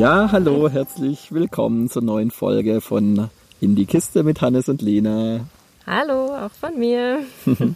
Ja, 0.00 0.32
hallo, 0.32 0.70
herzlich 0.70 1.30
willkommen 1.30 1.90
zur 1.90 2.00
neuen 2.00 2.30
Folge 2.30 2.80
von 2.80 3.28
In 3.60 3.74
die 3.74 3.84
Kiste 3.84 4.22
mit 4.22 4.40
Hannes 4.40 4.70
und 4.70 4.80
Lena. 4.80 5.40
Hallo, 5.86 6.34
auch 6.34 6.52
von 6.52 6.78
mir. 6.78 7.18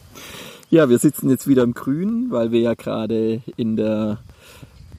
ja, 0.70 0.88
wir 0.88 0.98
sitzen 0.98 1.28
jetzt 1.28 1.46
wieder 1.46 1.62
im 1.64 1.74
Grün, 1.74 2.28
weil 2.30 2.50
wir 2.50 2.60
ja 2.60 2.72
gerade 2.72 3.42
in 3.58 3.76
der 3.76 4.20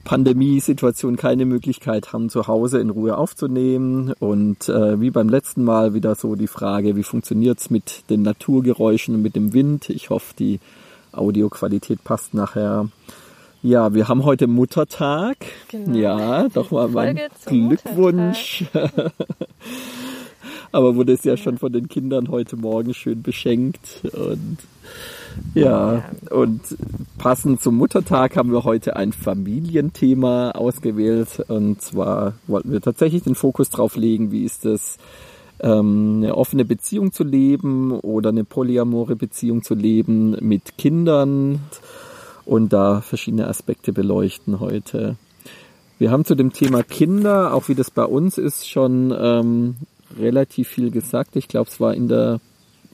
Pandemiesituation 0.04 1.16
keine 1.16 1.46
Möglichkeit 1.46 2.12
haben, 2.12 2.30
zu 2.30 2.46
Hause 2.46 2.78
in 2.78 2.90
Ruhe 2.90 3.18
aufzunehmen. 3.18 4.12
Und 4.20 4.68
äh, 4.68 5.00
wie 5.00 5.10
beim 5.10 5.28
letzten 5.28 5.64
Mal 5.64 5.94
wieder 5.94 6.14
so 6.14 6.36
die 6.36 6.46
Frage, 6.46 6.94
wie 6.94 7.02
funktioniert's 7.02 7.70
mit 7.70 8.08
den 8.08 8.22
Naturgeräuschen 8.22 9.16
und 9.16 9.22
mit 9.22 9.34
dem 9.34 9.52
Wind? 9.52 9.90
Ich 9.90 10.10
hoffe, 10.10 10.32
die 10.38 10.60
Audioqualität 11.10 12.04
passt 12.04 12.34
nachher. 12.34 12.88
Ja, 13.62 13.94
wir 13.94 14.08
haben 14.08 14.24
heute 14.24 14.46
Muttertag. 14.46 15.38
Genau. 15.68 15.96
Ja, 15.96 16.48
doch 16.48 16.70
mal 16.70 16.88
mein 16.88 17.18
Glückwunsch. 17.46 18.64
Aber 20.72 20.96
wurde 20.96 21.12
es 21.12 21.24
ja 21.24 21.36
schon 21.36 21.58
von 21.58 21.72
den 21.72 21.88
Kindern 21.88 22.28
heute 22.28 22.56
Morgen 22.56 22.92
schön 22.92 23.22
beschenkt 23.22 24.02
und 24.12 24.58
ja, 25.54 26.04
und 26.30 26.60
passend 27.18 27.60
zum 27.60 27.76
Muttertag 27.76 28.36
haben 28.36 28.52
wir 28.52 28.64
heute 28.64 28.96
ein 28.96 29.12
Familienthema 29.12 30.52
ausgewählt 30.52 31.44
und 31.48 31.82
zwar 31.82 32.34
wollten 32.46 32.72
wir 32.72 32.80
tatsächlich 32.80 33.22
den 33.22 33.34
Fokus 33.34 33.70
drauf 33.70 33.96
legen, 33.96 34.32
wie 34.32 34.44
ist 34.44 34.64
es, 34.64 34.96
ähm, 35.60 36.22
eine 36.22 36.36
offene 36.36 36.64
Beziehung 36.64 37.12
zu 37.12 37.24
leben 37.24 37.92
oder 37.92 38.30
eine 38.30 38.44
polyamore 38.44 39.16
Beziehung 39.16 39.62
zu 39.62 39.74
leben 39.74 40.36
mit 40.40 40.78
Kindern 40.78 41.60
und 42.46 42.72
da 42.72 43.02
verschiedene 43.02 43.48
Aspekte 43.48 43.92
beleuchten 43.92 44.60
heute. 44.60 45.16
Wir 45.98 46.10
haben 46.10 46.24
zu 46.24 46.34
dem 46.34 46.52
Thema 46.52 46.82
Kinder, 46.82 47.52
auch 47.52 47.68
wie 47.68 47.74
das 47.74 47.90
bei 47.90 48.04
uns 48.04 48.38
ist, 48.38 48.68
schon 48.68 49.14
ähm, 49.18 49.76
relativ 50.18 50.68
viel 50.68 50.90
gesagt. 50.90 51.36
Ich 51.36 51.48
glaube, 51.48 51.70
es 51.70 51.80
war 51.80 51.94
in 51.94 52.08
der 52.08 52.40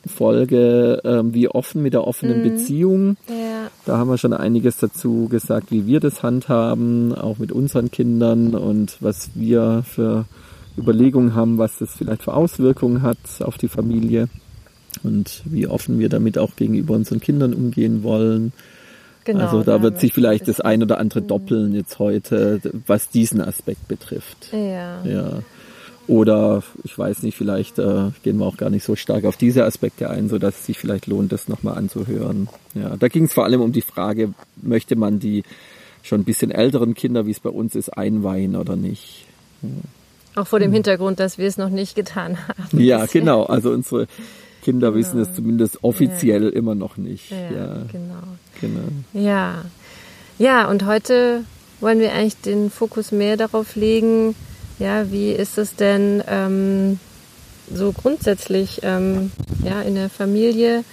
Folge 0.06 1.00
ähm, 1.04 1.32
Wie 1.34 1.48
offen 1.48 1.82
mit 1.82 1.92
der 1.92 2.06
offenen 2.06 2.40
mhm. 2.40 2.42
Beziehung. 2.42 3.16
Ja. 3.28 3.68
Da 3.84 3.98
haben 3.98 4.08
wir 4.08 4.18
schon 4.18 4.32
einiges 4.32 4.78
dazu 4.78 5.28
gesagt, 5.28 5.70
wie 5.70 5.86
wir 5.86 6.00
das 6.00 6.22
handhaben, 6.22 7.14
auch 7.14 7.38
mit 7.38 7.52
unseren 7.52 7.90
Kindern 7.90 8.54
und 8.54 8.96
was 9.00 9.30
wir 9.34 9.84
für 9.86 10.24
Überlegungen 10.76 11.34
haben, 11.34 11.58
was 11.58 11.78
das 11.78 11.90
vielleicht 11.94 12.22
für 12.22 12.34
Auswirkungen 12.34 13.02
hat 13.02 13.18
auf 13.40 13.58
die 13.58 13.68
Familie 13.68 14.28
und 15.02 15.42
wie 15.44 15.66
offen 15.66 15.98
wir 15.98 16.08
damit 16.08 16.38
auch 16.38 16.56
gegenüber 16.56 16.94
unseren 16.94 17.20
Kindern 17.20 17.54
umgehen 17.54 18.02
wollen. 18.02 18.52
Genau, 19.24 19.44
also 19.44 19.62
da 19.62 19.82
wird 19.82 20.00
sich 20.00 20.12
vielleicht 20.12 20.48
das 20.48 20.60
ein 20.60 20.82
oder 20.82 20.98
andere 20.98 21.22
doppeln 21.22 21.74
jetzt 21.74 21.98
heute, 21.98 22.60
was 22.86 23.08
diesen 23.08 23.40
Aspekt 23.40 23.86
betrifft. 23.88 24.48
Ja. 24.52 25.04
ja. 25.04 25.42
Oder 26.08 26.64
ich 26.82 26.98
weiß 26.98 27.22
nicht, 27.22 27.36
vielleicht 27.36 27.78
äh, 27.78 28.10
gehen 28.24 28.38
wir 28.38 28.46
auch 28.46 28.56
gar 28.56 28.70
nicht 28.70 28.84
so 28.84 28.96
stark 28.96 29.24
auf 29.24 29.36
diese 29.36 29.64
Aspekte 29.64 30.10
ein, 30.10 30.28
so 30.28 30.38
dass 30.38 30.58
es 30.58 30.66
sich 30.66 30.78
vielleicht 30.78 31.06
lohnt, 31.06 31.30
das 31.30 31.48
nochmal 31.48 31.78
anzuhören. 31.78 32.48
Ja, 32.74 32.96
da 32.96 33.08
ging 33.08 33.24
es 33.24 33.32
vor 33.32 33.44
allem 33.44 33.60
um 33.60 33.72
die 33.72 33.82
Frage, 33.82 34.34
möchte 34.60 34.96
man 34.96 35.20
die 35.20 35.44
schon 36.02 36.22
ein 36.22 36.24
bisschen 36.24 36.50
älteren 36.50 36.94
Kinder, 36.94 37.26
wie 37.26 37.30
es 37.30 37.38
bei 37.38 37.50
uns 37.50 37.76
ist, 37.76 37.90
einweihen 37.90 38.56
oder 38.56 38.74
nicht? 38.74 39.26
Ja. 39.62 39.68
Auch 40.34 40.46
vor 40.46 40.58
dem 40.58 40.68
hm. 40.68 40.74
Hintergrund, 40.74 41.20
dass 41.20 41.38
wir 41.38 41.46
es 41.46 41.58
noch 41.58 41.68
nicht 41.68 41.94
getan 41.94 42.38
haben. 42.48 42.80
Ja, 42.80 43.06
genau. 43.10 43.44
Also 43.44 43.70
unsere 43.70 44.06
Kinder 44.62 44.92
genau. 44.92 44.98
wissen 44.98 45.20
es 45.20 45.34
zumindest 45.34 45.82
offiziell 45.82 46.44
ja. 46.44 46.50
immer 46.50 46.74
noch 46.74 46.96
nicht. 46.96 47.30
Ja, 47.30 47.38
ja, 47.38 47.82
genau. 47.90 48.22
genau. 48.60 48.88
Ja. 49.12 49.64
Ja, 50.38 50.68
und 50.68 50.86
heute 50.86 51.44
wollen 51.80 51.98
wir 51.98 52.12
eigentlich 52.12 52.36
den 52.38 52.70
Fokus 52.70 53.12
mehr 53.12 53.36
darauf 53.36 53.76
legen, 53.76 54.34
ja, 54.78 55.10
wie 55.10 55.30
ist 55.30 55.58
es 55.58 55.76
denn 55.76 56.22
ähm, 56.26 56.98
so 57.72 57.92
grundsätzlich 57.92 58.80
ähm, 58.82 59.30
ja, 59.64 59.82
in 59.82 59.94
der 59.94 60.08
Familie 60.08 60.84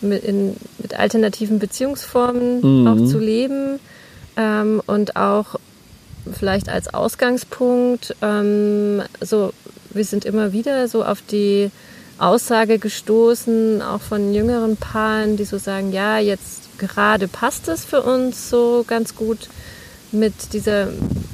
mit, 0.00 0.24
in, 0.24 0.56
mit 0.78 0.98
alternativen 0.98 1.58
Beziehungsformen 1.58 2.60
mhm. 2.62 2.86
auch 2.86 3.10
zu 3.10 3.18
leben 3.18 3.78
ähm, 4.36 4.80
und 4.86 5.16
auch 5.16 5.56
vielleicht 6.32 6.68
als 6.68 6.92
Ausgangspunkt, 6.92 8.16
ähm, 8.22 9.02
so 9.20 9.52
wir 9.90 10.04
sind 10.04 10.24
immer 10.24 10.52
wieder 10.52 10.88
so 10.88 11.04
auf 11.04 11.22
die 11.22 11.70
Aussage 12.18 12.78
gestoßen, 12.78 13.82
auch 13.82 14.00
von 14.00 14.32
jüngeren 14.32 14.76
Paaren, 14.76 15.36
die 15.36 15.44
so 15.44 15.58
sagen, 15.58 15.92
ja, 15.92 16.18
jetzt 16.18 16.78
gerade 16.78 17.28
passt 17.28 17.68
es 17.68 17.84
für 17.84 18.02
uns 18.02 18.48
so 18.48 18.84
ganz 18.86 19.14
gut 19.14 19.48
mit 20.12 20.52
dieser, 20.52 20.88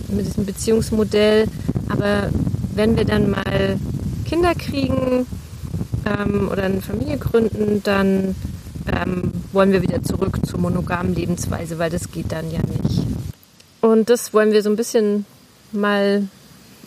mit 0.08 0.26
diesem 0.26 0.44
Beziehungsmodell. 0.44 1.46
Aber 1.88 2.30
wenn 2.74 2.96
wir 2.96 3.04
dann 3.04 3.30
mal 3.30 3.78
Kinder 4.24 4.54
kriegen 4.54 5.26
ähm, 6.06 6.48
oder 6.50 6.64
eine 6.64 6.80
Familie 6.80 7.18
gründen, 7.18 7.82
dann 7.84 8.34
ähm, 8.86 9.32
wollen 9.52 9.72
wir 9.72 9.82
wieder 9.82 10.02
zurück 10.02 10.38
zur 10.44 10.58
monogamen 10.58 11.14
Lebensweise, 11.14 11.78
weil 11.78 11.90
das 11.90 12.10
geht 12.10 12.32
dann 12.32 12.50
ja 12.50 12.60
nicht. 12.82 13.04
Und 13.80 14.10
das 14.10 14.32
wollen 14.32 14.52
wir 14.52 14.62
so 14.62 14.70
ein 14.70 14.76
bisschen 14.76 15.26
mal 15.72 16.28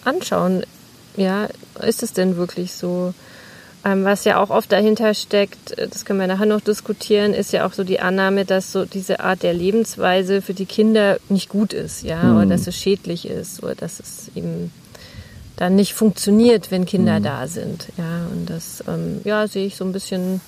anschauen. 0.03 0.65
Ja, 1.17 1.47
ist 1.81 2.03
es 2.03 2.13
denn 2.13 2.35
wirklich 2.35 2.73
so? 2.73 3.13
Ähm, 3.85 4.03
was 4.03 4.25
ja 4.25 4.41
auch 4.41 4.49
oft 4.49 4.71
dahinter 4.71 5.13
steckt, 5.13 5.77
äh, 5.77 5.87
das 5.87 6.05
können 6.05 6.19
wir 6.19 6.25
nachher 6.25 6.47
noch 6.47 6.61
diskutieren, 6.61 7.33
ist 7.33 7.53
ja 7.53 7.67
auch 7.67 7.73
so 7.73 7.83
die 7.83 7.99
Annahme, 7.99 8.43
dass 8.43 8.71
so 8.71 8.83
diese 8.83 9.19
Art 9.19 9.43
der 9.43 9.53
Lebensweise 9.53 10.41
für 10.41 10.55
die 10.55 10.65
Kinder 10.65 11.19
nicht 11.29 11.49
gut 11.49 11.71
ist, 11.71 12.01
ja, 12.01 12.23
mhm. 12.23 12.37
oder 12.37 12.45
dass 12.47 12.65
es 12.65 12.75
schädlich 12.75 13.27
ist, 13.27 13.61
oder 13.61 13.75
dass 13.75 13.99
es 13.99 14.31
eben 14.33 14.71
dann 15.55 15.75
nicht 15.75 15.93
funktioniert, 15.93 16.71
wenn 16.71 16.85
Kinder 16.85 17.19
mhm. 17.19 17.23
da 17.23 17.47
sind, 17.47 17.89
ja, 17.97 18.25
und 18.31 18.49
das, 18.49 18.83
ähm, 18.87 19.21
ja, 19.23 19.47
sehe 19.47 19.67
ich 19.67 19.75
so 19.75 19.85
ein 19.85 19.91
bisschen 19.91 20.41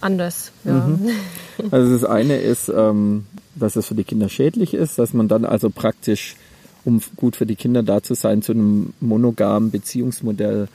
anders, 0.00 0.52
ja. 0.64 0.74
Mhm. 0.74 1.10
Also 1.72 1.92
das 1.92 2.04
eine 2.04 2.36
ist, 2.36 2.68
ähm, 2.68 3.26
dass 3.56 3.74
es 3.74 3.88
für 3.88 3.96
die 3.96 4.04
Kinder 4.04 4.28
schädlich 4.28 4.74
ist, 4.74 4.96
dass 5.00 5.12
man 5.12 5.26
dann 5.26 5.44
also 5.44 5.70
praktisch, 5.70 6.36
um 6.84 7.02
gut 7.16 7.34
für 7.34 7.46
die 7.46 7.56
Kinder 7.56 7.82
da 7.82 8.00
zu 8.00 8.14
sein, 8.14 8.42
zu 8.42 8.52
einem 8.52 8.92
monogamen 9.00 9.72
Beziehungsmodell 9.72 10.68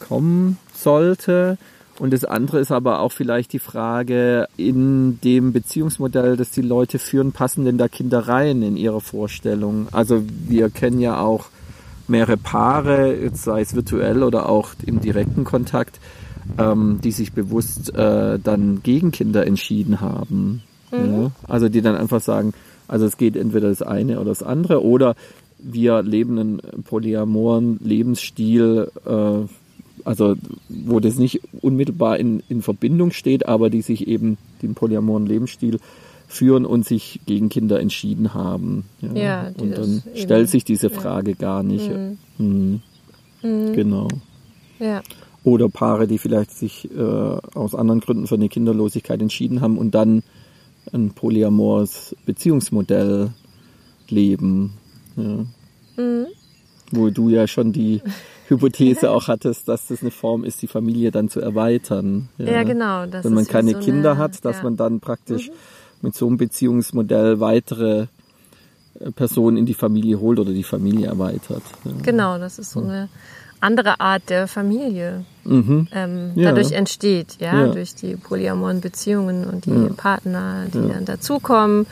kommen 0.00 0.58
sollte. 0.74 1.58
Und 1.98 2.14
das 2.14 2.24
andere 2.24 2.60
ist 2.60 2.72
aber 2.72 3.00
auch 3.00 3.12
vielleicht 3.12 3.52
die 3.52 3.58
Frage, 3.58 4.48
in 4.56 5.20
dem 5.20 5.52
Beziehungsmodell, 5.52 6.36
das 6.36 6.50
die 6.50 6.62
Leute 6.62 6.98
führen, 6.98 7.32
passen 7.32 7.66
denn 7.66 7.76
da 7.76 7.88
Kinder 7.88 8.26
rein 8.26 8.62
in 8.62 8.78
ihre 8.78 9.02
Vorstellung? 9.02 9.86
Also 9.92 10.22
wir 10.48 10.70
kennen 10.70 11.00
ja 11.00 11.20
auch 11.20 11.48
mehrere 12.08 12.38
Paare, 12.38 13.30
sei 13.34 13.60
es 13.60 13.74
virtuell 13.74 14.22
oder 14.22 14.48
auch 14.48 14.70
im 14.84 15.00
direkten 15.00 15.44
Kontakt, 15.44 16.00
ähm, 16.58 17.00
die 17.04 17.12
sich 17.12 17.32
bewusst 17.32 17.94
äh, 17.94 18.38
dann 18.38 18.82
gegen 18.82 19.10
Kinder 19.10 19.46
entschieden 19.46 20.00
haben. 20.00 20.62
Mhm. 20.90 21.22
Ja? 21.22 21.30
Also 21.46 21.68
die 21.68 21.82
dann 21.82 21.96
einfach 21.96 22.20
sagen, 22.20 22.54
also 22.88 23.06
es 23.06 23.16
geht 23.16 23.36
entweder 23.36 23.68
das 23.68 23.82
eine 23.82 24.18
oder 24.18 24.30
das 24.30 24.42
andere 24.42 24.82
oder 24.82 25.14
wir 25.58 26.02
leben 26.02 26.38
einen 26.38 26.60
polyamoren 26.84 27.78
Lebensstil, 27.82 28.90
äh, 29.04 29.46
also 30.04 30.36
wo 30.68 31.00
das 31.00 31.16
nicht 31.16 31.40
unmittelbar 31.60 32.18
in, 32.18 32.42
in 32.48 32.62
Verbindung 32.62 33.12
steht, 33.12 33.46
aber 33.46 33.70
die 33.70 33.82
sich 33.82 34.06
eben 34.08 34.38
den 34.62 34.74
polyamoren 34.74 35.26
Lebensstil 35.26 35.78
führen 36.28 36.64
und 36.64 36.86
sich 36.86 37.20
gegen 37.26 37.48
Kinder 37.48 37.80
entschieden 37.80 38.34
haben. 38.34 38.84
Ja, 39.00 39.14
ja 39.14 39.52
und 39.58 39.76
dann 39.76 40.02
stellt 40.14 40.48
sich 40.48 40.64
diese 40.64 40.90
Frage 40.90 41.32
ja. 41.32 41.36
gar 41.36 41.62
nicht. 41.62 41.90
Mhm. 41.90 42.18
Mhm. 42.38 42.82
Mhm. 43.42 43.72
Genau. 43.72 44.08
Ja. 44.78 45.02
Oder 45.42 45.68
Paare, 45.68 46.06
die 46.06 46.18
vielleicht 46.18 46.52
sich 46.52 46.88
äh, 46.94 47.00
aus 47.00 47.74
anderen 47.74 48.00
Gründen 48.00 48.26
für 48.26 48.34
eine 48.34 48.48
Kinderlosigkeit 48.48 49.20
entschieden 49.20 49.60
haben 49.60 49.78
und 49.78 49.94
dann 49.94 50.22
ein 50.92 51.10
polyamores 51.10 52.14
Beziehungsmodell 52.26 53.30
leben. 54.08 54.74
Ja. 55.16 55.46
Wo 56.90 57.10
du 57.10 57.28
ja 57.28 57.46
schon 57.46 57.72
die 57.72 58.02
Hypothese 58.48 59.10
auch 59.10 59.28
hattest, 59.28 59.68
dass 59.68 59.86
das 59.86 60.02
eine 60.02 60.10
Form 60.10 60.44
ist, 60.44 60.60
die 60.60 60.66
Familie 60.66 61.10
dann 61.10 61.28
zu 61.28 61.40
erweitern. 61.40 62.28
Ja, 62.38 62.52
ja 62.52 62.62
genau. 62.64 63.04
Wenn 63.10 63.34
man 63.34 63.46
keine 63.46 63.72
so 63.72 63.78
Kinder 63.78 64.12
eine, 64.12 64.20
hat, 64.20 64.44
dass 64.44 64.58
ja. 64.58 64.62
man 64.64 64.76
dann 64.76 65.00
praktisch 65.00 65.48
mhm. 65.48 65.54
mit 66.02 66.14
so 66.14 66.26
einem 66.26 66.36
Beziehungsmodell 66.36 67.38
weitere 67.38 68.06
äh, 68.98 69.10
Personen 69.12 69.56
in 69.56 69.66
die 69.66 69.74
Familie 69.74 70.20
holt 70.20 70.40
oder 70.40 70.52
die 70.52 70.64
Familie 70.64 71.06
erweitert. 71.06 71.62
Ja. 71.84 71.92
Genau, 72.02 72.38
das 72.38 72.58
ist 72.58 72.72
so 72.72 72.80
eine 72.80 73.08
andere 73.60 74.00
Art 74.00 74.28
der 74.30 74.48
Familie 74.48 75.24
mhm. 75.44 75.86
ähm, 75.92 76.32
dadurch 76.34 76.72
entsteht, 76.72 77.36
ja, 77.40 77.68
durch 77.68 77.94
die 77.94 78.16
polyamoren 78.16 78.80
Beziehungen 78.80 79.44
und 79.44 79.66
die 79.66 79.90
Partner, 79.96 80.66
die 80.72 80.88
dann 80.88 81.04
dazukommen. 81.04 81.86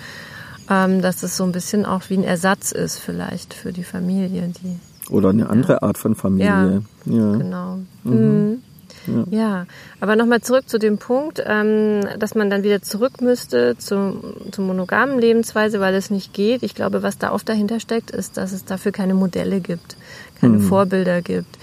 Ähm, 0.71 1.01
dass 1.01 1.23
es 1.23 1.37
so 1.39 1.45
ein 1.45 1.53
bisschen 1.53 1.87
auch 1.87 2.03
wie 2.09 2.19
ein 2.19 2.25
Ersatz 2.25 2.73
ist 2.73 2.99
vielleicht 2.99 3.55
für 3.55 3.73
die 3.73 3.85
Familie, 3.85 4.53
die 4.63 4.79
oder 5.11 5.31
eine 5.31 5.49
andere 5.49 5.75
ja. 5.75 5.83
Art 5.83 5.99
von 5.99 6.15
Familie. 6.15 6.83
Ja, 7.05 7.15
ja. 7.15 7.37
genau. 7.37 7.79
Mhm. 8.05 8.63
Mhm. 9.07 9.25
Ja, 9.31 9.39
ja 9.39 9.67
aber 10.01 10.17
nochmal 10.17 10.41
zurück 10.41 10.69
zu 10.69 10.79
dem 10.79 10.99
Punkt, 10.99 11.43
ähm, 11.45 12.01
dass 12.19 12.35
man 12.35 12.51
dann 12.51 12.63
wieder 12.63 12.83
zurück 12.83 13.21
müsste 13.21 13.77
zu, 13.79 14.19
zur 14.51 14.65
monogamen 14.65 15.19
Lebensweise, 15.19 15.81
weil 15.81 15.95
es 15.95 16.11
nicht 16.11 16.33
geht. 16.33 16.63
Ich 16.63 16.75
glaube, 16.75 17.03
was 17.03 17.19
da 17.19 17.33
oft 17.33 17.49
dahinter 17.49 17.81
steckt, 17.81 18.11
ist, 18.11 18.37
dass 18.37 18.53
es 18.53 18.65
dafür 18.65 18.93
keine 18.93 19.15
Modelle 19.15 19.61
gibt, 19.61 19.97
keine 20.41 20.59
mhm. 20.59 20.63
Vorbilder 20.63 21.23
gibt. 21.23 21.59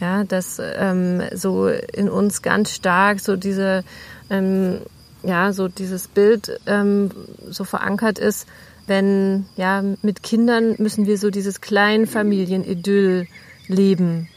Ja, 0.00 0.24
dass 0.24 0.60
ähm, 0.60 1.20
so 1.34 1.68
in 1.68 2.08
uns 2.08 2.40
ganz 2.40 2.70
stark 2.70 3.20
so 3.20 3.36
diese, 3.36 3.84
ähm, 4.30 4.78
ja, 5.22 5.52
so 5.52 5.68
dieses 5.68 6.08
Bild 6.08 6.58
ähm, 6.64 7.10
so 7.50 7.64
verankert 7.64 8.18
ist, 8.18 8.46
wenn, 8.90 9.46
ja, 9.56 9.84
mit 10.02 10.24
Kindern 10.24 10.74
müssen 10.78 11.06
wir 11.06 11.16
so 11.16 11.30
dieses 11.30 11.60
Kleinfamilienidyll 11.60 13.28
leben. 13.68 14.28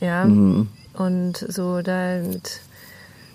Ja. 0.00 0.24
Mhm. 0.24 0.68
Und 0.94 1.36
so 1.36 1.82
da 1.82 2.22
mit 2.22 2.60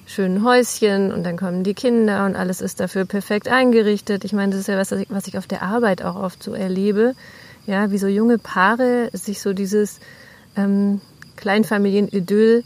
schönen 0.08 0.44
Häuschen 0.44 1.12
und 1.14 1.24
dann 1.24 1.38
kommen 1.38 1.64
die 1.64 1.76
Kinder 1.76 2.26
und 2.26 2.36
alles 2.36 2.60
ist 2.60 2.80
dafür 2.80 3.06
perfekt 3.06 3.48
eingerichtet. 3.48 4.26
Ich 4.26 4.34
meine, 4.34 4.52
das 4.52 4.62
ist 4.62 4.68
ja 4.68 4.76
was, 4.76 4.92
was 5.10 5.28
ich 5.28 5.38
auf 5.38 5.46
der 5.46 5.62
Arbeit 5.62 6.04
auch 6.04 6.16
oft 6.16 6.42
so 6.42 6.54
erlebe. 6.56 7.14
Ja, 7.68 7.92
wie 7.92 8.00
so 8.00 8.08
junge 8.08 8.40
Paare 8.40 9.12
sich 9.14 9.42
so 9.42 9.54
dieses 9.54 10.00
ähm, 10.58 11.02
Kleinfamilienidyll 11.36 12.64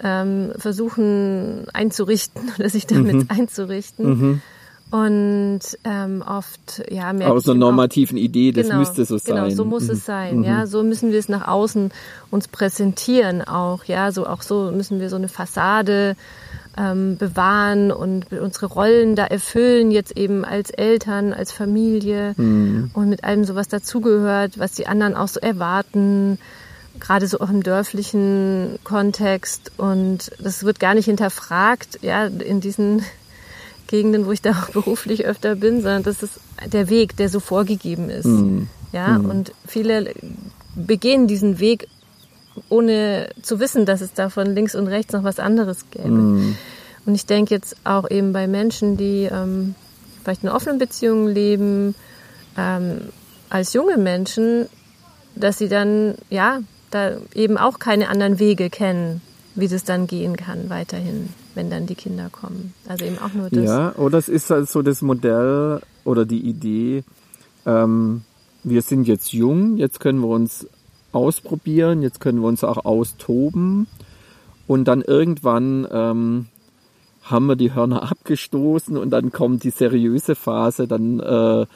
ähm, 0.00 0.52
versuchen 0.56 1.66
einzurichten 1.72 2.52
oder 2.58 2.70
sich 2.70 2.86
damit 2.86 3.14
mhm. 3.14 3.26
einzurichten. 3.28 4.06
Mhm. 4.06 4.42
Und 4.90 5.60
ähm, 5.84 6.24
oft, 6.26 6.82
ja, 6.90 7.12
merke 7.12 7.34
Aus 7.34 7.46
einer 7.46 7.58
normativen 7.58 8.16
auch, 8.16 8.22
Idee, 8.22 8.52
das 8.52 8.68
genau, 8.68 8.78
müsste 8.78 9.04
so 9.04 9.18
sein. 9.18 9.34
Genau, 9.34 9.50
so 9.50 9.64
muss 9.66 9.84
mhm. 9.84 9.90
es 9.90 10.06
sein, 10.06 10.44
ja. 10.44 10.60
Mhm. 10.60 10.66
So 10.66 10.82
müssen 10.82 11.12
wir 11.12 11.18
es 11.18 11.28
nach 11.28 11.46
außen 11.46 11.90
uns 12.30 12.48
präsentieren 12.48 13.42
auch, 13.42 13.84
ja. 13.84 14.12
So 14.12 14.26
auch 14.26 14.40
so 14.40 14.70
müssen 14.72 14.98
wir 14.98 15.10
so 15.10 15.16
eine 15.16 15.28
Fassade 15.28 16.16
ähm, 16.78 17.18
bewahren 17.18 17.92
und 17.92 18.32
unsere 18.32 18.66
Rollen 18.66 19.14
da 19.14 19.26
erfüllen, 19.26 19.90
jetzt 19.90 20.16
eben 20.16 20.44
als 20.44 20.70
Eltern, 20.70 21.34
als 21.34 21.52
Familie 21.52 22.32
mhm. 22.38 22.90
und 22.94 23.10
mit 23.10 23.24
allem 23.24 23.44
so 23.44 23.54
was 23.54 23.68
dazugehört, 23.68 24.58
was 24.58 24.72
die 24.72 24.86
anderen 24.86 25.14
auch 25.14 25.28
so 25.28 25.40
erwarten 25.40 26.38
gerade 27.00 27.28
so 27.28 27.38
auch 27.38 27.50
im 27.50 27.62
dörflichen 27.62 28.78
Kontext 28.82 29.70
und 29.76 30.32
das 30.40 30.64
wird 30.64 30.80
gar 30.80 30.94
nicht 30.94 31.04
hinterfragt, 31.04 32.00
ja, 32.02 32.26
in 32.26 32.60
diesen 32.60 33.04
Gegenden, 33.88 34.26
wo 34.26 34.32
ich 34.32 34.40
da 34.40 34.52
auch 34.52 34.68
beruflich 34.72 35.24
öfter 35.26 35.56
bin, 35.56 35.82
sondern 35.82 36.04
das 36.04 36.22
ist 36.22 36.38
der 36.64 36.88
Weg, 36.88 37.16
der 37.16 37.28
so 37.28 37.40
vorgegeben 37.40 38.08
ist. 38.08 38.26
Mhm. 38.26 38.68
Ja, 38.92 39.18
mhm. 39.18 39.30
und 39.30 39.52
viele 39.66 40.14
begehen 40.76 41.26
diesen 41.26 41.58
Weg, 41.58 41.88
ohne 42.68 43.30
zu 43.42 43.58
wissen, 43.60 43.84
dass 43.84 44.00
es 44.00 44.14
da 44.14 44.30
von 44.30 44.54
links 44.54 44.74
und 44.74 44.86
rechts 44.86 45.12
noch 45.12 45.24
was 45.24 45.40
anderes 45.40 45.90
gäbe. 45.90 46.08
Mhm. 46.08 46.56
Und 47.04 47.14
ich 47.14 47.26
denke 47.26 47.54
jetzt 47.54 47.76
auch 47.84 48.10
eben 48.10 48.32
bei 48.32 48.46
Menschen, 48.46 48.96
die 48.96 49.28
ähm, 49.30 49.74
vielleicht 50.22 50.42
in 50.42 50.48
offenen 50.48 50.78
Beziehungen 50.78 51.28
leben, 51.28 51.94
ähm, 52.56 53.00
als 53.48 53.72
junge 53.72 53.96
Menschen, 53.96 54.66
dass 55.34 55.58
sie 55.58 55.68
dann, 55.68 56.16
ja, 56.28 56.60
da 56.90 57.16
eben 57.34 57.58
auch 57.58 57.78
keine 57.78 58.08
anderen 58.08 58.38
Wege 58.38 58.70
kennen, 58.70 59.20
wie 59.54 59.68
das 59.68 59.84
dann 59.84 60.06
gehen 60.06 60.36
kann 60.36 60.68
weiterhin 60.70 61.30
wenn 61.58 61.68
dann 61.68 61.86
die 61.86 61.96
Kinder 61.96 62.30
kommen. 62.30 62.72
Also 62.86 63.04
eben 63.04 63.18
auch 63.18 63.34
nur 63.34 63.50
das. 63.50 63.64
Ja, 63.64 63.94
oder 63.96 64.16
es 64.16 64.28
ist 64.28 64.48
halt 64.48 64.70
so 64.70 64.80
das 64.80 65.02
Modell 65.02 65.80
oder 66.04 66.24
die 66.24 66.40
Idee, 66.40 67.02
ähm, 67.66 68.22
wir 68.62 68.80
sind 68.82 69.08
jetzt 69.08 69.32
jung, 69.32 69.76
jetzt 69.76 69.98
können 69.98 70.20
wir 70.20 70.28
uns 70.28 70.68
ausprobieren, 71.12 72.00
jetzt 72.02 72.20
können 72.20 72.40
wir 72.40 72.48
uns 72.48 72.62
auch 72.62 72.84
austoben 72.84 73.88
und 74.66 74.86
dann 74.86 75.02
irgendwann 75.02 75.86
ähm, 75.90 76.46
haben 77.22 77.46
wir 77.46 77.56
die 77.56 77.74
Hörner 77.74 78.02
abgestoßen 78.10 78.96
und 78.96 79.10
dann 79.10 79.32
kommt 79.32 79.64
die 79.64 79.70
seriöse 79.70 80.36
Phase, 80.36 80.86
dann 80.86 81.18
äh, 81.18 81.66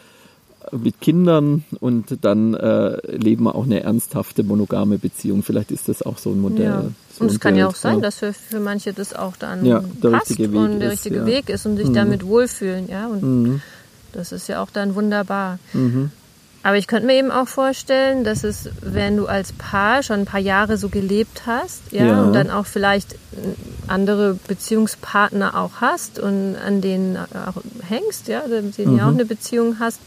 mit 0.71 1.01
Kindern 1.01 1.65
und 1.81 2.25
dann 2.25 2.55
äh, 2.55 3.17
leben 3.17 3.45
wir 3.45 3.55
auch 3.55 3.65
eine 3.65 3.83
ernsthafte 3.83 4.43
monogame 4.43 4.99
Beziehung. 4.99 5.43
Vielleicht 5.43 5.71
ist 5.71 5.89
das 5.89 6.03
auch 6.03 6.19
so 6.19 6.31
ein 6.31 6.41
Modell. 6.41 6.65
Ja. 6.65 6.85
So 7.13 7.25
und 7.25 7.31
es 7.31 7.41
kann 7.41 7.57
ja 7.57 7.67
auch 7.67 7.75
sein, 7.75 8.01
dass 8.01 8.19
für, 8.19 8.33
für 8.33 8.61
manche 8.61 8.93
das 8.93 9.15
auch 9.15 9.37
dann 9.37 9.65
ja, 9.65 9.83
passt 10.01 10.39
und 10.39 10.81
der 10.81 10.91
richtige 10.93 11.19
ist, 11.19 11.27
Weg 11.27 11.49
ist 11.51 11.67
und 11.67 11.77
sich 11.77 11.89
mhm. 11.89 11.95
damit 11.95 12.27
wohlfühlen. 12.27 12.89
Ja, 12.89 13.07
und 13.09 13.23
mhm. 13.23 13.63
das 14.13 14.33
ist 14.33 14.49
ja 14.49 14.63
auch 14.63 14.71
dann 14.71 14.95
wunderbar. 14.95 15.59
Mhm. 15.73 16.11
Aber 16.65 16.77
ich 16.77 16.87
könnte 16.87 17.07
mir 17.07 17.15
eben 17.15 17.33
auch 17.33 17.49
vorstellen, 17.49 18.23
dass 18.23 18.45
es, 18.45 18.71
wenn 18.81 19.17
du 19.17 19.27
als 19.27 19.53
Paar 19.53 20.03
schon 20.05 20.21
ein 20.21 20.27
paar 20.27 20.41
Jahre 20.41 20.77
so 20.77 20.89
gelebt 20.89 21.43
hast, 21.45 21.81
ja, 21.91 22.07
ja. 22.07 22.23
und 22.23 22.33
dann 22.35 22.51
auch 22.51 22.67
vielleicht 22.67 23.17
andere 23.89 24.39
Beziehungspartner 24.47 25.57
auch 25.57 25.81
hast 25.81 26.21
und 26.21 26.55
an 26.55 26.81
denen 26.81 27.17
auch 27.17 27.61
hängst, 27.89 28.29
ja, 28.29 28.43
mit 28.47 28.79
denen 28.79 28.93
mhm. 28.93 28.99
ja 28.99 29.07
auch 29.07 29.13
eine 29.13 29.25
Beziehung 29.25 29.81
hast, 29.81 29.99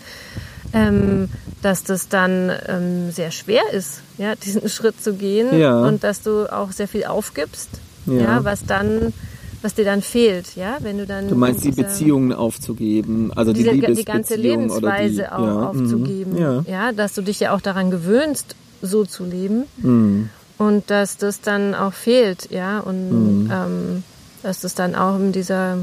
ähm, 0.75 1.29
dass 1.61 1.83
das 1.83 2.09
dann 2.09 2.51
ähm, 2.67 3.11
sehr 3.11 3.31
schwer 3.31 3.63
ist, 3.71 4.01
ja, 4.17 4.35
diesen 4.35 4.67
Schritt 4.69 5.01
zu 5.01 5.13
gehen 5.13 5.57
ja. 5.57 5.79
und 5.79 6.03
dass 6.03 6.21
du 6.21 6.51
auch 6.51 6.71
sehr 6.71 6.87
viel 6.87 7.05
aufgibst, 7.05 7.69
ja, 8.05 8.13
ja 8.13 8.43
was 8.43 8.65
dann 8.65 9.13
was 9.61 9.73
dir 9.73 9.85
dann 9.85 10.03
fehlt, 10.03 10.55
ja, 10.55 10.77
wenn 10.81 10.99
du 10.99 11.07
dann 11.07 11.27
du 11.27 11.35
meinst 11.35 11.63
die 11.63 11.71
Beziehungen 11.71 12.33
aufzugeben, 12.33 13.31
also 13.35 13.51
die 13.51 13.63
diese, 13.63 13.93
die 13.93 14.05
ganze 14.05 14.35
Lebensweise 14.35 15.23
die, 15.23 15.27
auch 15.27 15.47
ja, 15.47 15.69
aufzugeben, 15.69 16.33
mhm, 16.33 16.37
ja. 16.37 16.63
ja, 16.67 16.91
dass 16.91 17.13
du 17.13 17.23
dich 17.23 17.39
ja 17.39 17.55
auch 17.55 17.61
daran 17.61 17.89
gewöhnst, 17.89 18.55
so 18.83 19.05
zu 19.05 19.25
leben 19.25 19.63
mhm. 19.77 20.29
und 20.59 20.91
dass 20.91 21.17
das 21.17 21.41
dann 21.41 21.73
auch 21.73 21.93
fehlt, 21.93 22.51
ja, 22.51 22.79
und 22.79 23.45
mhm. 23.45 23.51
ähm, 23.51 24.03
dass 24.43 24.59
das 24.59 24.75
dann 24.75 24.93
auch 24.93 25.15
in 25.15 25.31
dieser 25.31 25.79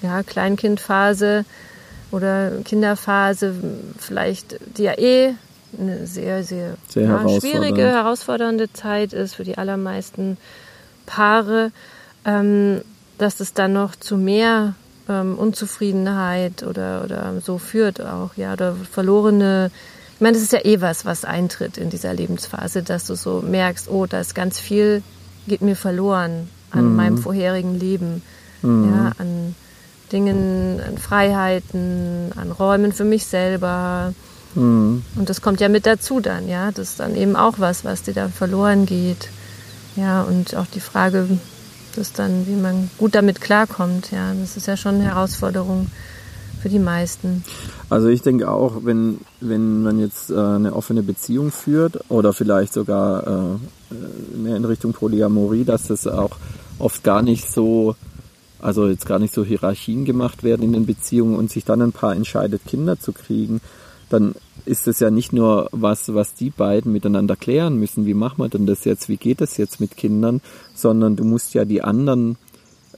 ja, 0.00 0.22
Kleinkindphase 0.22 1.44
oder 2.10 2.52
Kinderphase 2.64 3.54
vielleicht, 3.98 4.58
die 4.76 4.84
ja 4.84 4.98
eh 4.98 5.34
eine 5.78 6.06
sehr, 6.06 6.44
sehr, 6.44 6.76
sehr 6.88 7.04
ja, 7.04 7.28
schwierige, 7.40 7.82
herausfordernde 7.82 8.72
Zeit 8.72 9.12
ist 9.12 9.34
für 9.34 9.44
die 9.44 9.58
allermeisten 9.58 10.38
Paare, 11.04 11.72
ähm, 12.24 12.82
dass 13.18 13.40
es 13.40 13.54
dann 13.54 13.72
noch 13.72 13.96
zu 13.96 14.16
mehr 14.16 14.74
ähm, 15.08 15.36
Unzufriedenheit 15.38 16.62
oder, 16.62 17.02
oder 17.04 17.40
so 17.40 17.58
führt 17.58 18.00
auch, 18.00 18.30
ja, 18.36 18.52
oder 18.52 18.74
verlorene, 18.90 19.70
ich 20.14 20.20
meine, 20.20 20.34
das 20.34 20.42
ist 20.42 20.52
ja 20.52 20.64
eh 20.64 20.80
was, 20.80 21.04
was 21.04 21.24
eintritt 21.24 21.76
in 21.76 21.90
dieser 21.90 22.14
Lebensphase, 22.14 22.82
dass 22.82 23.06
du 23.06 23.14
so 23.14 23.42
merkst, 23.42 23.88
oh, 23.90 24.06
da 24.06 24.20
ist 24.20 24.34
ganz 24.34 24.58
viel, 24.58 25.02
geht 25.46 25.60
mir 25.60 25.76
verloren 25.76 26.48
an 26.70 26.90
mhm. 26.90 26.96
meinem 26.96 27.18
vorherigen 27.18 27.78
Leben, 27.78 28.22
mhm. 28.62 28.90
ja, 28.90 29.12
an 29.18 29.54
Dingen, 30.12 30.80
an 30.80 30.98
Freiheiten, 30.98 32.32
an 32.36 32.52
Räumen 32.52 32.92
für 32.92 33.04
mich 33.04 33.26
selber. 33.26 34.12
Mhm. 34.54 35.02
Und 35.16 35.28
das 35.28 35.40
kommt 35.40 35.60
ja 35.60 35.68
mit 35.68 35.86
dazu 35.86 36.20
dann, 36.20 36.48
ja. 36.48 36.70
Das 36.72 36.90
ist 36.90 37.00
dann 37.00 37.16
eben 37.16 37.36
auch 37.36 37.54
was, 37.58 37.84
was 37.84 38.02
dir 38.02 38.14
da 38.14 38.28
verloren 38.28 38.86
geht. 38.86 39.28
Ja, 39.96 40.22
und 40.22 40.54
auch 40.56 40.66
die 40.66 40.80
Frage, 40.80 41.26
das 41.94 42.12
dann, 42.12 42.46
wie 42.46 42.54
man 42.54 42.90
gut 42.98 43.14
damit 43.14 43.40
klarkommt, 43.40 44.10
ja. 44.10 44.32
Das 44.40 44.56
ist 44.56 44.66
ja 44.66 44.76
schon 44.76 44.96
eine 44.96 45.04
Herausforderung 45.04 45.88
für 46.60 46.68
die 46.68 46.78
meisten. 46.78 47.44
Also 47.88 48.08
ich 48.08 48.22
denke 48.22 48.50
auch, 48.50 48.84
wenn, 48.84 49.20
wenn 49.40 49.82
man 49.82 49.98
jetzt 50.00 50.30
äh, 50.30 50.36
eine 50.36 50.74
offene 50.74 51.02
Beziehung 51.02 51.52
führt 51.52 52.10
oder 52.10 52.32
vielleicht 52.32 52.72
sogar 52.72 53.26
äh, 53.26 54.36
mehr 54.36 54.56
in 54.56 54.64
Richtung 54.64 54.92
Polyamorie, 54.92 55.64
dass 55.64 55.86
das 55.86 56.06
auch 56.06 56.36
oft 56.78 57.04
gar 57.04 57.22
nicht 57.22 57.50
so 57.50 57.94
also 58.66 58.88
jetzt 58.88 59.06
gar 59.06 59.20
nicht 59.20 59.32
so 59.32 59.44
Hierarchien 59.44 60.04
gemacht 60.04 60.42
werden 60.42 60.64
in 60.64 60.72
den 60.72 60.86
Beziehungen 60.86 61.36
und 61.36 61.52
sich 61.52 61.64
dann 61.64 61.80
ein 61.80 61.92
Paar 61.92 62.16
entscheidet, 62.16 62.62
Kinder 62.66 62.98
zu 62.98 63.12
kriegen, 63.12 63.60
dann 64.10 64.34
ist 64.64 64.88
es 64.88 64.98
ja 64.98 65.08
nicht 65.08 65.32
nur 65.32 65.68
was, 65.70 66.12
was 66.14 66.34
die 66.34 66.50
beiden 66.50 66.92
miteinander 66.92 67.36
klären 67.36 67.78
müssen, 67.78 68.06
wie 68.06 68.14
machen 68.14 68.38
wir 68.38 68.48
denn 68.48 68.66
das 68.66 68.84
jetzt, 68.84 69.08
wie 69.08 69.18
geht 69.18 69.40
das 69.40 69.56
jetzt 69.56 69.80
mit 69.80 69.96
Kindern, 69.96 70.40
sondern 70.74 71.14
du 71.14 71.22
musst 71.22 71.54
ja 71.54 71.64
die 71.64 71.82
anderen 71.82 72.38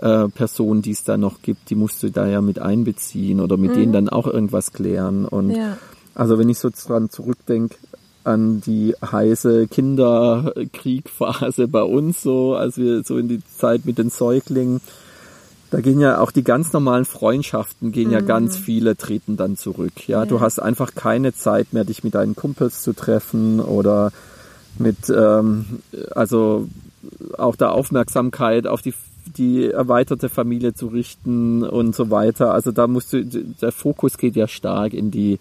äh, 0.01 0.29
Personen, 0.29 0.81
die 0.81 0.93
es 0.93 1.05
da 1.05 1.19
noch 1.19 1.43
gibt, 1.43 1.69
die 1.69 1.75
musst 1.75 2.03
du 2.03 2.11
da 2.11 2.27
ja 2.27 2.41
mit 2.41 2.61
einbeziehen 2.61 3.39
oder 3.39 3.59
mit 3.59 3.73
mhm. 3.73 3.75
denen 3.75 3.93
dann 3.93 4.09
auch 4.09 4.27
irgendwas 4.27 4.73
klären. 4.73 5.27
Und 5.27 5.51
ja. 5.51 5.77
also 6.15 6.39
wenn 6.39 6.49
ich 6.49 6.59
so 6.59 6.71
dran 6.71 7.11
zurückdenke, 7.11 7.77
an 8.25 8.63
die 8.63 8.95
heiße 9.03 9.69
Kinderkriegphase 9.69 11.69
bei 11.69 11.83
uns 11.83 12.23
so, 12.23 12.55
als 12.55 12.79
wir 12.79 13.05
so 13.05 13.19
in 13.19 13.29
die 13.29 13.45
Zeit 13.45 13.85
mit 13.85 13.99
den 13.99 14.09
Säuglingen, 14.09 14.81
da 15.71 15.81
gehen 15.81 16.01
ja 16.01 16.21
auch 16.21 16.31
die 16.31 16.45
ganz 16.45 16.73
normalen 16.73 17.05
Freundschaften, 17.05 17.93
gehen 17.93 18.09
mhm. 18.09 18.15
ja 18.15 18.21
ganz 18.21 18.57
viele 18.57 18.97
treten 18.97 19.37
dann 19.37 19.57
zurück. 19.57 20.09
Ja? 20.09 20.21
ja, 20.21 20.27
du 20.27 20.41
hast 20.41 20.61
einfach 20.61 20.95
keine 20.95 21.35
Zeit 21.35 21.73
mehr, 21.73 21.85
dich 21.85 22.05
mit 22.05 22.15
deinen 22.15 22.35
Kumpels 22.35 22.83
zu 22.83 22.93
treffen 22.93 23.61
oder 23.61 24.13
mit, 24.79 25.11
ähm, 25.11 25.81
also 26.13 26.69
auch 27.37 27.57
der 27.57 27.73
Aufmerksamkeit 27.73 28.67
auf 28.67 28.83
die 28.83 28.95
die 29.37 29.71
erweiterte 29.71 30.31
Familie 30.31 30.73
zu 30.73 30.87
richten 30.87 31.63
und 31.63 31.95
so 31.95 32.11
weiter. 32.11 32.55
Also 32.55 32.73
da 32.73 32.87
musst 32.87 33.13
du, 33.13 33.25
der 33.25 33.73
Fokus 33.73 34.17
geht 34.17 34.37
ja 34.37 34.49
stark 34.49 34.95
in 34.95 35.11
die 35.11 35.39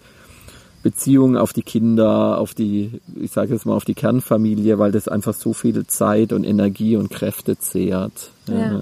Beziehung 0.82 1.36
auf 1.36 1.52
die 1.52 1.62
Kinder, 1.62 2.38
auf 2.38 2.54
die, 2.54 3.00
ich 3.20 3.32
sage 3.32 3.52
jetzt 3.52 3.66
mal, 3.66 3.74
auf 3.74 3.84
die 3.84 3.94
Kernfamilie, 3.94 4.78
weil 4.78 4.92
das 4.92 5.08
einfach 5.08 5.34
so 5.34 5.52
viel 5.52 5.86
Zeit 5.86 6.32
und 6.32 6.44
Energie 6.44 6.96
und 6.96 7.10
Kräfte 7.10 7.58
zehrt. 7.58 8.30
Ja. 8.46 8.54
ja. 8.54 8.80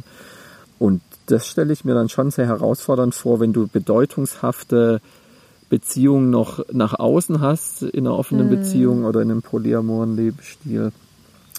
und 0.78 1.00
das 1.26 1.46
stelle 1.46 1.72
ich 1.72 1.84
mir 1.84 1.94
dann 1.94 2.08
schon 2.08 2.30
sehr 2.30 2.46
herausfordernd 2.46 3.14
vor, 3.14 3.40
wenn 3.40 3.52
du 3.52 3.66
bedeutungshafte 3.66 5.00
Beziehungen 5.68 6.30
noch 6.30 6.64
nach 6.72 6.94
außen 6.94 7.40
hast, 7.40 7.82
in 7.82 8.06
einer 8.06 8.16
offenen 8.16 8.46
mhm. 8.46 8.50
Beziehung 8.50 9.04
oder 9.04 9.20
in 9.22 9.30
einem 9.30 9.42
polyamoren 9.42 10.16
Lebensstil, 10.16 10.92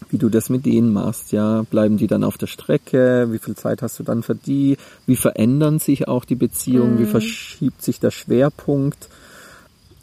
wie 0.09 0.17
du 0.17 0.29
das 0.29 0.49
mit 0.49 0.65
denen 0.65 0.93
machst, 0.93 1.31
ja, 1.31 1.63
bleiben 1.63 1.97
die 1.97 2.07
dann 2.07 2.23
auf 2.23 2.37
der 2.37 2.47
Strecke, 2.47 3.27
wie 3.31 3.39
viel 3.39 3.55
Zeit 3.55 3.81
hast 3.81 3.99
du 3.99 4.03
dann 4.03 4.23
für 4.23 4.35
die, 4.35 4.77
wie 5.05 5.15
verändern 5.15 5.79
sich 5.79 6.07
auch 6.07 6.23
die 6.23 6.35
Beziehungen, 6.35 6.95
mhm. 6.95 6.99
wie 6.99 7.05
verschiebt 7.05 7.81
sich 7.81 7.99
der 7.99 8.11
Schwerpunkt, 8.11 9.09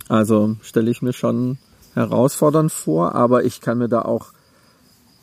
also 0.09 0.57
stelle 0.63 0.91
ich 0.91 1.01
mir 1.01 1.15
schon 1.15 1.59
herausfordernd 1.95 2.73
vor, 2.73 3.15
aber 3.15 3.45
ich 3.45 3.61
kann 3.61 3.79
mir 3.79 3.89
da 3.89 4.03
auch, 4.03 4.27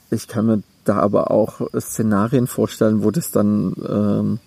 ich 0.10 0.28
kann 0.28 0.46
mir 0.46 0.64
da 0.84 0.98
aber 0.98 1.32
auch 1.32 1.62
Szenarien 1.80 2.48
vorstellen, 2.48 3.04
wo 3.04 3.12
das 3.12 3.32
dann 3.32 3.74
ähm, 3.88 4.40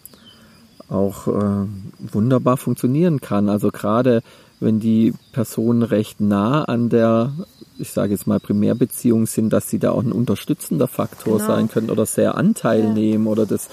auch 0.89 1.29
äh, 1.29 1.67
wunderbar 2.13 2.57
funktionieren 2.57 3.21
kann. 3.21 3.49
Also 3.49 3.71
gerade 3.71 4.23
wenn 4.61 4.81
die 4.81 5.13
Personen 5.33 5.83
recht 5.83 6.21
nah 6.21 6.65
an 6.65 6.89
der, 6.89 7.33
ich 7.79 7.91
sage 7.91 8.13
jetzt 8.13 8.27
mal 8.27 8.41
Primärbeziehung 8.41 9.27
sind, 9.27 9.53
dass 9.53 9.69
sie 9.69 9.79
da 9.79 9.91
auch 9.91 10.03
ein 10.03 10.13
unterstützender 10.13 10.89
Faktor 10.89 11.39
genau. 11.39 11.47
sein 11.47 11.69
können 11.69 11.91
oder 11.91 12.07
sehr 12.07 12.37
Anteil 12.37 12.85
ja. 12.85 12.93
nehmen 12.93 13.27
oder 13.27 13.47
das 13.47 13.69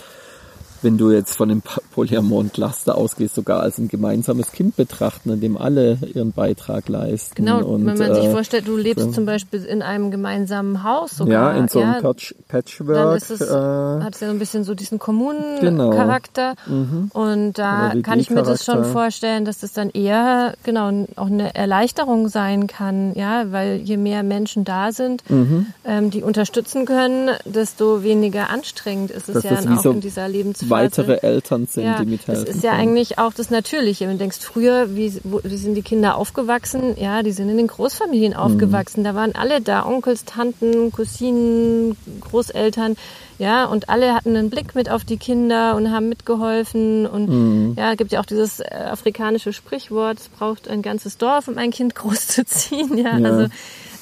wenn 0.81 0.97
du 0.97 1.11
jetzt 1.11 1.35
von 1.35 1.49
dem 1.49 1.61
polyamoren 1.93 2.51
Cluster 2.51 2.97
ausgehst, 2.97 3.35
sogar 3.35 3.61
als 3.61 3.77
ein 3.77 3.87
gemeinsames 3.87 4.51
Kind 4.51 4.75
betrachten, 4.75 5.29
in 5.31 5.41
dem 5.41 5.57
alle 5.57 5.97
ihren 6.13 6.31
Beitrag 6.31 6.89
leisten. 6.89 7.35
Genau, 7.35 7.63
und, 7.63 7.85
wenn 7.85 7.97
man 7.97 8.11
äh, 8.11 8.15
sich 8.15 8.29
vorstellt, 8.29 8.67
du 8.67 8.77
lebst 8.77 9.05
so. 9.05 9.11
zum 9.11 9.25
Beispiel 9.25 9.63
in 9.63 9.81
einem 9.81 10.11
gemeinsamen 10.11 10.83
Haus 10.83 11.17
sogar. 11.17 11.53
Ja, 11.53 11.59
in 11.59 11.67
so 11.67 11.79
einem 11.79 11.93
ja, 11.93 12.01
Patch 12.01 12.35
Patchwork. 12.47 12.95
Dann 12.95 13.17
ist 13.17 13.31
es, 13.31 13.41
äh, 13.41 13.53
hat 13.53 14.15
es 14.15 14.21
ja 14.21 14.27
so 14.27 14.33
ein 14.33 14.39
bisschen 14.39 14.63
so 14.63 14.73
diesen 14.73 14.99
Kommunencharakter. 14.99 16.55
Genau. 16.65 16.77
Mhm. 16.77 17.11
Und 17.13 17.53
da 17.53 17.93
kann 18.01 18.19
ich 18.19 18.29
mir 18.29 18.43
das 18.43 18.65
schon 18.65 18.83
vorstellen, 18.85 19.45
dass 19.45 19.59
das 19.59 19.73
dann 19.73 19.89
eher, 19.89 20.55
genau, 20.63 21.05
auch 21.15 21.27
eine 21.27 21.53
Erleichterung 21.55 22.27
sein 22.27 22.67
kann, 22.67 23.13
ja, 23.15 23.51
weil 23.51 23.77
je 23.77 23.97
mehr 23.97 24.23
Menschen 24.23 24.63
da 24.63 24.91
sind, 24.91 25.29
mhm. 25.29 25.67
ähm, 25.85 26.09
die 26.09 26.23
unterstützen 26.23 26.85
können, 26.85 27.29
desto 27.45 28.03
weniger 28.03 28.49
anstrengend 28.49 29.11
ist 29.11 29.29
es 29.29 29.35
das 29.35 29.43
ja 29.43 29.55
dann 29.55 29.77
auch 29.77 29.83
so 29.83 29.91
in 29.91 30.01
dieser 30.01 30.27
Lebensphase 30.27 30.70
weitere 30.71 31.19
Eltern 31.21 31.67
sind, 31.67 31.85
ja, 31.85 31.99
die 31.99 32.05
mithelfen. 32.05 32.45
Das 32.45 32.55
ist 32.55 32.63
ja 32.63 32.71
eigentlich 32.71 33.19
auch 33.19 33.33
das 33.33 33.49
Natürliche. 33.49 34.05
Wenn 34.05 34.13
du 34.13 34.19
denkst, 34.19 34.39
früher, 34.39 34.95
wie, 34.95 35.13
wo, 35.23 35.41
wie 35.43 35.57
sind 35.57 35.75
die 35.75 35.81
Kinder 35.81 36.17
aufgewachsen? 36.17 36.95
Ja, 36.97 37.23
die 37.23 37.31
sind 37.31 37.49
in 37.49 37.57
den 37.57 37.67
Großfamilien 37.67 38.33
aufgewachsen. 38.33 39.01
Mhm. 39.01 39.05
Da 39.05 39.15
waren 39.15 39.35
alle 39.35 39.61
da, 39.61 39.85
Onkels, 39.85 40.25
Tanten, 40.25 40.91
Cousinen, 40.91 41.95
Großeltern. 42.21 42.95
Ja, 43.41 43.65
und 43.65 43.89
alle 43.89 44.13
hatten 44.13 44.35
einen 44.35 44.51
Blick 44.51 44.75
mit 44.75 44.89
auf 44.89 45.03
die 45.03 45.17
Kinder 45.17 45.75
und 45.75 45.91
haben 45.91 46.09
mitgeholfen. 46.09 47.07
Und 47.07 47.29
mhm. 47.29 47.75
ja, 47.75 47.95
gibt 47.95 48.11
ja 48.11 48.19
auch 48.19 48.25
dieses 48.25 48.59
äh, 48.59 48.65
afrikanische 48.71 49.51
Sprichwort, 49.51 50.19
es 50.19 50.29
braucht 50.29 50.67
ein 50.67 50.83
ganzes 50.83 51.17
Dorf, 51.17 51.47
um 51.47 51.57
ein 51.57 51.71
Kind 51.71 51.95
großzuziehen. 51.95 52.97
Ja, 52.97 53.17
ja. 53.17 53.29
also 53.29 53.47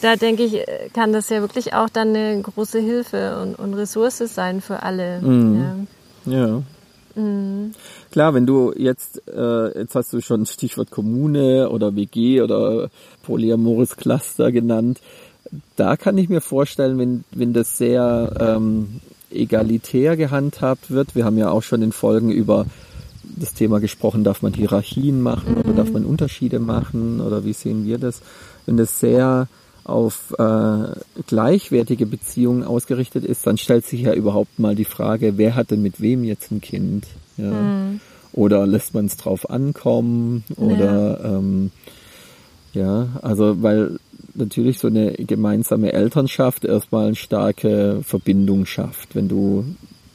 da 0.01 0.15
denke 0.15 0.43
ich, 0.43 0.65
kann 0.93 1.13
das 1.13 1.29
ja 1.29 1.41
wirklich 1.41 1.73
auch 1.73 1.89
dann 1.89 2.09
eine 2.09 2.41
große 2.41 2.79
Hilfe 2.79 3.39
und, 3.41 3.55
und 3.55 3.73
Ressource 3.73 4.17
sein 4.17 4.61
für 4.61 4.83
alle. 4.83 5.21
Mhm. 5.21 5.61
Ja. 5.61 5.75
Ja. 6.29 6.63
Mhm. 7.15 7.71
Klar, 8.11 8.33
wenn 8.33 8.45
du 8.45 8.73
jetzt, 8.75 9.27
äh, 9.27 9.79
jetzt 9.79 9.95
hast 9.95 10.13
du 10.13 10.21
schon 10.21 10.45
Stichwort 10.45 10.91
Kommune 10.91 11.69
oder 11.69 11.95
WG 11.95 12.41
oder 12.41 12.89
polyamores 13.23 13.97
Cluster 13.97 14.51
genannt. 14.51 14.99
Da 15.75 15.97
kann 15.97 16.17
ich 16.17 16.29
mir 16.29 16.41
vorstellen, 16.41 16.97
wenn, 16.99 17.23
wenn 17.31 17.53
das 17.53 17.77
sehr 17.77 18.35
ähm, 18.39 19.01
egalitär 19.31 20.15
gehandhabt 20.15 20.91
wird. 20.91 21.15
Wir 21.15 21.25
haben 21.25 21.37
ja 21.37 21.49
auch 21.49 21.63
schon 21.63 21.81
in 21.81 21.91
Folgen 21.91 22.31
über 22.31 22.65
das 23.23 23.53
Thema 23.53 23.79
gesprochen, 23.79 24.23
darf 24.23 24.41
man 24.41 24.53
Hierarchien 24.53 25.21
machen 25.21 25.53
mhm. 25.53 25.61
oder 25.61 25.73
darf 25.73 25.91
man 25.91 26.05
Unterschiede 26.05 26.59
machen 26.59 27.21
oder 27.21 27.45
wie 27.45 27.53
sehen 27.53 27.85
wir 27.85 27.97
das? 27.97 28.21
Wenn 28.65 28.77
das 28.77 28.99
sehr 28.99 29.47
auf 29.83 30.33
äh, 30.37 31.23
gleichwertige 31.27 32.05
Beziehungen 32.05 32.63
ausgerichtet 32.63 33.25
ist, 33.25 33.45
dann 33.47 33.57
stellt 33.57 33.85
sich 33.85 34.01
ja 34.01 34.13
überhaupt 34.13 34.59
mal 34.59 34.75
die 34.75 34.85
Frage, 34.85 35.37
wer 35.37 35.55
hat 35.55 35.71
denn 35.71 35.81
mit 35.81 36.01
wem 36.01 36.23
jetzt 36.23 36.51
ein 36.51 36.61
Kind? 36.61 37.07
Ja? 37.37 37.51
Mhm. 37.51 37.99
Oder 38.31 38.67
lässt 38.67 38.93
man 38.93 39.07
es 39.07 39.17
drauf 39.17 39.49
ankommen? 39.49 40.43
Oder 40.55 41.19
ja. 41.21 41.37
Ähm, 41.37 41.71
ja, 42.73 43.07
also 43.21 43.63
weil 43.63 43.99
natürlich 44.35 44.79
so 44.79 44.87
eine 44.87 45.13
gemeinsame 45.13 45.93
Elternschaft 45.93 46.65
erstmal 46.65 47.07
eine 47.07 47.15
starke 47.15 48.01
Verbindung 48.03 48.65
schafft, 48.65 49.15
wenn 49.15 49.27
du 49.27 49.65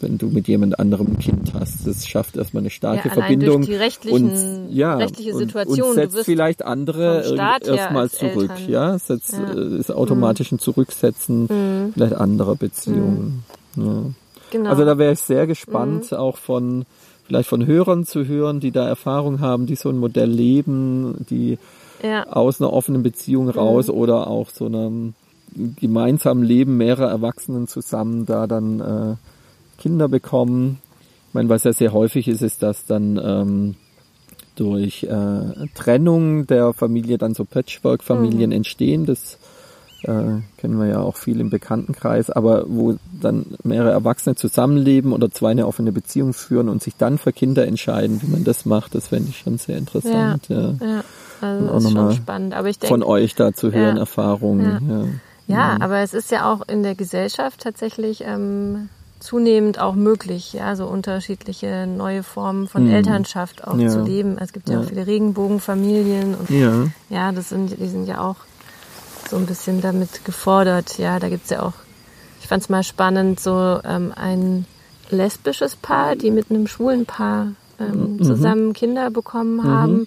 wenn 0.04 0.18
du 0.18 0.26
mit 0.28 0.46
jemand 0.46 0.78
anderem 0.78 1.08
ein 1.08 1.18
Kind 1.18 1.54
hast. 1.54 1.86
Das 1.86 2.06
schafft 2.06 2.36
erstmal 2.36 2.62
eine 2.62 2.70
starke 2.70 3.08
ja, 3.08 3.14
Verbindung. 3.14 3.62
Durch 3.62 3.66
die 3.66 3.74
rechtlichen, 3.74 4.66
und, 4.66 4.68
ja, 4.70 4.96
rechtliche 4.96 5.34
Situation. 5.34 5.80
Und, 5.80 5.98
und 5.98 6.12
setzt 6.12 6.24
vielleicht 6.24 6.64
andere 6.64 7.24
erstmal 7.66 8.10
zurück. 8.10 8.50
Eltern. 8.50 8.68
Ja, 8.68 8.98
setzt, 8.98 9.32
ja. 9.32 9.52
Äh, 9.54 9.78
ist 9.78 9.90
automatisch 9.90 10.52
ein 10.52 10.58
Zurücksetzen 10.58 11.42
mhm. 11.44 11.92
vielleicht 11.94 12.14
anderer 12.14 12.54
Beziehungen. 12.54 13.44
Mhm. 13.74 13.84
Ja. 13.84 14.02
Genau. 14.50 14.70
Also 14.70 14.84
da 14.84 14.98
wäre 14.98 15.14
ich 15.14 15.20
sehr 15.20 15.46
gespannt, 15.46 16.12
mhm. 16.12 16.18
auch 16.18 16.36
von 16.36 16.84
vielleicht 17.24 17.48
von 17.48 17.66
Hörern 17.66 18.04
zu 18.04 18.26
hören, 18.26 18.60
die 18.60 18.70
da 18.70 18.86
Erfahrung 18.86 19.40
haben, 19.40 19.66
die 19.66 19.76
so 19.76 19.88
ein 19.88 19.96
Modell 19.98 20.30
leben, 20.30 21.24
die 21.30 21.58
ja. 22.02 22.26
aus 22.26 22.60
einer 22.60 22.72
offenen 22.72 23.02
Beziehung 23.02 23.48
raus 23.48 23.88
mhm. 23.88 23.94
oder 23.94 24.26
auch 24.26 24.50
so 24.50 24.66
einem 24.66 25.14
gemeinsamen 25.54 26.44
Leben 26.44 26.76
mehrerer 26.76 27.08
Erwachsenen 27.08 27.66
zusammen 27.68 28.26
da 28.26 28.46
dann 28.46 28.80
äh, 28.80 29.14
Kinder 29.84 30.08
bekommen. 30.08 30.78
Ich 31.28 31.34
meine, 31.34 31.50
was 31.50 31.64
ja 31.64 31.74
sehr 31.74 31.92
häufig 31.92 32.26
ist, 32.26 32.40
ist, 32.40 32.62
dass 32.62 32.86
dann 32.86 33.20
ähm, 33.22 33.74
durch 34.56 35.02
äh, 35.02 35.66
Trennung 35.74 36.46
der 36.46 36.72
Familie 36.72 37.18
dann 37.18 37.34
so 37.34 37.44
Patchwork-Familien 37.44 38.48
mhm. 38.48 38.56
entstehen. 38.56 39.04
Das 39.04 39.36
äh, 40.04 40.40
kennen 40.56 40.78
wir 40.78 40.86
ja 40.86 41.00
auch 41.00 41.16
viel 41.16 41.38
im 41.38 41.50
Bekanntenkreis, 41.50 42.30
aber 42.30 42.64
wo 42.66 42.96
dann 43.20 43.44
mehrere 43.62 43.90
Erwachsene 43.90 44.36
zusammenleben 44.36 45.12
oder 45.12 45.30
zwei 45.30 45.50
eine 45.50 45.66
offene 45.66 45.92
Beziehung 45.92 46.32
führen 46.32 46.70
und 46.70 46.82
sich 46.82 46.96
dann 46.96 47.18
für 47.18 47.34
Kinder 47.34 47.66
entscheiden, 47.66 48.22
wie 48.22 48.30
man 48.30 48.44
das 48.44 48.64
macht, 48.64 48.94
das 48.94 49.08
fände 49.08 49.28
ich 49.28 49.40
schon 49.40 49.58
sehr 49.58 49.76
interessant. 49.76 50.48
Ja, 50.48 50.60
ja. 50.60 50.76
ja. 50.80 51.04
Also 51.42 51.66
das 51.66 51.84
ist 51.84 51.92
schon 51.92 52.12
spannend. 52.12 52.54
Aber 52.54 52.70
ich 52.70 52.78
denke, 52.78 52.94
von 52.94 53.02
euch 53.02 53.34
da 53.34 53.52
zu 53.52 53.70
hören, 53.70 53.96
ja, 53.96 54.00
Erfahrungen. 54.00 54.88
Ja. 54.88 55.04
Ja, 55.46 55.76
aber 55.80 55.98
es 55.98 56.14
ist 56.14 56.30
ja 56.30 56.50
auch 56.50 56.66
in 56.68 56.82
der 56.82 56.94
Gesellschaft 56.94 57.60
tatsächlich 57.60 58.22
ähm, 58.26 58.88
zunehmend 59.24 59.80
auch 59.80 59.94
möglich, 59.94 60.52
ja, 60.52 60.76
so 60.76 60.86
unterschiedliche 60.86 61.86
neue 61.86 62.22
Formen 62.22 62.68
von 62.68 62.84
mhm. 62.84 62.92
Elternschaft 62.92 63.66
auch 63.66 63.78
ja. 63.78 63.88
zu 63.88 64.02
leben. 64.02 64.36
Es 64.38 64.52
gibt 64.52 64.68
ja, 64.68 64.74
ja, 64.74 64.80
auch 64.80 64.84
viele 64.84 65.06
Regenbogenfamilien 65.06 66.34
und 66.34 66.50
ja. 66.50 66.86
ja, 67.08 67.32
das 67.32 67.48
sind, 67.48 67.78
die 67.80 67.86
sind 67.86 68.06
ja 68.06 68.20
auch 68.20 68.36
so 69.30 69.36
ein 69.36 69.46
bisschen 69.46 69.80
damit 69.80 70.26
gefordert. 70.26 70.98
Ja, 70.98 71.18
da 71.18 71.30
gibt's 71.30 71.48
ja 71.48 71.62
auch, 71.62 71.72
ich 72.42 72.48
fand 72.48 72.62
es 72.62 72.68
mal 72.68 72.82
spannend, 72.82 73.40
so 73.40 73.80
ähm, 73.82 74.12
ein 74.14 74.66
lesbisches 75.08 75.74
Paar, 75.74 76.16
die 76.16 76.30
mit 76.30 76.50
einem 76.50 76.66
schwulen 76.66 77.06
Paar 77.06 77.52
ähm, 77.80 78.18
mhm. 78.18 78.22
zusammen 78.22 78.72
Kinder 78.74 79.10
bekommen 79.10 79.56
mhm. 79.56 79.64
haben. 79.64 80.06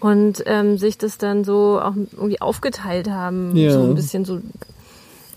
Und 0.00 0.42
ähm, 0.46 0.78
sich 0.78 0.96
das 0.96 1.18
dann 1.18 1.42
so 1.42 1.80
auch 1.80 1.94
irgendwie 2.12 2.40
aufgeteilt 2.40 3.10
haben, 3.10 3.50
so 3.70 3.82
ein 3.82 3.96
bisschen 3.96 4.24
so 4.24 4.40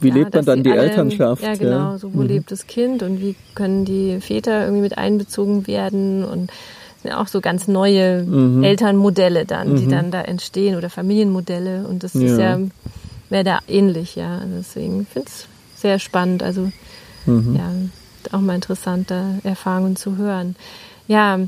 wie 0.01 0.10
ja, 0.10 0.15
lebt 0.15 0.34
man 0.34 0.46
dann 0.46 0.63
die 0.63 0.72
alle, 0.72 0.81
Elternschaft? 0.84 1.43
Ja, 1.43 1.55
genau. 1.55 1.98
So, 1.98 2.13
wo 2.13 2.22
mhm. 2.22 2.27
lebt 2.27 2.51
das 2.51 2.67
Kind 2.67 3.03
und 3.03 3.22
wie 3.22 3.36
können 3.55 3.86
die 3.86 4.20
Väter 4.20 4.63
irgendwie 4.63 4.81
mit 4.81 4.98
einbezogen 4.98 5.67
werden 5.67 6.24
und 6.24 6.51
sind 7.01 7.13
auch 7.13 7.27
so 7.27 7.41
ganz 7.41 7.67
neue 7.67 8.24
mhm. 8.24 8.63
Elternmodelle 8.63 9.46
dann, 9.46 9.75
die 9.75 9.86
mhm. 9.86 9.89
dann 9.89 10.12
da 10.12 10.22
entstehen 10.22 10.75
oder 10.75 10.89
Familienmodelle 10.89 11.86
und 11.88 12.03
das 12.03 12.13
ja. 12.13 12.22
ist 12.22 12.38
ja, 12.39 12.60
wäre 13.29 13.43
da 13.43 13.60
ähnlich, 13.67 14.15
ja. 14.15 14.41
Deswegen 14.58 15.05
finde 15.05 15.29
ich 15.29 15.46
es 15.75 15.81
sehr 15.81 16.00
spannend. 16.00 16.43
Also, 16.43 16.72
mhm. 17.25 17.55
ja, 17.55 17.72
auch 18.36 18.41
mal 18.41 18.55
interessante 18.55 19.39
Erfahrungen 19.43 19.96
zu 19.96 20.17
hören. 20.17 20.55
Ja, 21.08 21.39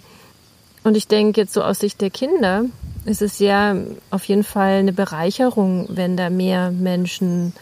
und 0.84 0.98
ich 0.98 1.08
denke 1.08 1.42
jetzt 1.42 1.54
so 1.54 1.64
aus 1.64 1.80
Sicht 1.80 2.02
der 2.02 2.10
Kinder 2.10 2.66
ist 3.06 3.22
es 3.22 3.40
ja 3.40 3.76
auf 4.12 4.26
jeden 4.26 4.44
Fall 4.44 4.80
eine 4.80 4.94
Bereicherung, 4.94 5.88
wenn 5.90 6.16
da 6.18 6.30
mehr 6.30 6.72
Menschen 6.72 7.54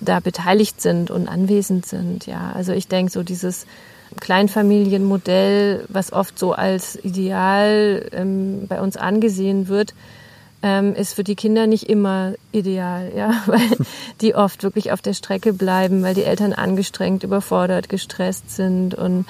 da 0.00 0.20
beteiligt 0.20 0.80
sind 0.80 1.10
und 1.10 1.28
anwesend 1.28 1.86
sind. 1.86 2.26
Ja, 2.26 2.52
also 2.54 2.72
ich 2.72 2.88
denke 2.88 3.12
so 3.12 3.22
dieses 3.22 3.66
Kleinfamilienmodell, 4.20 5.84
was 5.88 6.12
oft 6.12 6.38
so 6.38 6.52
als 6.52 6.96
Ideal 7.04 8.08
ähm, 8.12 8.66
bei 8.68 8.80
uns 8.80 8.96
angesehen 8.96 9.68
wird, 9.68 9.94
ähm, 10.62 10.94
ist 10.94 11.14
für 11.14 11.24
die 11.24 11.34
Kinder 11.34 11.66
nicht 11.66 11.88
immer 11.88 12.34
ideal, 12.52 13.12
ja, 13.14 13.34
weil 13.46 13.68
die 14.20 14.34
oft 14.34 14.62
wirklich 14.62 14.92
auf 14.92 15.02
der 15.02 15.14
Strecke 15.14 15.52
bleiben, 15.52 16.02
weil 16.02 16.14
die 16.14 16.24
Eltern 16.24 16.52
angestrengt, 16.52 17.24
überfordert, 17.24 17.88
gestresst 17.88 18.54
sind 18.54 18.94
und 18.94 19.26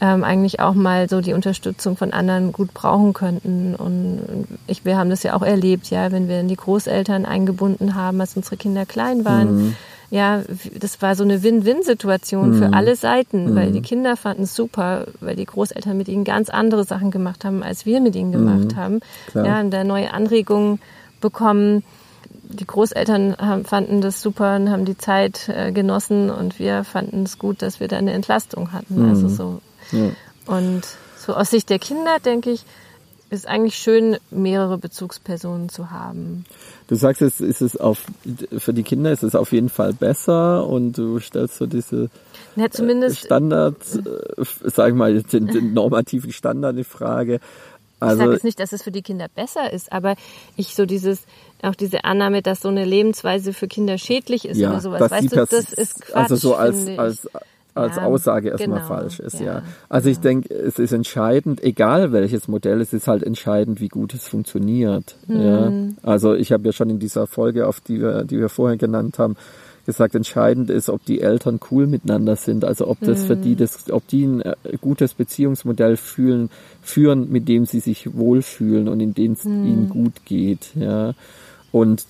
ähm, 0.00 0.24
eigentlich 0.24 0.58
auch 0.58 0.74
mal 0.74 1.08
so 1.08 1.20
die 1.20 1.32
Unterstützung 1.32 1.96
von 1.96 2.12
anderen 2.12 2.52
gut 2.52 2.74
brauchen 2.74 3.12
könnten. 3.12 3.76
Und 3.76 4.48
ich, 4.66 4.84
wir 4.84 4.96
haben 4.96 5.10
das 5.10 5.22
ja 5.22 5.34
auch 5.34 5.42
erlebt, 5.42 5.90
ja, 5.90 6.10
wenn 6.10 6.26
wir 6.26 6.42
die 6.42 6.56
Großeltern 6.56 7.24
eingebunden 7.24 7.94
haben, 7.94 8.20
als 8.20 8.36
unsere 8.36 8.56
Kinder 8.56 8.84
klein 8.84 9.24
waren. 9.24 9.54
Mhm 9.54 9.76
ja, 10.12 10.42
das 10.78 11.00
war 11.00 11.16
so 11.16 11.24
eine 11.24 11.42
Win-Win-Situation 11.42 12.50
mhm. 12.50 12.58
für 12.58 12.72
alle 12.74 12.96
Seiten, 12.96 13.50
mhm. 13.50 13.56
weil 13.56 13.72
die 13.72 13.80
Kinder 13.80 14.14
fanden 14.18 14.42
es 14.42 14.54
super, 14.54 15.06
weil 15.20 15.36
die 15.36 15.46
Großeltern 15.46 15.96
mit 15.96 16.06
ihnen 16.06 16.24
ganz 16.24 16.50
andere 16.50 16.84
Sachen 16.84 17.10
gemacht 17.10 17.46
haben, 17.46 17.62
als 17.62 17.86
wir 17.86 17.98
mit 18.02 18.14
ihnen 18.14 18.30
gemacht 18.30 18.72
mhm. 18.72 18.76
haben. 18.76 19.00
Klar. 19.28 19.46
Ja, 19.46 19.60
und 19.60 19.70
da 19.70 19.84
neue 19.84 20.12
Anregungen 20.12 20.80
bekommen. 21.22 21.82
Die 22.44 22.66
Großeltern 22.66 23.38
haben, 23.38 23.64
fanden 23.64 24.02
das 24.02 24.20
super 24.20 24.56
und 24.56 24.68
haben 24.68 24.84
die 24.84 24.98
Zeit 24.98 25.48
äh, 25.48 25.72
genossen 25.72 26.28
und 26.28 26.58
wir 26.58 26.84
fanden 26.84 27.22
es 27.22 27.38
gut, 27.38 27.62
dass 27.62 27.80
wir 27.80 27.88
da 27.88 27.96
eine 27.96 28.12
Entlastung 28.12 28.72
hatten. 28.72 29.08
Also 29.08 29.28
mhm. 29.28 29.34
so. 29.34 29.60
Ja. 29.92 30.10
Und 30.54 30.82
so 31.16 31.32
aus 31.32 31.48
Sicht 31.48 31.70
der 31.70 31.78
Kinder 31.78 32.18
denke 32.22 32.50
ich, 32.50 32.66
ist 33.30 33.48
eigentlich 33.48 33.76
schön, 33.76 34.18
mehrere 34.30 34.76
Bezugspersonen 34.76 35.70
zu 35.70 35.90
haben. 35.90 36.44
Du 36.92 36.98
sagst, 36.98 37.22
es 37.22 37.40
ist 37.40 37.62
es 37.62 37.78
auf, 37.78 38.04
für 38.58 38.74
die 38.74 38.82
Kinder 38.82 39.12
ist 39.12 39.22
es 39.22 39.34
auf 39.34 39.52
jeden 39.52 39.70
Fall 39.70 39.94
besser 39.94 40.66
und 40.66 40.92
du 40.92 41.20
stellst 41.20 41.56
so 41.56 41.64
diese 41.64 42.10
ja, 42.54 42.70
zumindest, 42.70 43.24
Standard, 43.24 43.76
äh, 43.94 44.44
sag 44.64 44.90
ich 44.90 44.94
mal, 44.94 45.22
den, 45.22 45.46
den 45.46 45.72
normativen 45.72 46.32
Standard 46.32 46.76
in 46.76 46.84
Frage. 46.84 47.40
Also, 47.98 48.16
ich 48.16 48.18
sage 48.18 48.32
jetzt 48.34 48.44
nicht, 48.44 48.60
dass 48.60 48.72
es 48.72 48.82
für 48.82 48.90
die 48.90 49.00
Kinder 49.00 49.28
besser 49.34 49.72
ist, 49.72 49.90
aber 49.90 50.16
ich 50.58 50.74
so 50.74 50.84
dieses, 50.84 51.20
auch 51.62 51.74
diese 51.74 52.04
Annahme, 52.04 52.42
dass 52.42 52.60
so 52.60 52.68
eine 52.68 52.84
Lebensweise 52.84 53.54
für 53.54 53.68
Kinder 53.68 53.96
schädlich 53.96 54.44
ist 54.44 54.58
ja, 54.58 54.68
oder 54.68 54.80
sowas, 54.82 55.10
weißt 55.10 55.32
du, 55.32 55.36
das 55.46 55.72
ist 55.72 56.02
Quatsch, 56.02 56.14
Also 56.14 56.36
so 56.36 56.56
als, 56.56 56.86
als 56.98 57.26
als 57.74 57.96
ja, 57.96 58.04
Aussage 58.04 58.50
erstmal 58.50 58.80
genau, 58.80 58.88
falsch 58.88 59.20
ist, 59.20 59.40
ja. 59.40 59.46
ja. 59.46 59.62
Also 59.88 60.10
ich 60.10 60.20
denke, 60.20 60.52
es 60.54 60.78
ist 60.78 60.92
entscheidend, 60.92 61.62
egal 61.62 62.12
welches 62.12 62.48
Modell, 62.48 62.80
es 62.80 62.92
ist 62.92 63.08
halt 63.08 63.22
entscheidend, 63.22 63.80
wie 63.80 63.88
gut 63.88 64.14
es 64.14 64.26
funktioniert. 64.26 65.16
Mhm. 65.26 65.40
Ja. 65.40 65.72
Also 66.02 66.34
ich 66.34 66.52
habe 66.52 66.66
ja 66.66 66.72
schon 66.72 66.90
in 66.90 66.98
dieser 66.98 67.26
Folge, 67.26 67.66
auf 67.66 67.80
die 67.80 68.00
wir, 68.00 68.24
die 68.24 68.38
wir 68.38 68.48
vorher 68.48 68.76
genannt 68.76 69.18
haben, 69.18 69.36
gesagt, 69.86 70.14
entscheidend 70.14 70.70
ist, 70.70 70.88
ob 70.88 71.04
die 71.04 71.20
Eltern 71.20 71.58
cool 71.70 71.86
miteinander 71.86 72.36
sind, 72.36 72.64
also 72.64 72.86
ob 72.88 73.00
das 73.00 73.22
mhm. 73.22 73.26
für 73.26 73.36
die 73.36 73.56
das, 73.56 73.90
ob 73.90 74.06
die 74.06 74.24
ein 74.24 74.42
äh, 74.42 74.54
gutes 74.80 75.14
Beziehungsmodell 75.14 75.96
fühlen, 75.96 76.50
führen, 76.82 77.30
mit 77.30 77.48
dem 77.48 77.66
sie 77.66 77.80
sich 77.80 78.14
wohlfühlen 78.16 78.88
und 78.88 79.00
in 79.00 79.14
dem 79.14 79.32
es 79.32 79.44
mhm. 79.44 79.66
ihnen 79.66 79.88
gut 79.88 80.24
geht, 80.24 80.70
ja. 80.74 81.14
Und 81.72 82.04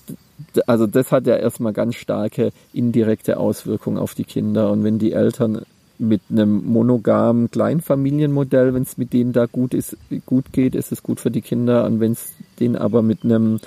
also 0.67 0.87
das 0.87 1.11
hat 1.11 1.25
ja 1.25 1.37
erstmal 1.37 1.73
ganz 1.73 1.95
starke 1.95 2.51
indirekte 2.73 3.37
Auswirkungen 3.37 3.97
auf 3.97 4.13
die 4.13 4.25
Kinder. 4.25 4.71
Und 4.71 4.83
wenn 4.83 4.99
die 4.99 5.13
Eltern 5.13 5.65
mit 5.97 6.21
einem 6.29 6.65
monogamen 6.65 7.49
Kleinfamilienmodell, 7.49 8.73
wenn 8.73 8.83
es 8.83 8.97
mit 8.97 9.13
denen 9.13 9.31
da 9.31 9.45
gut 9.45 9.73
ist, 9.73 9.97
gut 10.25 10.51
geht, 10.51 10.75
ist 10.75 10.91
es 10.91 11.01
gut 11.01 11.19
für 11.19 11.31
die 11.31 11.41
Kinder. 11.41 11.85
Und 11.85 11.99
wenn 11.99 12.11
es 12.11 12.33
denen 12.59 12.75
aber 12.75 13.01
mit 13.01 13.23
einem 13.23 13.59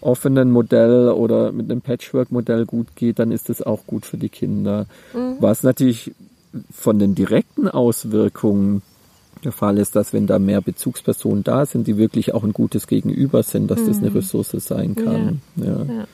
offenen 0.00 0.50
Modell 0.50 1.10
oder 1.10 1.52
mit 1.52 1.70
einem 1.70 1.80
Patchwork-Modell 1.80 2.66
gut 2.66 2.88
geht, 2.96 3.18
dann 3.18 3.32
ist 3.32 3.48
es 3.48 3.62
auch 3.62 3.86
gut 3.86 4.04
für 4.04 4.18
die 4.18 4.28
Kinder. 4.28 4.86
Mhm. 5.14 5.36
Was 5.40 5.62
natürlich 5.62 6.12
von 6.70 6.98
den 6.98 7.14
direkten 7.14 7.68
Auswirkungen 7.68 8.82
der 9.44 9.52
Fall 9.52 9.78
ist, 9.78 9.96
dass 9.96 10.12
wenn 10.12 10.26
da 10.26 10.38
mehr 10.38 10.60
Bezugspersonen 10.60 11.44
da 11.44 11.66
sind, 11.66 11.86
die 11.86 11.96
wirklich 11.96 12.34
auch 12.34 12.44
ein 12.44 12.52
gutes 12.52 12.86
Gegenüber 12.86 13.42
sind, 13.42 13.70
dass 13.70 13.80
mhm. 13.80 13.86
das 13.86 13.98
eine 13.98 14.10
mhm. 14.10 14.16
Ressource 14.16 14.50
sein 14.58 14.96
kann. 14.96 15.40
Ja. 15.56 15.64
ja. 15.64 15.84
ja. 15.84 16.06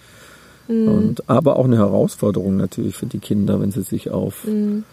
Mhm. 0.68 0.88
Und, 0.88 1.28
aber 1.30 1.56
auch 1.56 1.64
eine 1.64 1.78
Herausforderung 1.78 2.56
natürlich 2.56 2.96
für 2.96 3.06
die 3.06 3.18
Kinder, 3.18 3.60
wenn 3.60 3.72
sie 3.72 3.82
sich 3.82 4.10
auf 4.10 4.46
mhm. 4.46 4.84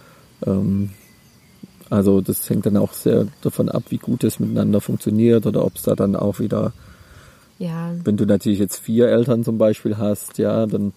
ähm, 0.46 0.89
also 1.89 2.22
das 2.22 2.50
hängt 2.50 2.65
dann 2.65 2.77
auch 2.77 2.94
sehr 2.94 3.27
davon 3.41 3.70
ab, 3.70 3.84
wie 3.89 3.98
gut 3.98 4.24
es 4.24 4.39
miteinander 4.39 4.82
funktioniert 4.82 5.46
oder 5.46 5.63
ob 5.63 5.75
es 5.75 5.84
da 5.84 5.96
dann 5.96 6.15
auch 6.15 6.39
wieder, 6.39 6.74
ja. 7.60 7.94
wenn 8.03 8.17
du 8.17 8.25
natürlich 8.25 8.60
jetzt 8.60 8.77
vier 8.77 9.08
Eltern 9.08 9.43
zum 9.43 9.58
Beispiel 9.58 9.97
hast, 9.97 10.38
ja, 10.38 10.65
dann 10.65 10.93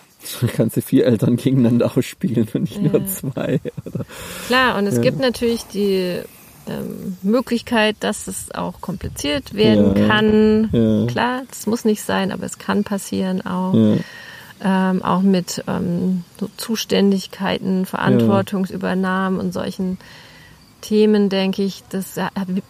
kannst 0.56 0.76
du 0.76 0.82
vier 0.82 1.06
Eltern 1.06 1.36
gegeneinander 1.36 1.92
ausspielen 1.96 2.48
und 2.54 2.62
nicht 2.62 2.82
ja. 2.82 2.90
nur 2.90 3.06
zwei. 3.06 3.60
Oder? 3.84 4.04
Klar, 4.46 4.78
und 4.78 4.86
es 4.86 4.96
ja. 4.96 5.02
gibt 5.02 5.20
natürlich 5.20 5.64
die 5.64 6.20
ähm, 6.68 7.16
Möglichkeit, 7.22 7.96
dass 8.00 8.28
es 8.28 8.52
auch 8.52 8.80
kompliziert 8.80 9.54
werden 9.54 9.96
ja, 9.96 10.08
kann. 10.08 10.68
Ja. 10.72 11.06
Klar, 11.06 11.42
das 11.48 11.66
muss 11.66 11.84
nicht 11.84 12.02
sein, 12.02 12.32
aber 12.32 12.44
es 12.44 12.58
kann 12.58 12.84
passieren 12.84 13.44
auch. 13.44 13.74
Ja. 13.74 13.96
Ähm, 14.64 15.02
auch 15.02 15.22
mit 15.22 15.64
ähm, 15.66 16.22
so 16.38 16.48
Zuständigkeiten, 16.56 17.84
Verantwortungsübernahmen 17.84 19.40
und 19.40 19.52
solchen 19.52 19.98
Themen, 20.82 21.28
denke 21.28 21.62
ich, 21.62 21.82
das 21.88 22.16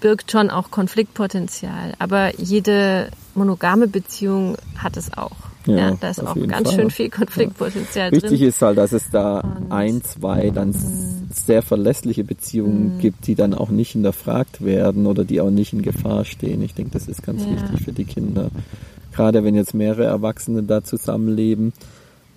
birgt 0.00 0.30
schon 0.30 0.48
auch 0.48 0.70
Konfliktpotenzial. 0.70 1.94
Aber 1.98 2.38
jede 2.38 3.08
monogame 3.34 3.88
Beziehung 3.88 4.56
hat 4.78 4.96
es 4.96 5.12
auch. 5.12 5.36
Ja, 5.66 5.76
ja 5.76 5.96
da 6.00 6.10
ist 6.10 6.24
auch 6.24 6.34
ganz 6.34 6.68
Fall. 6.68 6.80
schön 6.80 6.90
viel 6.90 7.10
Konfliktpotenzial 7.10 8.06
ja. 8.06 8.10
drin. 8.10 8.22
Wichtig 8.30 8.42
ist 8.42 8.62
halt, 8.62 8.78
dass 8.78 8.92
es 8.92 9.10
da 9.10 9.40
und 9.40 9.72
ein, 9.72 10.02
zwei 10.02 10.50
dann 10.50 10.70
mhm. 10.70 11.28
sehr 11.32 11.62
verlässliche 11.62 12.24
Beziehungen 12.24 12.96
mhm. 12.96 12.98
gibt, 12.98 13.26
die 13.26 13.34
dann 13.34 13.54
auch 13.54 13.70
nicht 13.70 13.92
hinterfragt 13.92 14.64
werden 14.64 15.06
oder 15.06 15.24
die 15.24 15.40
auch 15.40 15.50
nicht 15.50 15.72
in 15.72 15.82
Gefahr 15.82 16.24
stehen. 16.24 16.62
Ich 16.62 16.74
denke, 16.74 16.92
das 16.92 17.08
ist 17.08 17.22
ganz 17.22 17.42
ja. 17.44 17.52
wichtig 17.52 17.84
für 17.84 17.92
die 17.92 18.04
Kinder. 18.04 18.50
Gerade 19.12 19.44
wenn 19.44 19.54
jetzt 19.54 19.74
mehrere 19.74 20.04
Erwachsene 20.04 20.62
da 20.62 20.82
zusammenleben, 20.82 21.72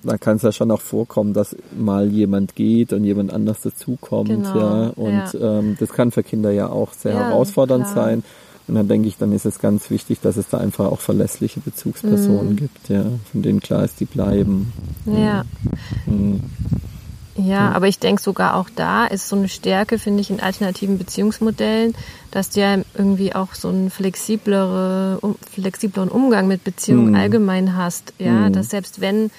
da 0.05 0.17
kann 0.17 0.37
es 0.37 0.43
ja 0.43 0.51
schon 0.51 0.71
auch 0.71 0.81
vorkommen, 0.81 1.33
dass 1.33 1.55
mal 1.75 2.07
jemand 2.07 2.55
geht 2.55 2.93
und 2.93 3.03
jemand 3.03 3.33
anders 3.33 3.61
dazukommt. 3.61 4.29
Genau, 4.29 4.57
ja. 4.57 4.87
Und 4.95 5.33
ja. 5.33 5.59
Ähm, 5.59 5.77
das 5.79 5.89
kann 5.89 6.11
für 6.11 6.23
Kinder 6.23 6.51
ja 6.51 6.69
auch 6.69 6.93
sehr 6.93 7.13
ja, 7.13 7.29
herausfordernd 7.29 7.85
klar. 7.85 8.05
sein. 8.05 8.23
Und 8.67 8.75
dann 8.75 8.87
denke 8.87 9.07
ich, 9.07 9.17
dann 9.17 9.31
ist 9.31 9.45
es 9.45 9.59
ganz 9.59 9.89
wichtig, 9.89 10.21
dass 10.21 10.37
es 10.37 10.47
da 10.47 10.57
einfach 10.57 10.85
auch 10.85 10.99
verlässliche 10.99 11.59
Bezugspersonen 11.59 12.51
mhm. 12.51 12.55
gibt, 12.55 12.89
ja, 12.89 13.05
von 13.31 13.41
denen 13.41 13.59
klar 13.59 13.83
ist, 13.83 13.99
die 13.99 14.05
bleiben. 14.05 14.73
Ja. 15.05 15.45
Mhm. 16.07 16.41
Ja, 17.37 17.71
aber 17.73 17.87
ich 17.87 17.99
denke 17.99 18.21
sogar 18.21 18.55
auch 18.55 18.69
da 18.73 19.05
ist 19.05 19.27
so 19.27 19.35
eine 19.35 19.49
Stärke, 19.49 19.99
finde 19.99 20.21
ich, 20.21 20.29
in 20.29 20.39
alternativen 20.39 20.97
Beziehungsmodellen, 20.97 21.93
dass 22.31 22.51
du 22.51 22.61
ja 22.61 22.77
irgendwie 22.97 23.35
auch 23.35 23.53
so 23.55 23.67
einen 23.67 23.89
flexiblere, 23.89 25.19
um, 25.19 25.35
flexibleren 25.51 26.09
Umgang 26.09 26.47
mit 26.47 26.63
Beziehungen 26.63 27.09
mhm. 27.09 27.15
allgemein 27.15 27.75
hast. 27.75 28.13
Ja, 28.19 28.31
mhm. 28.31 28.53
dass 28.53 28.69
selbst 28.69 29.01
wenn 29.01 29.31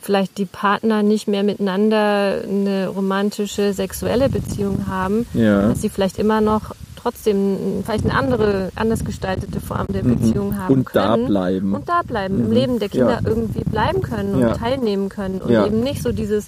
vielleicht 0.00 0.38
die 0.38 0.46
Partner 0.46 1.02
nicht 1.02 1.28
mehr 1.28 1.42
miteinander 1.42 2.42
eine 2.42 2.88
romantische, 2.88 3.74
sexuelle 3.74 4.28
Beziehung 4.28 4.86
haben, 4.86 5.26
ja. 5.34 5.68
dass 5.68 5.82
sie 5.82 5.90
vielleicht 5.90 6.18
immer 6.18 6.40
noch 6.40 6.74
trotzdem 7.02 7.82
vielleicht 7.84 8.04
eine 8.04 8.14
andere, 8.14 8.70
anders 8.76 9.04
gestaltete 9.04 9.60
Form 9.60 9.86
der 9.88 10.04
mhm. 10.04 10.16
Beziehung 10.16 10.48
mhm. 10.50 10.58
haben 10.58 10.74
und 10.74 10.84
können. 10.84 11.12
Und 11.12 11.22
da 11.22 11.26
bleiben. 11.26 11.74
Und 11.74 11.88
da 11.88 12.02
bleiben, 12.02 12.38
mhm. 12.38 12.44
im 12.44 12.52
Leben 12.52 12.78
der 12.78 12.88
Kinder 12.88 13.20
ja. 13.22 13.28
irgendwie 13.28 13.64
bleiben 13.64 14.02
können 14.02 14.34
und 14.34 14.40
ja. 14.42 14.54
teilnehmen 14.54 15.08
können 15.08 15.40
und 15.40 15.50
ja. 15.50 15.66
eben 15.66 15.80
nicht 15.80 16.02
so 16.02 16.12
dieses 16.12 16.46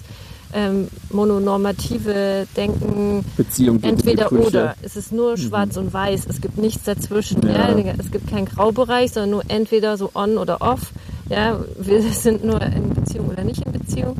ähm, 0.53 0.87
mononormative 1.11 2.47
Denken, 2.55 3.25
Beziehung 3.35 3.83
entweder 3.83 4.31
oder. 4.31 4.75
Es 4.81 4.95
ist 4.95 5.11
nur 5.11 5.31
mhm. 5.31 5.37
schwarz 5.37 5.75
und 5.75 5.93
weiß, 5.93 6.27
es 6.29 6.39
gibt 6.39 6.57
nichts 6.57 6.83
dazwischen. 6.83 7.45
Es 7.45 8.11
gibt 8.11 8.29
keinen 8.29 8.45
Graubereich, 8.45 9.11
sondern 9.11 9.31
nur 9.31 9.43
entweder 9.49 9.97
so 9.97 10.11
on 10.13 10.37
oder 10.37 10.61
off. 10.61 10.91
Ja, 11.29 11.59
wir 11.77 12.01
sind 12.13 12.45
nur 12.45 12.61
in 12.61 12.93
Beziehung 12.93 13.27
oder 13.27 13.43
nicht 13.43 13.65
in 13.65 13.71
Beziehung. 13.73 14.15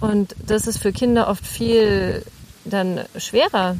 Und 0.00 0.34
das 0.46 0.66
ist 0.66 0.78
für 0.78 0.92
Kinder 0.92 1.28
oft 1.28 1.46
viel 1.46 2.22
dann 2.64 3.00
schwerer 3.16 3.76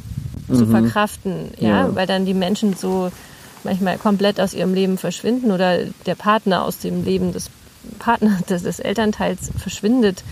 zu 0.47 0.65
mhm. 0.65 0.71
verkraften, 0.71 1.51
ja? 1.59 1.87
ja, 1.87 1.95
weil 1.95 2.07
dann 2.07 2.25
die 2.25 2.33
Menschen 2.33 2.75
so 2.75 3.11
manchmal 3.63 3.97
komplett 3.97 4.39
aus 4.39 4.53
ihrem 4.53 4.73
Leben 4.73 4.97
verschwinden 4.97 5.51
oder 5.51 5.79
der 6.05 6.15
Partner 6.15 6.63
aus 6.63 6.79
dem 6.79 7.03
Leben 7.03 7.33
des 7.33 7.49
Partners, 7.99 8.43
des, 8.49 8.63
des 8.63 8.79
Elternteils 8.79 9.51
verschwindet. 9.57 10.23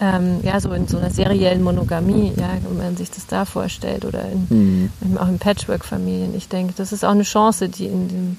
Ähm, 0.00 0.40
ja, 0.44 0.60
so 0.60 0.72
in 0.72 0.86
so 0.86 0.98
einer 0.98 1.10
seriellen 1.10 1.60
Monogamie, 1.60 2.32
ja, 2.36 2.50
wenn 2.62 2.76
man 2.76 2.96
sich 2.96 3.10
das 3.10 3.26
da 3.26 3.44
vorstellt 3.44 4.04
oder 4.04 4.30
in, 4.30 4.90
mhm. 5.00 5.18
auch 5.18 5.26
in 5.26 5.40
Patchwork-Familien. 5.40 6.36
Ich 6.36 6.48
denke, 6.48 6.72
das 6.76 6.92
ist 6.92 7.04
auch 7.04 7.10
eine 7.10 7.24
Chance, 7.24 7.68
die 7.68 7.86
in 7.86 8.08
dem 8.08 8.36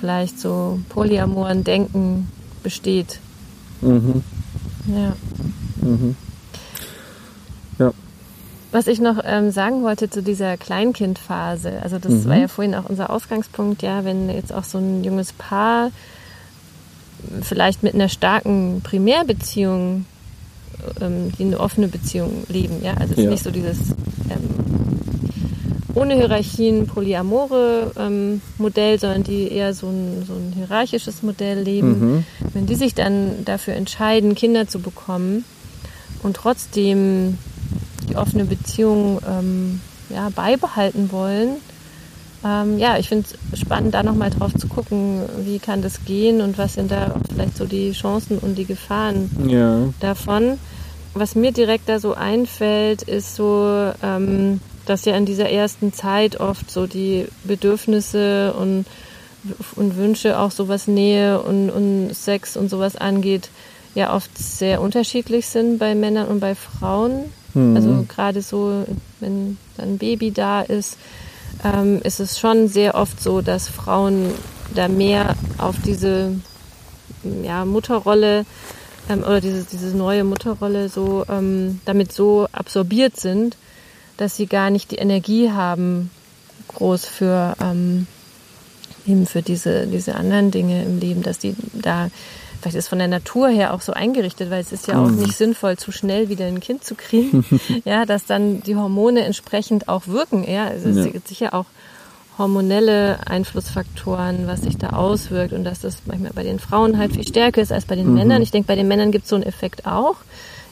vielleicht 0.00 0.40
so 0.40 0.80
polyamoren 0.88 1.62
Denken 1.62 2.28
besteht. 2.62 3.20
Mhm. 3.82 4.22
Ja. 4.86 5.14
Mhm. 5.82 6.16
Was 8.72 8.86
ich 8.86 9.00
noch 9.00 9.18
ähm, 9.24 9.50
sagen 9.50 9.82
wollte 9.82 10.08
zu 10.08 10.22
dieser 10.22 10.56
Kleinkindphase, 10.56 11.80
also 11.82 11.98
das 11.98 12.12
mhm. 12.12 12.24
war 12.26 12.36
ja 12.36 12.48
vorhin 12.48 12.74
auch 12.74 12.88
unser 12.88 13.10
Ausgangspunkt, 13.10 13.82
ja, 13.82 14.04
wenn 14.04 14.30
jetzt 14.30 14.52
auch 14.52 14.64
so 14.64 14.78
ein 14.78 15.04
junges 15.04 15.34
Paar 15.34 15.90
vielleicht 17.42 17.82
mit 17.82 17.94
einer 17.94 18.08
starken 18.08 18.80
Primärbeziehung, 18.82 20.06
ähm, 21.02 21.32
die 21.38 21.44
eine 21.44 21.60
offene 21.60 21.86
Beziehung 21.88 22.44
leben, 22.48 22.82
ja, 22.82 22.94
also 22.94 23.12
es 23.12 23.18
ja. 23.18 23.24
ist 23.24 23.30
nicht 23.30 23.44
so 23.44 23.50
dieses 23.50 23.90
ähm, 24.30 24.72
ohne 25.94 26.14
Hierarchien 26.14 26.86
polyamore 26.86 27.92
ähm, 27.98 28.40
Modell, 28.56 28.98
sondern 28.98 29.22
die 29.22 29.52
eher 29.52 29.74
so 29.74 29.88
ein, 29.88 30.24
so 30.26 30.32
ein 30.32 30.54
hierarchisches 30.56 31.22
Modell 31.22 31.60
leben. 31.60 32.14
Mhm. 32.14 32.24
Wenn 32.54 32.66
die 32.66 32.74
sich 32.74 32.94
dann 32.94 33.44
dafür 33.44 33.74
entscheiden, 33.74 34.34
Kinder 34.34 34.66
zu 34.66 34.80
bekommen 34.80 35.44
und 36.22 36.36
trotzdem 36.36 37.36
die 38.12 38.16
offene 38.18 38.44
Beziehung 38.44 39.20
ähm, 39.26 39.80
ja, 40.10 40.28
beibehalten 40.34 41.10
wollen. 41.12 41.56
Ähm, 42.44 42.78
ja, 42.78 42.98
ich 42.98 43.08
finde 43.08 43.26
es 43.52 43.60
spannend, 43.60 43.94
da 43.94 44.02
nochmal 44.02 44.30
drauf 44.30 44.52
zu 44.54 44.66
gucken, 44.68 45.22
wie 45.44 45.58
kann 45.58 45.80
das 45.80 46.04
gehen 46.04 46.40
und 46.40 46.58
was 46.58 46.74
sind 46.74 46.90
da 46.90 47.14
vielleicht 47.32 47.56
so 47.56 47.66
die 47.66 47.92
Chancen 47.92 48.38
und 48.38 48.56
die 48.56 48.64
Gefahren 48.64 49.30
ja. 49.48 49.88
davon. 50.00 50.58
was 51.14 51.34
mir 51.34 51.52
direkt 51.52 51.88
da 51.88 52.00
so 52.00 52.14
einfällt, 52.14 53.02
ist 53.02 53.36
so, 53.36 53.92
ähm, 54.02 54.60
dass 54.86 55.04
ja 55.04 55.14
in 55.14 55.26
dieser 55.26 55.50
ersten 55.50 55.92
Zeit 55.92 56.40
oft 56.40 56.70
so 56.70 56.86
die 56.86 57.26
Bedürfnisse 57.44 58.54
und, 58.54 58.86
und 59.76 59.96
Wünsche 59.96 60.38
auch 60.38 60.50
so 60.50 60.68
was 60.68 60.88
Nähe 60.88 61.40
und, 61.40 61.70
und 61.70 62.14
Sex 62.14 62.56
und 62.56 62.70
sowas 62.70 62.96
angeht, 62.96 63.50
ja 63.94 64.14
oft 64.14 64.36
sehr 64.36 64.80
unterschiedlich 64.80 65.46
sind 65.46 65.78
bei 65.78 65.94
Männern 65.94 66.28
und 66.28 66.40
bei 66.40 66.54
Frauen. 66.54 67.24
Mhm. 67.54 67.76
Also 67.76 68.04
gerade 68.08 68.42
so, 68.42 68.84
wenn 69.20 69.56
ein 69.78 69.98
Baby 69.98 70.30
da 70.30 70.62
ist, 70.62 70.96
ähm, 71.64 72.00
ist 72.02 72.20
es 72.20 72.38
schon 72.38 72.68
sehr 72.68 72.94
oft 72.94 73.20
so, 73.20 73.40
dass 73.40 73.68
Frauen 73.68 74.30
da 74.74 74.88
mehr 74.88 75.36
auf 75.58 75.76
diese 75.84 76.32
ja, 77.42 77.64
Mutterrolle 77.64 78.44
ähm, 79.08 79.20
oder 79.20 79.40
diese, 79.40 79.64
diese 79.64 79.96
neue 79.96 80.24
Mutterrolle 80.24 80.88
so 80.88 81.24
ähm, 81.28 81.80
damit 81.84 82.12
so 82.12 82.48
absorbiert 82.52 83.18
sind, 83.18 83.56
dass 84.16 84.36
sie 84.36 84.46
gar 84.46 84.70
nicht 84.70 84.90
die 84.90 84.96
Energie 84.96 85.50
haben, 85.50 86.10
groß 86.68 87.04
für 87.06 87.54
ähm, 87.60 88.06
eben 89.06 89.26
für 89.26 89.42
diese, 89.42 89.86
diese 89.86 90.14
anderen 90.14 90.50
Dinge 90.50 90.82
im 90.84 91.00
Leben, 91.00 91.22
dass 91.22 91.38
die 91.38 91.54
da 91.72 92.08
vielleicht 92.62 92.76
ist 92.76 92.88
von 92.88 92.98
der 92.98 93.08
Natur 93.08 93.48
her 93.48 93.74
auch 93.74 93.80
so 93.80 93.92
eingerichtet, 93.92 94.50
weil 94.50 94.60
es 94.60 94.72
ist 94.72 94.86
ja 94.86 95.02
auch 95.02 95.08
mhm. 95.08 95.16
nicht 95.16 95.36
sinnvoll, 95.36 95.76
zu 95.76 95.92
schnell 95.92 96.28
wieder 96.28 96.46
ein 96.46 96.60
Kind 96.60 96.84
zu 96.84 96.94
kriegen, 96.94 97.44
ja, 97.84 98.06
dass 98.06 98.24
dann 98.24 98.62
die 98.62 98.76
Hormone 98.76 99.24
entsprechend 99.24 99.88
auch 99.88 100.06
wirken, 100.06 100.48
ja, 100.48 100.68
es 100.68 101.12
gibt 101.12 101.28
sicher 101.28 101.54
auch 101.54 101.66
hormonelle 102.38 103.18
Einflussfaktoren, 103.26 104.46
was 104.46 104.62
sich 104.62 104.78
da 104.78 104.90
auswirkt 104.90 105.52
und 105.52 105.64
dass 105.64 105.80
das 105.80 105.98
manchmal 106.06 106.32
bei 106.32 106.42
den 106.42 106.58
Frauen 106.58 106.96
halt 106.96 107.12
viel 107.12 107.26
stärker 107.26 107.60
ist 107.60 107.72
als 107.72 107.84
bei 107.84 107.96
den 107.96 108.08
mhm. 108.08 108.14
Männern. 108.14 108.42
Ich 108.42 108.50
denke, 108.50 108.68
bei 108.68 108.76
den 108.76 108.88
Männern 108.88 109.12
gibt 109.12 109.24
es 109.24 109.30
so 109.30 109.36
einen 109.36 109.44
Effekt 109.44 109.86
auch, 109.86 110.16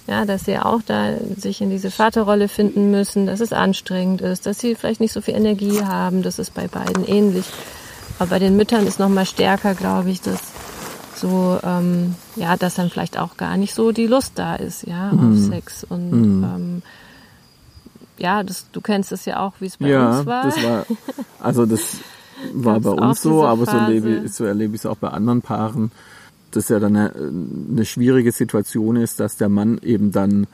ja, 0.07 0.24
dass 0.24 0.46
sie 0.46 0.59
auch 0.59 0.81
da 0.87 1.12
sich 1.37 1.61
in 1.61 1.70
diese 1.70 1.90
Vaterrolle 1.90 2.48
finden 2.48 2.90
müssen, 2.90 3.26
dass 3.26 3.40
es 3.40 3.53
anstrengend 3.53 4.22
ist, 4.22 4.46
dass 4.46 4.59
sie 4.59 4.74
vielleicht 4.74 5.00
nicht 5.00 5.12
so 5.12 5.20
viel 5.20 5.35
Energie 5.35 5.83
haben. 5.85 6.22
Das 6.22 6.38
ist 6.38 6.55
bei 6.55 6.66
beiden 6.66 7.07
ähnlich. 7.07 7.44
Aber 8.18 8.31
bei 8.31 8.38
den 8.38 8.57
Müttern 8.57 8.87
ist 8.87 8.98
noch 8.98 9.09
mal 9.09 9.26
stärker, 9.26 9.74
glaube 9.74 10.11
ich, 10.11 10.20
dass 10.20 10.40
so 11.20 11.59
ähm, 11.62 12.14
ja, 12.37 12.56
dass 12.56 12.74
dann 12.74 12.90
vielleicht 12.90 13.18
auch 13.18 13.37
gar 13.37 13.56
nicht 13.56 13.74
so 13.74 13.92
die 13.92 14.06
Lust 14.06 14.33
da 14.37 14.56
ist, 14.56 14.87
ja, 14.87 15.12
mhm. 15.12 15.33
auf 15.33 15.38
Sex 15.50 15.85
und 15.85 16.11
mhm. 16.11 16.44
ähm, 16.44 16.83
ja, 18.18 18.42
das, 18.42 18.66
du 18.70 18.80
kennst 18.80 19.12
es 19.12 19.24
ja 19.24 19.40
auch, 19.40 19.54
wie 19.61 19.66
es 19.66 19.78
bei 19.78 19.88
ja, 19.88 20.18
uns 20.18 20.26
war. 20.26 20.44
Das 20.44 20.62
war. 20.62 20.87
Also 21.40 21.64
das 21.64 21.96
war 22.52 22.80
bei 22.80 22.90
uns 22.90 23.22
so, 23.22 23.46
aber 23.46 23.64
so 23.64 23.76
erlebe, 23.76 24.28
so 24.28 24.44
erlebe 24.44 24.74
ich 24.74 24.83
es 24.83 24.87
auch 24.87 24.96
bei 24.96 25.09
anderen 25.09 25.40
Paaren, 25.40 25.90
dass 26.50 26.68
ja 26.68 26.78
dann 26.78 26.96
eine, 26.96 27.14
eine 27.14 27.85
schwierige 27.87 28.30
Situation 28.30 28.96
ist, 28.96 29.20
dass 29.20 29.37
der 29.37 29.48
Mann 29.48 29.80
eben 29.83 30.12
dann 30.12 30.46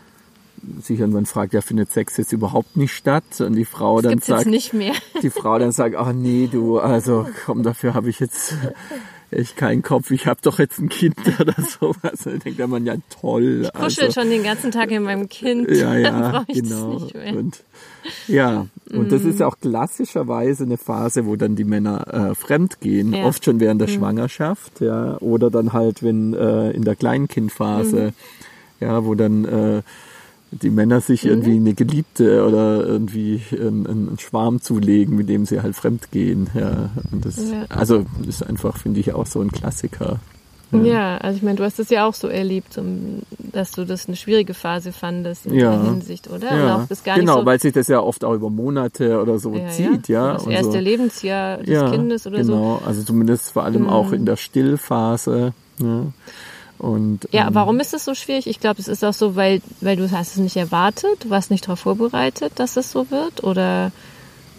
sich 0.81 1.00
irgendwann 1.00 1.26
fragt, 1.26 1.55
ja, 1.55 1.61
findet 1.61 1.90
Sex 1.90 2.16
jetzt 2.16 2.33
überhaupt 2.33 2.76
nicht 2.76 2.94
statt? 2.94 3.40
Und 3.40 3.55
die 3.55 3.64
Frau 3.64 4.00
das 4.00 4.11
dann 4.11 4.20
sagt, 4.20 4.46
die 5.22 5.31
Frau 5.31 5.59
dann 5.59 5.72
sagt, 5.72 5.96
ach 5.96 6.12
nee, 6.12 6.48
du, 6.50 6.79
also 6.79 7.26
komm, 7.44 7.62
dafür 7.62 7.94
habe 7.94 8.11
ich 8.11 8.20
jetzt 8.20 8.55
echt 9.31 9.57
keinen 9.57 9.83
Kopf, 9.83 10.11
ich 10.11 10.27
habe 10.27 10.41
doch 10.43 10.59
jetzt 10.59 10.79
ein 10.79 10.89
Kind 10.89 11.17
oder 11.41 11.55
sowas. 11.55 12.21
Dann 12.25 12.39
denkt 12.39 12.59
der 12.59 12.67
Mann, 12.67 12.87
ja 12.87 12.95
toll. 13.21 13.62
Ich 13.65 13.73
kuschel 13.73 14.05
also, 14.05 14.21
schon 14.21 14.31
den 14.31 14.43
ganzen 14.43 14.71
Tag 14.71 14.91
in 14.91 15.03
meinem 15.03 15.29
Kind. 15.29 15.71
Ja, 15.71 15.97
ja, 15.97 16.45
genau. 16.49 17.09
Und, 17.35 17.65
ja, 18.29 18.67
und 18.91 19.09
mm. 19.09 19.11
das 19.11 19.25
ist 19.25 19.41
ja 19.41 19.47
auch 19.47 19.59
klassischerweise 19.59 20.65
eine 20.65 20.77
Phase, 20.77 21.27
wo 21.27 21.37
dann 21.37 21.57
die 21.57 21.65
Männer 21.65 22.31
äh, 22.31 22.35
fremd 22.35 22.81
gehen, 22.81 23.12
ja. 23.12 23.25
oft 23.25 23.45
schon 23.45 23.61
während 23.61 23.81
der 23.81 23.89
mm. 23.89 23.93
Schwangerschaft, 23.93 24.81
ja, 24.81 25.17
oder 25.19 25.51
dann 25.51 25.73
halt, 25.73 26.03
wenn 26.03 26.35
äh, 26.35 26.71
in 26.71 26.85
der 26.85 26.95
Kleinkindphase, 26.95 28.12
mm. 28.81 28.85
ja, 28.85 29.05
wo 29.05 29.15
dann 29.15 29.45
äh, 29.45 29.83
die 30.50 30.70
Männer 30.70 31.00
sich 31.00 31.24
mhm. 31.24 31.30
irgendwie 31.30 31.56
eine 31.56 31.74
Geliebte 31.74 32.46
oder 32.46 32.87
irgendwie 32.87 33.42
einen, 33.52 33.87
einen, 33.87 34.18
Schwarm 34.18 34.61
zulegen, 34.61 35.16
mit 35.16 35.28
dem 35.28 35.44
sie 35.44 35.61
halt 35.61 35.74
fremd 35.74 36.11
gehen. 36.11 36.48
Ja, 36.54 36.90
und 37.12 37.24
das, 37.24 37.37
ja. 37.37 37.64
also 37.68 38.04
ist 38.26 38.42
einfach, 38.42 38.76
finde 38.78 39.00
ich, 39.00 39.12
auch 39.12 39.26
so 39.26 39.40
ein 39.40 39.50
Klassiker. 39.50 40.20
Ja. 40.72 40.78
ja, 40.82 41.16
also 41.18 41.37
ich 41.37 41.42
meine, 41.44 41.56
du 41.56 41.64
hast 41.64 41.78
das 41.78 41.90
ja 41.90 42.06
auch 42.06 42.14
so 42.14 42.26
erlebt, 42.26 42.78
dass 43.52 43.70
du 43.70 43.85
das 43.85 44.09
eine 44.09 44.16
schwierige 44.16 44.52
Phase 44.52 44.90
fandest 44.92 45.46
in 45.46 45.54
ja. 45.54 45.70
der 45.70 45.90
Hinsicht, 45.90 46.28
oder? 46.28 46.56
Ja. 46.56 46.76
Auch 46.76 46.88
das 46.88 47.04
gar 47.04 47.16
genau, 47.16 47.40
so 47.40 47.46
weil 47.46 47.61
sich 47.61 47.72
das 47.72 47.87
ja 47.87 48.00
oft 48.00 48.24
auch 48.24 48.35
über 48.35 48.50
Monate 48.50 49.20
oder 49.20 49.38
so 49.38 49.54
ja, 49.54 49.68
zieht, 49.68 50.09
ja. 50.09 50.35
Das 50.35 50.46
erste 50.46 50.72
so. 50.72 50.78
Lebensjahr 50.78 51.59
des 51.59 51.90
Kindes 51.92 52.26
oder 52.26 52.38
genau. 52.38 52.46
so. 52.46 52.54
Genau, 52.54 52.82
also 52.85 53.02
zumindest 53.04 53.52
vor 53.52 53.64
allem 53.64 53.82
mhm. 53.82 53.88
auch 53.88 54.12
in 54.12 54.26
der 54.26 54.37
Stillphase. 54.37 55.52
Ja. 55.78 56.06
Und, 56.79 57.29
ja, 57.33 57.49
ähm, 57.49 57.55
warum 57.55 57.81
ist 57.81 57.95
es 57.95 58.05
so 58.05 58.15
schwierig? 58.15 58.47
Ich 58.47 58.61
glaube, 58.61 58.81
es 58.81 58.89
ist 58.89 59.05
auch 59.05 59.15
so, 59.15 59.37
weil, 59.37 59.62
weil 59.81 59.97
du 59.97 60.11
hast 60.11 60.33
es 60.33 60.37
nicht 60.37 60.57
erwartet, 60.57 61.25
du 61.25 61.31
warst 61.31 61.51
nicht 61.51 61.65
darauf 61.65 61.81
vorbereitet, 61.81 62.53
dass 62.57 62.77
es 62.77 62.91
so 62.91 63.11
wird? 63.11 63.45
Oder 63.45 63.93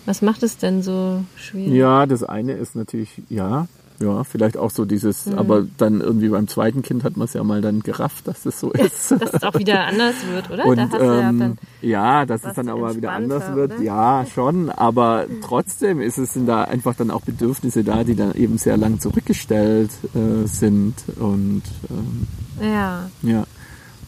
was 0.06 0.22
macht 0.22 0.42
es 0.44 0.58
denn 0.58 0.82
so 0.82 1.24
schwierig? 1.36 1.74
Ja, 1.74 2.06
das 2.06 2.24
eine 2.24 2.54
ist 2.54 2.76
natürlich, 2.76 3.22
ja, 3.30 3.68
ja, 4.00 4.24
vielleicht 4.24 4.58
auch 4.58 4.70
so 4.70 4.86
dieses, 4.86 5.26
mhm. 5.26 5.40
aber 5.40 5.66
dann 5.78 6.02
irgendwie 6.02 6.30
beim 6.30 6.48
zweiten 6.48 6.84
Kind 6.84 7.04
hat 7.04 7.18
man 7.18 7.26
es 7.26 7.34
ja 7.34 7.44
mal 7.44 7.62
dann 7.62 7.82
gerafft, 7.82 8.28
dass 8.28 8.44
das 8.44 8.60
so 8.60 8.72
ist. 8.72 9.12
dass 9.12 9.34
es 9.34 9.44
auch 9.44 9.58
wieder 9.58 9.86
anders 9.86 10.16
wird, 10.32 10.52
oder? 10.52 10.66
Und, 10.66 10.94
da 10.94 11.30
ähm, 11.30 11.58
ja, 11.82 11.90
ja, 11.90 12.26
dass 12.26 12.44
es 12.44 12.54
dann 12.54 12.70
aber 12.70 12.96
wieder 12.96 13.12
anders 13.12 13.56
wird, 13.56 13.74
oder? 13.74 13.82
ja, 13.82 14.26
schon, 14.34 14.70
aber 14.70 15.26
trotzdem 15.42 16.00
ist 16.00 16.18
es 16.18 16.34
sind 16.34 16.46
da 16.46 16.64
einfach 16.64 16.96
dann 16.96 17.10
auch 17.10 17.22
Bedürfnisse 17.22 17.84
da, 17.84 18.04
die 18.04 18.16
dann 18.16 18.36
eben 18.36 18.58
sehr 18.58 18.78
lang 18.78 19.00
zurückgestellt 19.00 19.92
äh, 20.14 20.48
sind 20.48 20.96
und 21.20 21.64
ähm, 21.90 22.28
ja. 22.62 23.10
ja. 23.24 23.46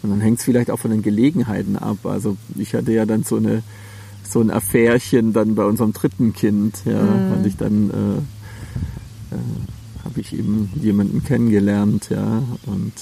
Und 0.01 0.11
dann 0.11 0.21
hängt 0.21 0.39
es 0.39 0.45
vielleicht 0.45 0.71
auch 0.71 0.79
von 0.79 0.91
den 0.91 1.01
Gelegenheiten 1.01 1.77
ab. 1.77 1.97
Also 2.05 2.37
ich 2.55 2.73
hatte 2.73 2.93
ja 2.93 3.05
dann 3.05 3.23
so 3.23 3.35
eine 3.35 3.63
so 4.23 4.41
ein 4.41 4.51
Affärchen 4.51 5.33
dann 5.33 5.55
bei 5.55 5.65
unserem 5.65 5.91
dritten 5.91 6.33
Kind, 6.33 6.83
ja, 6.85 7.01
mhm. 7.01 7.31
hatte 7.31 7.47
ich 7.47 7.57
dann 7.57 7.89
äh, 9.31 9.35
äh, 9.35 9.39
habe 10.19 10.21
ich 10.21 10.37
eben 10.37 10.69
jemanden 10.75 11.23
kennengelernt, 11.23 12.09
ja, 12.09 12.43
und, 12.65 12.93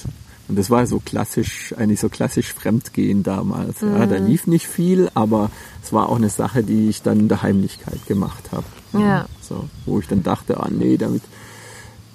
und 0.46 0.58
das 0.58 0.70
war 0.70 0.86
so 0.86 1.00
klassisch, 1.00 1.74
eigentlich 1.76 1.98
so 1.98 2.08
klassisch 2.08 2.52
Fremdgehen 2.52 3.24
damals. 3.24 3.82
Mhm. 3.82 3.92
Ja, 3.92 4.06
da 4.06 4.20
mhm. 4.20 4.26
lief 4.26 4.46
nicht 4.46 4.68
viel, 4.68 5.10
aber 5.14 5.50
es 5.82 5.92
war 5.92 6.08
auch 6.08 6.16
eine 6.16 6.30
Sache, 6.30 6.62
die 6.62 6.88
ich 6.88 7.02
dann 7.02 7.18
in 7.18 7.28
der 7.28 7.42
Heimlichkeit 7.42 8.06
gemacht 8.06 8.52
habe. 8.52 8.64
Ja. 8.92 9.26
So, 9.40 9.68
wo 9.84 9.98
ich 9.98 10.06
dann 10.06 10.22
dachte, 10.22 10.60
ah 10.60 10.68
nee, 10.70 10.96
damit 10.96 11.22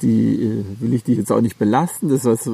die 0.02 0.42
äh, 0.42 0.64
will 0.80 0.94
ich 0.94 1.04
dich 1.04 1.18
jetzt 1.18 1.32
auch 1.32 1.42
nicht 1.42 1.58
belasten. 1.58 2.10
Das 2.10 2.26
ist 2.26 2.26
was, 2.26 2.50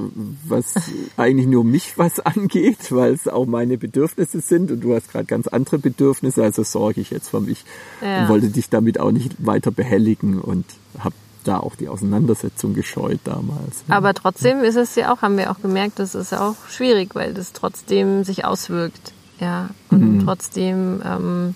was 0.47 0.73
eigentlich 1.17 1.47
nur 1.47 1.63
mich 1.63 1.97
was 1.97 2.19
angeht, 2.19 2.91
weil 2.91 3.13
es 3.13 3.27
auch 3.27 3.45
meine 3.45 3.77
Bedürfnisse 3.77 4.41
sind 4.41 4.71
und 4.71 4.81
du 4.81 4.95
hast 4.95 5.11
gerade 5.11 5.25
ganz 5.25 5.47
andere 5.47 5.77
Bedürfnisse, 5.77 6.43
also 6.43 6.63
sorge 6.63 7.01
ich 7.01 7.09
jetzt 7.11 7.29
für 7.29 7.41
mich 7.41 7.63
ja. 8.01 8.23
und 8.23 8.29
wollte 8.29 8.49
dich 8.49 8.69
damit 8.69 8.99
auch 8.99 9.11
nicht 9.11 9.45
weiter 9.45 9.71
behelligen 9.71 10.39
und 10.39 10.65
habe 10.99 11.15
da 11.43 11.59
auch 11.59 11.75
die 11.75 11.87
Auseinandersetzung 11.87 12.73
gescheut 12.73 13.19
damals. 13.23 13.83
Aber 13.87 14.13
trotzdem 14.13 14.63
ist 14.63 14.75
es 14.75 14.95
ja 14.95 15.13
auch, 15.13 15.21
haben 15.21 15.37
wir 15.37 15.51
auch 15.51 15.61
gemerkt, 15.61 15.99
das 15.99 16.15
ist 16.15 16.33
auch 16.33 16.55
schwierig, 16.69 17.15
weil 17.15 17.33
das 17.33 17.53
trotzdem 17.53 18.23
sich 18.23 18.45
auswirkt. 18.45 19.13
Ja, 19.39 19.69
und 19.89 20.17
mhm. 20.17 20.25
trotzdem, 20.25 21.01
ähm, 21.05 21.55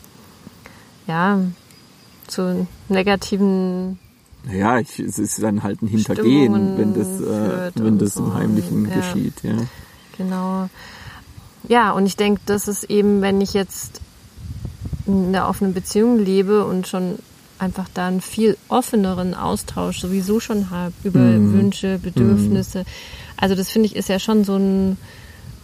ja, 1.05 1.39
zu 2.27 2.65
negativen 2.87 3.99
ja, 4.51 4.79
ich, 4.79 4.99
es 4.99 5.19
ist 5.19 5.41
dann 5.41 5.63
halt 5.63 5.81
ein 5.81 5.87
Hintergehen, 5.87 6.77
wenn 6.77 6.93
das, 6.93 7.21
äh, 7.21 7.71
wenn 7.75 7.97
das 7.97 8.15
so. 8.15 8.25
im 8.25 8.33
Heimlichen 8.33 8.89
ja. 8.89 8.95
geschieht. 8.95 9.35
Ja. 9.43 9.55
Genau. 10.17 10.69
Ja, 11.67 11.91
und 11.91 12.05
ich 12.05 12.17
denke, 12.17 12.41
das 12.45 12.67
ist 12.67 12.83
eben, 12.85 13.21
wenn 13.21 13.39
ich 13.39 13.53
jetzt 13.53 14.01
in 15.05 15.27
einer 15.27 15.47
offenen 15.47 15.73
Beziehung 15.73 16.19
lebe 16.19 16.65
und 16.65 16.87
schon 16.87 17.19
einfach 17.63 17.87
da 17.93 18.07
einen 18.07 18.21
viel 18.21 18.57
offeneren 18.67 19.33
Austausch 19.33 19.99
sowieso 19.99 20.39
schon 20.39 20.69
habe 20.69 20.93
über 21.03 21.19
mhm. 21.19 21.53
Wünsche, 21.53 21.97
Bedürfnisse. 21.97 22.79
Mhm. 22.79 22.85
Also 23.37 23.55
das 23.55 23.69
finde 23.69 23.87
ich 23.87 23.95
ist 23.95 24.09
ja 24.09 24.19
schon 24.19 24.43
so 24.43 24.55
ein 24.57 24.97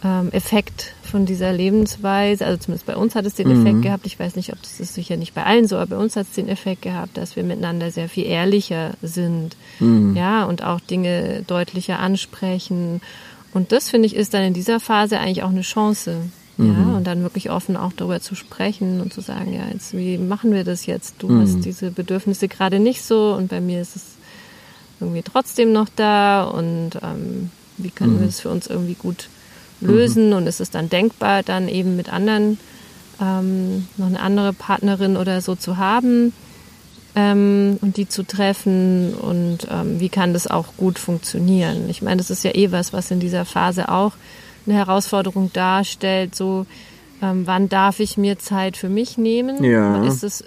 ähm, 0.02 0.30
Effekt 0.32 0.94
von 1.02 1.26
dieser 1.26 1.52
Lebensweise. 1.52 2.46
Also 2.46 2.58
zumindest 2.58 2.86
bei 2.86 2.96
uns 2.96 3.14
hat 3.14 3.26
es 3.26 3.34
den 3.34 3.48
mhm. 3.48 3.60
Effekt 3.60 3.82
gehabt. 3.82 4.06
Ich 4.06 4.18
weiß 4.18 4.36
nicht, 4.36 4.52
ob 4.52 4.62
das 4.62 4.80
ist 4.80 4.94
sicher 4.94 5.16
nicht 5.16 5.34
bei 5.34 5.44
allen 5.44 5.66
so, 5.66 5.76
aber 5.76 5.96
bei 5.96 6.02
uns 6.02 6.16
hat 6.16 6.26
es 6.28 6.34
den 6.34 6.48
Effekt 6.48 6.82
gehabt, 6.82 7.16
dass 7.16 7.36
wir 7.36 7.44
miteinander 7.44 7.90
sehr 7.90 8.08
viel 8.08 8.26
ehrlicher 8.26 8.92
sind. 9.02 9.56
Mhm. 9.78 10.16
Ja, 10.16 10.44
und 10.44 10.64
auch 10.64 10.80
Dinge 10.80 11.42
deutlicher 11.46 11.98
ansprechen. 11.98 13.00
Und 13.52 13.72
das 13.72 13.90
finde 13.90 14.06
ich 14.06 14.16
ist 14.16 14.32
dann 14.34 14.42
in 14.42 14.54
dieser 14.54 14.80
Phase 14.80 15.18
eigentlich 15.18 15.42
auch 15.42 15.50
eine 15.50 15.62
Chance. 15.62 16.16
Ja, 16.60 16.72
mhm. 16.72 16.94
und 16.96 17.06
dann 17.06 17.22
wirklich 17.22 17.50
offen 17.50 17.76
auch 17.76 17.92
darüber 17.96 18.20
zu 18.20 18.34
sprechen 18.34 19.00
und 19.00 19.14
zu 19.14 19.22
sagen, 19.22 19.54
ja, 19.54 19.62
jetzt, 19.72 19.96
wie 19.96 20.18
machen 20.18 20.52
wir 20.52 20.62
das 20.62 20.84
jetzt? 20.84 21.14
Du 21.18 21.28
mhm. 21.28 21.40
hast 21.40 21.64
diese 21.64 21.90
Bedürfnisse 21.90 22.48
gerade 22.48 22.78
nicht 22.80 23.02
so 23.02 23.34
und 23.34 23.48
bei 23.48 23.62
mir 23.62 23.80
ist 23.80 23.96
es 23.96 24.02
irgendwie 25.00 25.22
trotzdem 25.22 25.72
noch 25.72 25.88
da 25.96 26.44
und 26.44 26.90
ähm, 27.02 27.50
wie 27.78 27.90
können 27.90 28.16
mhm. 28.16 28.20
wir 28.20 28.28
es 28.28 28.40
für 28.40 28.50
uns 28.50 28.66
irgendwie 28.66 28.94
gut 28.94 29.28
lösen 29.80 30.28
mhm. 30.28 30.32
und 30.34 30.46
ist 30.46 30.60
es 30.60 30.70
dann 30.70 30.90
denkbar, 30.90 31.42
dann 31.42 31.66
eben 31.68 31.96
mit 31.96 32.12
anderen, 32.12 32.58
ähm, 33.20 33.86
noch 33.96 34.08
eine 34.08 34.20
andere 34.20 34.52
Partnerin 34.52 35.16
oder 35.16 35.40
so 35.40 35.54
zu 35.54 35.78
haben 35.78 36.34
ähm, 37.14 37.78
und 37.80 37.96
die 37.96 38.08
zu 38.08 38.22
treffen 38.22 39.14
und 39.14 39.66
ähm, 39.70 39.98
wie 39.98 40.10
kann 40.10 40.34
das 40.34 40.46
auch 40.46 40.76
gut 40.76 40.98
funktionieren? 40.98 41.88
Ich 41.88 42.02
meine, 42.02 42.18
das 42.18 42.30
ist 42.30 42.44
ja 42.44 42.54
eh 42.54 42.70
was, 42.70 42.92
was 42.92 43.10
in 43.10 43.20
dieser 43.20 43.46
Phase 43.46 43.88
auch 43.88 44.12
eine 44.70 44.78
Herausforderung 44.78 45.52
darstellt, 45.52 46.34
so 46.34 46.66
ähm, 47.22 47.46
wann 47.46 47.68
darf 47.68 48.00
ich 48.00 48.16
mir 48.16 48.38
Zeit 48.38 48.76
für 48.76 48.88
mich 48.88 49.18
nehmen? 49.18 49.62
Ja. 49.62 50.02
Ist 50.04 50.22
es 50.22 50.44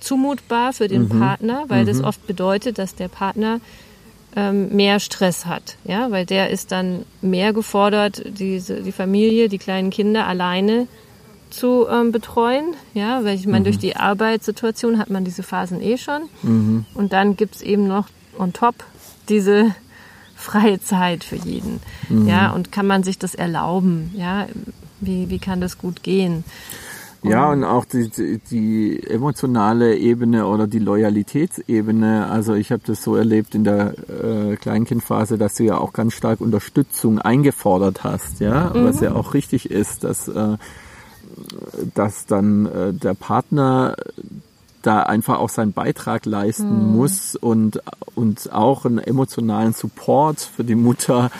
zumutbar 0.00 0.72
für 0.72 0.88
den 0.88 1.02
Mhm. 1.02 1.20
Partner, 1.20 1.64
weil 1.68 1.84
das 1.84 2.02
oft 2.02 2.26
bedeutet, 2.26 2.78
dass 2.78 2.94
der 2.94 3.08
Partner 3.08 3.60
ähm, 4.36 4.68
mehr 4.74 5.00
Stress 5.00 5.46
hat, 5.46 5.76
ja, 5.84 6.10
weil 6.10 6.24
der 6.26 6.50
ist 6.50 6.70
dann 6.70 7.04
mehr 7.22 7.52
gefordert, 7.52 8.22
diese, 8.26 8.82
die 8.82 8.92
Familie, 8.92 9.48
die 9.48 9.58
kleinen 9.58 9.90
Kinder 9.90 10.26
alleine 10.26 10.86
zu 11.50 11.86
ähm, 11.90 12.12
betreuen, 12.12 12.74
ja, 12.94 13.24
weil 13.24 13.34
ich 13.34 13.46
meine, 13.46 13.64
durch 13.64 13.78
die 13.78 13.96
Arbeitssituation 13.96 14.98
hat 14.98 15.08
man 15.10 15.24
diese 15.24 15.42
Phasen 15.42 15.80
eh 15.80 15.96
schon 15.96 16.22
und 16.94 17.12
dann 17.12 17.36
gibt's 17.36 17.62
eben 17.62 17.88
noch 17.88 18.08
on 18.38 18.52
top 18.52 18.74
diese 19.28 19.74
freie 20.38 20.80
Zeit 20.80 21.24
für 21.24 21.36
jeden, 21.36 21.80
ja, 22.08 22.50
und 22.52 22.72
kann 22.72 22.86
man 22.86 23.02
sich 23.02 23.18
das 23.18 23.34
erlauben, 23.34 24.10
ja, 24.14 24.46
wie, 25.00 25.28
wie 25.30 25.38
kann 25.38 25.60
das 25.60 25.78
gut 25.78 26.02
gehen? 26.02 26.44
Ja, 27.22 27.50
und 27.50 27.64
auch 27.64 27.84
die, 27.84 28.08
die, 28.08 28.38
die 28.50 29.02
emotionale 29.08 29.96
Ebene 29.96 30.46
oder 30.46 30.66
die 30.66 30.78
Loyalitätsebene. 30.78 32.28
Also 32.30 32.54
ich 32.54 32.70
habe 32.70 32.82
das 32.86 33.02
so 33.02 33.16
erlebt 33.16 33.54
in 33.54 33.64
der 33.64 33.94
äh, 34.08 34.56
Kleinkindphase, 34.56 35.36
dass 35.36 35.56
du 35.56 35.64
ja 35.64 35.78
auch 35.78 35.92
ganz 35.92 36.14
stark 36.14 36.40
Unterstützung 36.40 37.18
eingefordert 37.18 38.04
hast, 38.04 38.40
ja, 38.40 38.70
was 38.74 39.00
ja 39.00 39.14
auch 39.14 39.34
richtig 39.34 39.70
ist, 39.70 40.04
dass, 40.04 40.28
äh, 40.28 40.56
dass 41.94 42.26
dann 42.26 42.66
äh, 42.66 42.92
der 42.92 43.14
Partner 43.14 43.96
da 44.88 45.02
einfach 45.02 45.38
auch 45.38 45.50
seinen 45.50 45.74
Beitrag 45.74 46.24
leisten 46.24 46.96
muss 46.96 47.36
und, 47.36 47.82
und 48.14 48.50
auch 48.50 48.86
einen 48.86 48.96
emotionalen 48.96 49.74
Support 49.74 50.40
für 50.40 50.64
die 50.64 50.76
Mutter 50.76 51.30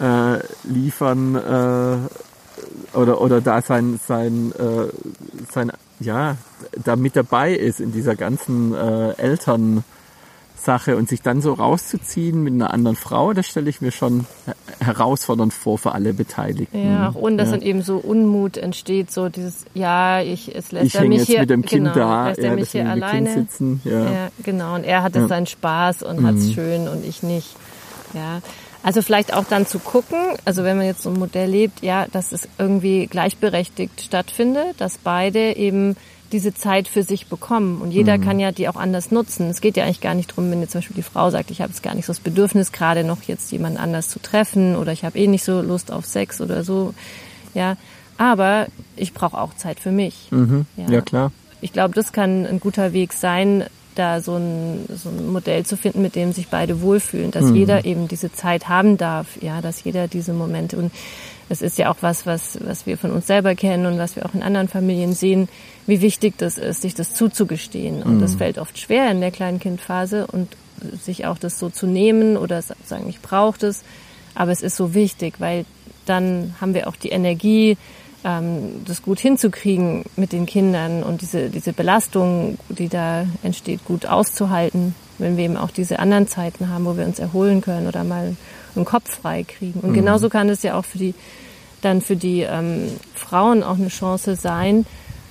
äh, 0.00 0.38
liefern 0.64 1.36
äh, 1.36 2.98
oder 2.98 3.20
oder 3.20 3.40
da 3.40 3.62
sein 3.62 4.00
sein 4.04 4.52
äh, 4.58 4.88
sein 5.52 5.70
ja 6.00 6.36
da 6.84 6.96
mit 6.96 7.14
dabei 7.14 7.54
ist 7.54 7.78
in 7.78 7.92
dieser 7.92 8.16
ganzen 8.16 8.74
äh, 8.74 9.12
Elternsache 10.60 10.96
und 10.96 11.08
sich 11.08 11.22
dann 11.22 11.40
so 11.40 11.54
rauszuziehen 11.54 12.42
mit 12.42 12.52
einer 12.52 12.72
anderen 12.72 12.96
Frau, 12.96 13.32
das 13.32 13.46
stelle 13.46 13.70
ich 13.70 13.80
mir 13.80 13.90
schon 13.90 14.26
herausfordernd 14.80 15.52
vor 15.52 15.78
für 15.78 15.92
alle 15.92 16.12
Beteiligten. 16.12 16.86
Ja, 16.86 17.10
auch 17.10 17.14
ohne 17.14 17.36
dass 17.36 17.48
ja. 17.48 17.56
dann 17.56 17.62
eben 17.62 17.82
so 17.82 17.96
Unmut 17.96 18.56
entsteht, 18.56 19.10
so 19.10 19.28
dieses, 19.28 19.64
ja, 19.74 20.20
ich, 20.20 20.54
es 20.54 20.72
lässt 20.72 20.86
ich 20.86 20.94
er 20.94 21.04
mich 21.08 21.18
jetzt 21.18 21.26
hier, 21.26 21.40
mit 21.40 21.50
dem 21.50 21.62
Kind 21.62 21.84
genau, 21.84 21.94
da, 21.94 22.28
lässt 22.28 22.38
er 22.40 22.50
ja, 22.50 22.54
mich 22.54 22.70
hier 22.70 22.88
alleine. 22.88 23.32
Sitzen, 23.32 23.80
ja. 23.84 24.10
Ja, 24.10 24.28
genau. 24.42 24.74
Und 24.74 24.84
er 24.84 25.02
hatte 25.02 25.18
Ja. 25.18 25.24
Mhm. 25.24 25.28
seinen 25.28 25.46
Spaß 25.46 26.02
und 26.02 26.26
hat's 26.26 26.52
schön 26.52 26.88
und 26.88 27.04
ich 27.04 27.22
nicht. 27.22 27.56
Ja. 28.14 28.40
Also 28.82 29.02
vielleicht 29.02 29.34
auch 29.34 29.44
dann 29.44 29.66
zu 29.66 29.78
gucken, 29.78 30.18
also 30.46 30.64
wenn 30.64 30.78
man 30.78 30.86
jetzt 30.86 31.02
so 31.02 31.10
ein 31.10 31.18
Modell 31.18 31.50
lebt, 31.50 31.82
ja, 31.82 32.06
dass 32.10 32.32
es 32.32 32.48
irgendwie 32.58 33.06
gleichberechtigt 33.06 34.00
stattfindet, 34.00 34.74
dass 34.78 34.96
beide 34.96 35.54
eben 35.56 35.96
diese 36.32 36.54
Zeit 36.54 36.88
für 36.88 37.02
sich 37.02 37.26
bekommen. 37.26 37.80
Und 37.80 37.90
jeder 37.90 38.18
Mhm. 38.18 38.24
kann 38.24 38.40
ja 38.40 38.52
die 38.52 38.68
auch 38.68 38.76
anders 38.76 39.10
nutzen. 39.10 39.50
Es 39.50 39.60
geht 39.60 39.76
ja 39.76 39.84
eigentlich 39.84 40.00
gar 40.00 40.14
nicht 40.14 40.36
drum, 40.36 40.50
wenn 40.50 40.60
jetzt 40.60 40.72
zum 40.72 40.80
Beispiel 40.80 40.96
die 40.96 41.02
Frau 41.02 41.30
sagt, 41.30 41.50
ich 41.50 41.60
habe 41.60 41.70
jetzt 41.70 41.82
gar 41.82 41.94
nicht 41.94 42.06
so 42.06 42.12
das 42.12 42.20
Bedürfnis, 42.20 42.72
gerade 42.72 43.04
noch 43.04 43.22
jetzt 43.22 43.50
jemand 43.52 43.78
anders 43.78 44.08
zu 44.08 44.20
treffen 44.20 44.76
oder 44.76 44.92
ich 44.92 45.04
habe 45.04 45.18
eh 45.18 45.26
nicht 45.26 45.44
so 45.44 45.60
Lust 45.60 45.90
auf 45.92 46.06
Sex 46.06 46.40
oder 46.40 46.62
so. 46.64 46.94
Ja. 47.54 47.76
Aber 48.18 48.66
ich 48.96 49.14
brauche 49.14 49.38
auch 49.40 49.54
Zeit 49.54 49.80
für 49.80 49.92
mich. 49.92 50.28
Mhm. 50.30 50.66
ja 50.76 51.00
klar. 51.00 51.32
Ich 51.62 51.72
glaube, 51.72 51.94
das 51.94 52.12
kann 52.12 52.46
ein 52.46 52.60
guter 52.60 52.92
Weg 52.92 53.12
sein, 53.12 53.64
da 53.94 54.20
so 54.20 54.36
ein, 54.36 54.86
so 54.94 55.08
ein 55.08 55.32
Modell 55.32 55.66
zu 55.66 55.76
finden, 55.76 56.00
mit 56.00 56.14
dem 56.14 56.32
sich 56.32 56.48
beide 56.48 56.80
wohlfühlen, 56.80 57.32
dass 57.32 57.50
jeder 57.50 57.84
eben 57.84 58.08
diese 58.08 58.32
Zeit 58.32 58.68
haben 58.68 58.96
darf, 58.96 59.26
ja, 59.42 59.60
dass 59.60 59.82
jeder 59.84 60.06
diese 60.06 60.32
Momente 60.32 60.76
und 60.76 60.92
es 61.50 61.62
ist 61.62 61.78
ja 61.78 61.90
auch 61.90 61.96
was, 62.00 62.26
was, 62.26 62.58
was 62.64 62.86
wir 62.86 62.96
von 62.96 63.10
uns 63.10 63.26
selber 63.26 63.56
kennen 63.56 63.84
und 63.86 63.98
was 63.98 64.14
wir 64.14 64.24
auch 64.24 64.34
in 64.34 64.42
anderen 64.42 64.68
Familien 64.68 65.12
sehen, 65.14 65.48
wie 65.86 66.00
wichtig 66.00 66.34
das 66.38 66.58
ist, 66.58 66.82
sich 66.82 66.94
das 66.94 67.12
zuzugestehen. 67.12 68.04
Und 68.04 68.20
das 68.20 68.36
fällt 68.36 68.58
oft 68.58 68.78
schwer 68.78 69.10
in 69.10 69.20
der 69.20 69.32
Kleinkindphase 69.32 70.28
und 70.28 70.56
sich 71.02 71.26
auch 71.26 71.38
das 71.38 71.58
so 71.58 71.68
zu 71.68 71.88
nehmen 71.88 72.36
oder 72.36 72.62
sagen, 72.62 73.08
ich 73.08 73.20
brauche 73.20 73.58
das. 73.58 73.82
Aber 74.36 74.52
es 74.52 74.62
ist 74.62 74.76
so 74.76 74.94
wichtig, 74.94 75.34
weil 75.38 75.64
dann 76.06 76.54
haben 76.60 76.72
wir 76.72 76.86
auch 76.86 76.94
die 76.94 77.08
Energie, 77.10 77.76
ähm, 78.22 78.84
das 78.84 79.02
gut 79.02 79.18
hinzukriegen 79.18 80.04
mit 80.14 80.30
den 80.30 80.46
Kindern 80.46 81.02
und 81.02 81.20
diese, 81.20 81.50
diese 81.50 81.72
Belastung, 81.72 82.58
die 82.68 82.88
da 82.88 83.26
entsteht, 83.42 83.84
gut 83.84 84.06
auszuhalten, 84.06 84.94
wenn 85.18 85.36
wir 85.36 85.46
eben 85.46 85.56
auch 85.56 85.72
diese 85.72 85.98
anderen 85.98 86.28
Zeiten 86.28 86.68
haben, 86.68 86.84
wo 86.84 86.96
wir 86.96 87.06
uns 87.06 87.18
erholen 87.18 87.60
können 87.60 87.88
oder 87.88 88.04
mal 88.04 88.36
einen 88.76 88.84
Kopf 88.84 89.10
frei 89.20 89.44
kriegen. 89.44 89.80
Und 89.80 89.94
genauso 89.94 90.28
kann 90.28 90.48
es 90.48 90.62
ja 90.62 90.74
auch 90.78 90.84
für 90.84 90.98
die, 90.98 91.14
dann 91.80 92.00
für 92.00 92.16
die 92.16 92.42
ähm, 92.42 92.88
Frauen 93.14 93.62
auch 93.62 93.76
eine 93.76 93.88
Chance 93.88 94.36
sein, 94.36 94.86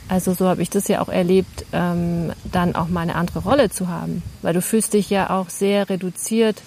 also 0.09 0.33
so 0.33 0.47
habe 0.47 0.63
ich 0.63 0.71
das 0.71 0.87
ja 0.87 1.01
auch 1.01 1.09
erlebt, 1.09 1.65
ähm, 1.71 2.31
dann 2.51 2.75
auch 2.75 2.87
mal 2.89 3.01
eine 3.01 3.13
andere 3.13 3.39
Rolle 3.39 3.69
zu 3.69 3.87
haben. 3.89 4.23
Weil 4.41 4.55
du 4.55 4.61
fühlst 4.61 4.93
dich 4.93 5.11
ja 5.11 5.29
auch 5.29 5.49
sehr 5.49 5.87
reduziert 5.87 6.61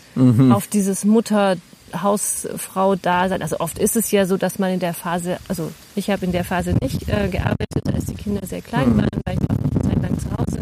auf 0.53 0.69
dieses 0.69 1.05
Mutter, 1.05 1.57
Hausfrau 2.01 2.95
Dasein. 2.95 3.43
Also 3.43 3.59
oft 3.59 3.79
ist 3.79 3.97
es 3.97 4.13
ja 4.13 4.27
so, 4.27 4.37
dass 4.37 4.61
man 4.61 4.71
in 4.71 4.79
der 4.79 4.95
Phase, 4.95 5.39
also 5.49 5.73
ich 5.97 6.09
habe 6.09 6.25
in 6.25 6.31
der 6.31 6.45
Phase 6.45 6.75
nicht 6.81 7.09
äh, 7.09 7.29
gearbeitet, 7.29 7.83
als 7.93 8.07
die 8.07 8.15
Kinder 8.15 8.47
sehr 8.47 8.63
klein 8.63 8.97
waren, 8.97 9.09
weil 9.25 9.35
ich 9.35 9.49
war 9.49 9.57
noch 9.57 9.73
eine 9.73 9.83
Zeit 9.83 10.03
lang 10.03 10.19
zu 10.19 10.31
Hause. 10.31 10.61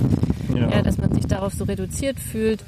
Ja. 0.59 0.71
Ja. 0.71 0.83
dass 0.83 0.99
man 0.99 1.13
sich 1.13 1.27
darauf 1.27 1.53
so 1.53 1.65
reduziert 1.65 2.19
fühlt, 2.19 2.65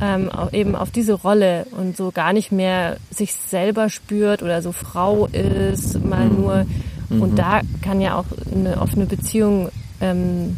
ähm, 0.00 0.30
auch 0.30 0.52
eben 0.52 0.74
auf 0.76 0.90
diese 0.90 1.14
Rolle 1.14 1.66
und 1.70 1.96
so 1.96 2.10
gar 2.10 2.32
nicht 2.32 2.52
mehr 2.52 2.96
sich 3.10 3.32
selber 3.34 3.88
spürt 3.88 4.42
oder 4.42 4.60
so 4.62 4.72
Frau 4.72 5.26
ist, 5.26 6.04
mal 6.04 6.26
nur. 6.28 6.66
Und 7.08 7.38
da 7.38 7.60
kann 7.82 8.00
ja 8.00 8.16
auch 8.18 8.24
eine 8.52 8.80
offene 8.80 9.06
Beziehung 9.06 9.70
ähm, 10.00 10.56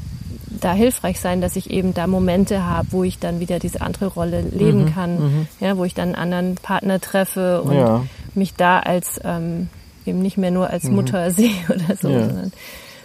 da 0.61 0.73
hilfreich 0.73 1.21
sein, 1.21 1.41
dass 1.41 1.57
ich 1.57 1.71
eben 1.71 1.93
da 1.95 2.07
Momente 2.07 2.65
habe, 2.65 2.89
wo 2.91 3.05
ich 3.05 3.19
dann 3.19 3.39
wieder 3.39 3.59
diese 3.59 3.81
andere 3.83 4.07
Rolle 4.07 4.41
leben 4.41 4.87
kann, 4.87 5.47
ja, 5.61 5.77
wo 5.77 5.85
ich 5.85 5.95
dann 5.95 6.15
einen 6.15 6.33
anderen 6.33 6.55
Partner 6.57 7.01
treffe 7.01 7.63
und 7.63 7.77
Ja. 7.77 8.05
mich 8.35 8.55
da 8.55 8.81
als 8.81 9.21
ähm, 9.25 9.69
eben 10.07 10.21
nicht 10.23 10.39
mehr 10.39 10.51
nur 10.51 10.71
als 10.71 10.85
Mutter 10.85 11.31
sehe 11.39 11.51
oder 11.69 11.97
so, 12.01 12.09
Ja. 12.09 12.25
sondern 12.27 12.53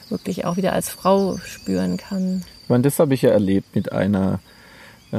wirklich 0.10 0.46
auch 0.46 0.58
wieder 0.58 0.74
als 0.74 0.90
Frau 0.90 1.38
spüren 1.46 1.98
kann. 1.98 2.44
Ich 2.64 2.70
meine, 2.70 2.84
das 2.84 2.98
habe 2.98 3.14
ich 3.14 3.22
ja 3.24 3.30
erlebt 3.32 3.76
mit 3.76 3.92
einer 3.92 4.40
äh, 5.12 5.18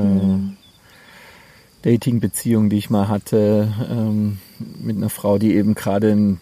Dating-Beziehung, 1.85 2.71
die 2.71 2.79
ich 2.79 2.89
mal 2.89 3.09
hatte, 3.09 3.69
ähm, 3.91 4.39
mit 4.81 4.97
einer 4.97 5.11
Frau, 5.11 5.37
die 5.39 5.55
eben 5.55 5.75
gerade 5.75 6.39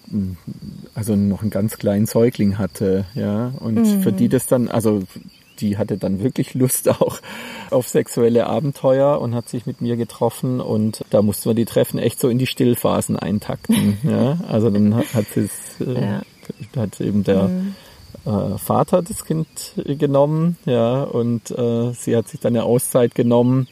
also 0.95 1.17
noch 1.17 1.43
einen 1.43 1.51
ganz 1.51 1.79
kleinen 1.79 2.07
Säugling 2.07 2.59
hatte, 2.59 3.07
ja. 3.15 3.53
Und 3.59 3.85
für 3.87 4.13
die 4.13 4.29
das 4.29 4.47
dann, 4.47 4.69
also 4.69 5.03
die 5.59 5.79
hatte 5.79 5.99
dann 5.99 6.23
wirklich 6.23 6.55
Lust 6.55 6.89
auch 6.89 7.21
auf 7.71 7.89
sexuelle 7.89 8.47
Abenteuer 8.47 9.21
und 9.21 9.35
hat 9.35 9.49
sich 9.49 9.67
mit 9.67 9.81
mir 9.81 9.97
getroffen 9.97 10.61
und 10.61 11.05
da 11.11 11.23
mussten 11.23 11.51
wir 11.51 11.55
die 11.55 11.65
Treffen 11.65 11.99
echt 11.99 12.21
so 12.21 12.29
in 12.29 12.39
die 12.39 12.47
Stillphasen 12.47 13.17
eintakten, 13.17 13.99
ja. 14.05 14.39
Also 14.49 14.71
dann 14.71 14.95
hat, 14.95 15.13
hat 15.13 15.27
sie 15.35 15.41
es, 15.41 15.81
äh, 15.85 16.01
Ja. 16.01 16.23
hat 16.77 17.01
eben 17.01 17.25
der 17.25 17.51
äh, 18.27 18.59
Vater 18.59 19.03
das 19.03 19.25
Kind 19.25 19.49
genommen, 19.85 20.57
ja, 20.67 21.03
und 21.03 21.51
äh, 21.51 21.93
sie 21.95 22.17
hat 22.17 22.29
sich 22.29 22.39
dann 22.39 22.55
eine 22.55 22.65
Auszeit 22.65 23.17
genommen 23.17 23.67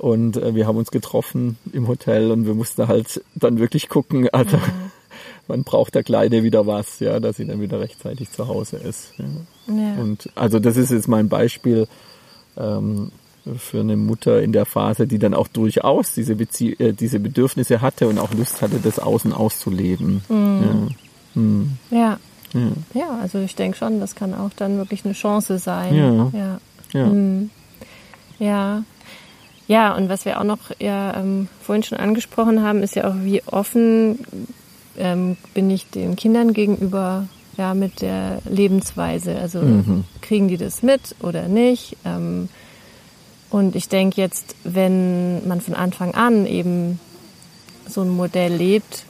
und 0.00 0.38
äh, 0.38 0.54
wir 0.54 0.66
haben 0.66 0.78
uns 0.78 0.90
getroffen 0.90 1.58
im 1.74 1.86
Hotel 1.86 2.30
und 2.30 2.46
wir 2.46 2.54
mussten 2.54 2.88
halt 2.88 3.22
dann 3.34 3.58
wirklich 3.58 3.90
gucken, 3.90 4.30
also 4.30 4.58
man 5.46 5.62
braucht 5.62 5.94
der 5.94 6.02
Kleine 6.02 6.42
wieder 6.42 6.66
was, 6.66 7.00
ja, 7.00 7.20
dass 7.20 7.36
sie 7.36 7.46
dann 7.46 7.60
wieder 7.60 7.80
rechtzeitig 7.80 8.30
zu 8.30 8.48
Hause 8.48 8.78
ist. 8.78 9.12
Ja. 9.18 9.24
Ja. 9.74 10.00
Und 10.00 10.30
also 10.34 10.58
das 10.58 10.78
ist 10.78 10.90
jetzt 10.90 11.06
mein 11.06 11.28
Beispiel 11.28 11.86
ähm, 12.56 13.12
für 13.58 13.80
eine 13.80 13.96
Mutter 13.96 14.42
in 14.42 14.52
der 14.52 14.64
Phase, 14.64 15.06
die 15.06 15.18
dann 15.18 15.34
auch 15.34 15.48
durchaus 15.48 16.14
diese, 16.14 16.36
Bezie 16.36 16.72
äh, 16.78 16.94
diese 16.94 17.20
Bedürfnisse 17.20 17.82
hatte 17.82 18.08
und 18.08 18.18
auch 18.18 18.32
Lust 18.32 18.62
hatte, 18.62 18.78
das 18.82 18.98
außen 18.98 19.34
auszuleben. 19.34 20.22
Ja. 20.30 20.88
Hm. 21.34 21.70
Ja. 21.90 22.18
Ja. 22.54 22.72
Ja, 22.94 23.18
also 23.20 23.38
ich 23.38 23.54
denke 23.54 23.76
schon, 23.76 24.00
das 24.00 24.14
kann 24.14 24.34
auch 24.34 24.50
dann 24.56 24.78
wirklich 24.78 25.04
eine 25.04 25.14
Chance 25.14 25.58
sein. 25.58 25.94
Ja. 25.94 26.30
Ja. 26.32 26.60
Ja. 26.92 27.06
Mhm. 27.06 27.50
Ja. 28.38 28.82
Ja, 29.70 29.94
und 29.94 30.08
was 30.08 30.24
wir 30.24 30.40
auch 30.40 30.44
noch 30.44 30.58
ja, 30.80 31.16
ähm, 31.16 31.46
vorhin 31.62 31.84
schon 31.84 31.96
angesprochen 31.96 32.60
haben, 32.60 32.82
ist 32.82 32.96
ja 32.96 33.08
auch, 33.08 33.14
wie 33.22 33.40
offen 33.46 34.18
ähm, 34.98 35.36
bin 35.54 35.70
ich 35.70 35.88
den 35.90 36.16
Kindern 36.16 36.52
gegenüber 36.54 37.28
ja, 37.56 37.72
mit 37.74 38.00
der 38.00 38.40
Lebensweise. 38.48 39.38
Also 39.38 39.60
Mhm. 39.60 40.02
kriegen 40.22 40.48
die 40.48 40.56
das 40.56 40.82
mit 40.82 41.14
oder 41.22 41.46
nicht? 41.46 41.96
Ähm, 42.04 42.48
und 43.48 43.76
ich 43.76 43.88
denke 43.88 44.20
jetzt, 44.20 44.56
wenn 44.64 45.46
man 45.46 45.60
von 45.60 45.74
Anfang 45.76 46.14
an 46.16 46.46
eben 46.46 46.98
so 47.88 48.00
ein 48.00 48.08
Modell 48.08 48.52
lebt, 48.56 49.04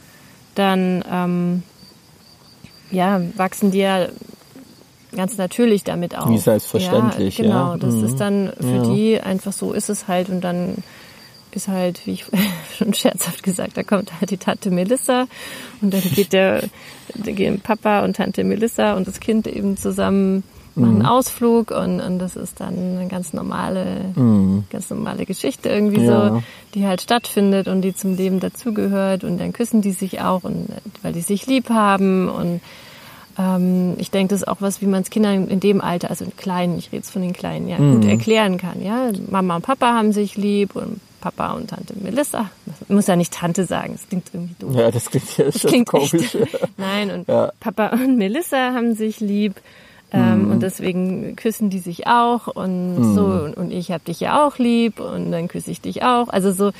dann 0.56 1.02
ähm, 1.10 1.62
ja, 2.90 3.22
wachsen 3.36 3.70
die 3.70 3.78
ja 3.78 4.08
ganz 5.14 5.36
natürlich 5.36 5.84
damit 5.84 6.16
auf. 6.16 6.28
Wie 6.30 6.38
selbstverständlich, 6.38 7.38
ja. 7.38 7.44
Genau, 7.44 7.70
ja. 7.72 7.76
das 7.76 7.94
Mhm. 7.94 8.04
ist 8.04 8.16
dann 8.20 8.52
für 8.58 8.66
Ja. 8.66 8.94
die 8.94 9.20
einfach 9.20 9.52
so 9.52 9.72
ist 9.72 9.90
es 9.90 10.08
halt 10.08 10.28
und 10.28 10.42
dann 10.42 10.76
ist 11.52 11.68
halt, 11.68 12.06
wie 12.06 12.12
ich 12.12 12.24
schon 12.78 12.94
scherzhaft 12.94 13.42
gesagt, 13.42 13.76
da 13.76 13.82
kommt 13.82 14.12
halt 14.20 14.30
die 14.30 14.36
Tante 14.38 14.70
Melissa 14.70 15.26
und 15.80 15.92
dann 15.92 16.02
geht 16.14 16.32
der, 16.32 16.62
da 17.14 17.32
gehen 17.32 17.60
Papa 17.60 18.04
und 18.04 18.16
Tante 18.16 18.44
Melissa 18.44 18.94
und 18.94 19.08
das 19.08 19.20
Kind 19.20 19.46
eben 19.46 19.76
zusammen 19.76 20.44
machen 20.74 20.90
einen 20.90 20.98
mhm. 21.00 21.06
Ausflug 21.06 21.70
und, 21.70 22.00
und 22.00 22.18
das 22.18 22.36
ist 22.36 22.60
dann 22.60 22.98
eine 22.98 23.08
ganz 23.08 23.32
normale, 23.32 24.12
mhm. 24.14 24.64
ganz 24.70 24.90
normale 24.90 25.26
Geschichte 25.26 25.68
irgendwie 25.68 26.04
ja. 26.04 26.28
so, 26.28 26.42
die 26.74 26.86
halt 26.86 27.00
stattfindet 27.02 27.68
und 27.68 27.82
die 27.82 27.94
zum 27.94 28.16
Leben 28.16 28.40
dazugehört 28.40 29.24
und 29.24 29.38
dann 29.38 29.52
küssen 29.52 29.82
die 29.82 29.92
sich 29.92 30.20
auch 30.20 30.44
und 30.44 30.68
weil 31.02 31.12
die 31.12 31.20
sich 31.20 31.46
lieb 31.46 31.70
haben 31.70 32.28
und 32.28 32.60
ähm, 33.38 33.94
ich 33.98 34.10
denke, 34.10 34.32
das 34.34 34.42
ist 34.42 34.48
auch 34.48 34.60
was, 34.60 34.80
wie 34.80 34.86
man 34.86 35.02
es 35.02 35.10
Kindern 35.10 35.48
in 35.48 35.60
dem 35.60 35.80
Alter, 35.80 36.10
also 36.10 36.24
in 36.24 36.36
Kleinen, 36.36 36.78
ich 36.78 36.86
rede 36.86 36.96
jetzt 36.96 37.10
von 37.10 37.22
den 37.22 37.32
Kleinen, 37.32 37.68
ja, 37.68 37.78
mhm. 37.78 38.00
gut 38.00 38.10
erklären 38.10 38.58
kann. 38.58 38.82
Ja, 38.82 39.10
Mama 39.30 39.56
und 39.56 39.62
Papa 39.62 39.94
haben 39.94 40.12
sich 40.12 40.36
lieb 40.36 40.76
und 40.76 41.00
Papa 41.20 41.52
und 41.52 41.70
Tante 41.70 41.94
Melissa. 42.00 42.50
Ich 42.82 42.88
muss 42.88 43.06
ja 43.06 43.16
nicht 43.16 43.32
Tante 43.32 43.64
sagen, 43.64 43.92
das 43.92 44.08
klingt 44.08 44.30
irgendwie 44.32 44.54
doof. 44.58 44.74
Ja, 44.74 44.90
das 44.90 45.10
klingt 45.10 45.36
ja 45.36 45.44
das 45.44 45.60
klingt 45.60 45.88
komisch. 45.88 46.14
Echt. 46.14 46.36
Nein, 46.76 47.10
und 47.10 47.28
ja. 47.28 47.52
Papa 47.60 47.88
und 47.88 48.16
Melissa 48.16 48.72
haben 48.72 48.94
sich 48.94 49.20
lieb. 49.20 49.54
Ähm, 50.12 50.46
mhm. 50.46 50.50
Und 50.50 50.62
deswegen 50.64 51.36
küssen 51.36 51.70
die 51.70 51.78
sich 51.78 52.08
auch 52.08 52.48
und 52.48 52.98
mhm. 52.98 53.14
so 53.14 53.26
und, 53.26 53.56
und 53.56 53.70
ich 53.70 53.92
hab 53.92 54.04
dich 54.04 54.18
ja 54.18 54.44
auch 54.44 54.58
lieb 54.58 54.98
und 54.98 55.30
dann 55.30 55.46
küsse 55.46 55.70
ich 55.70 55.80
dich 55.80 56.02
auch. 56.02 56.28
Also 56.28 56.50
so 56.50 56.72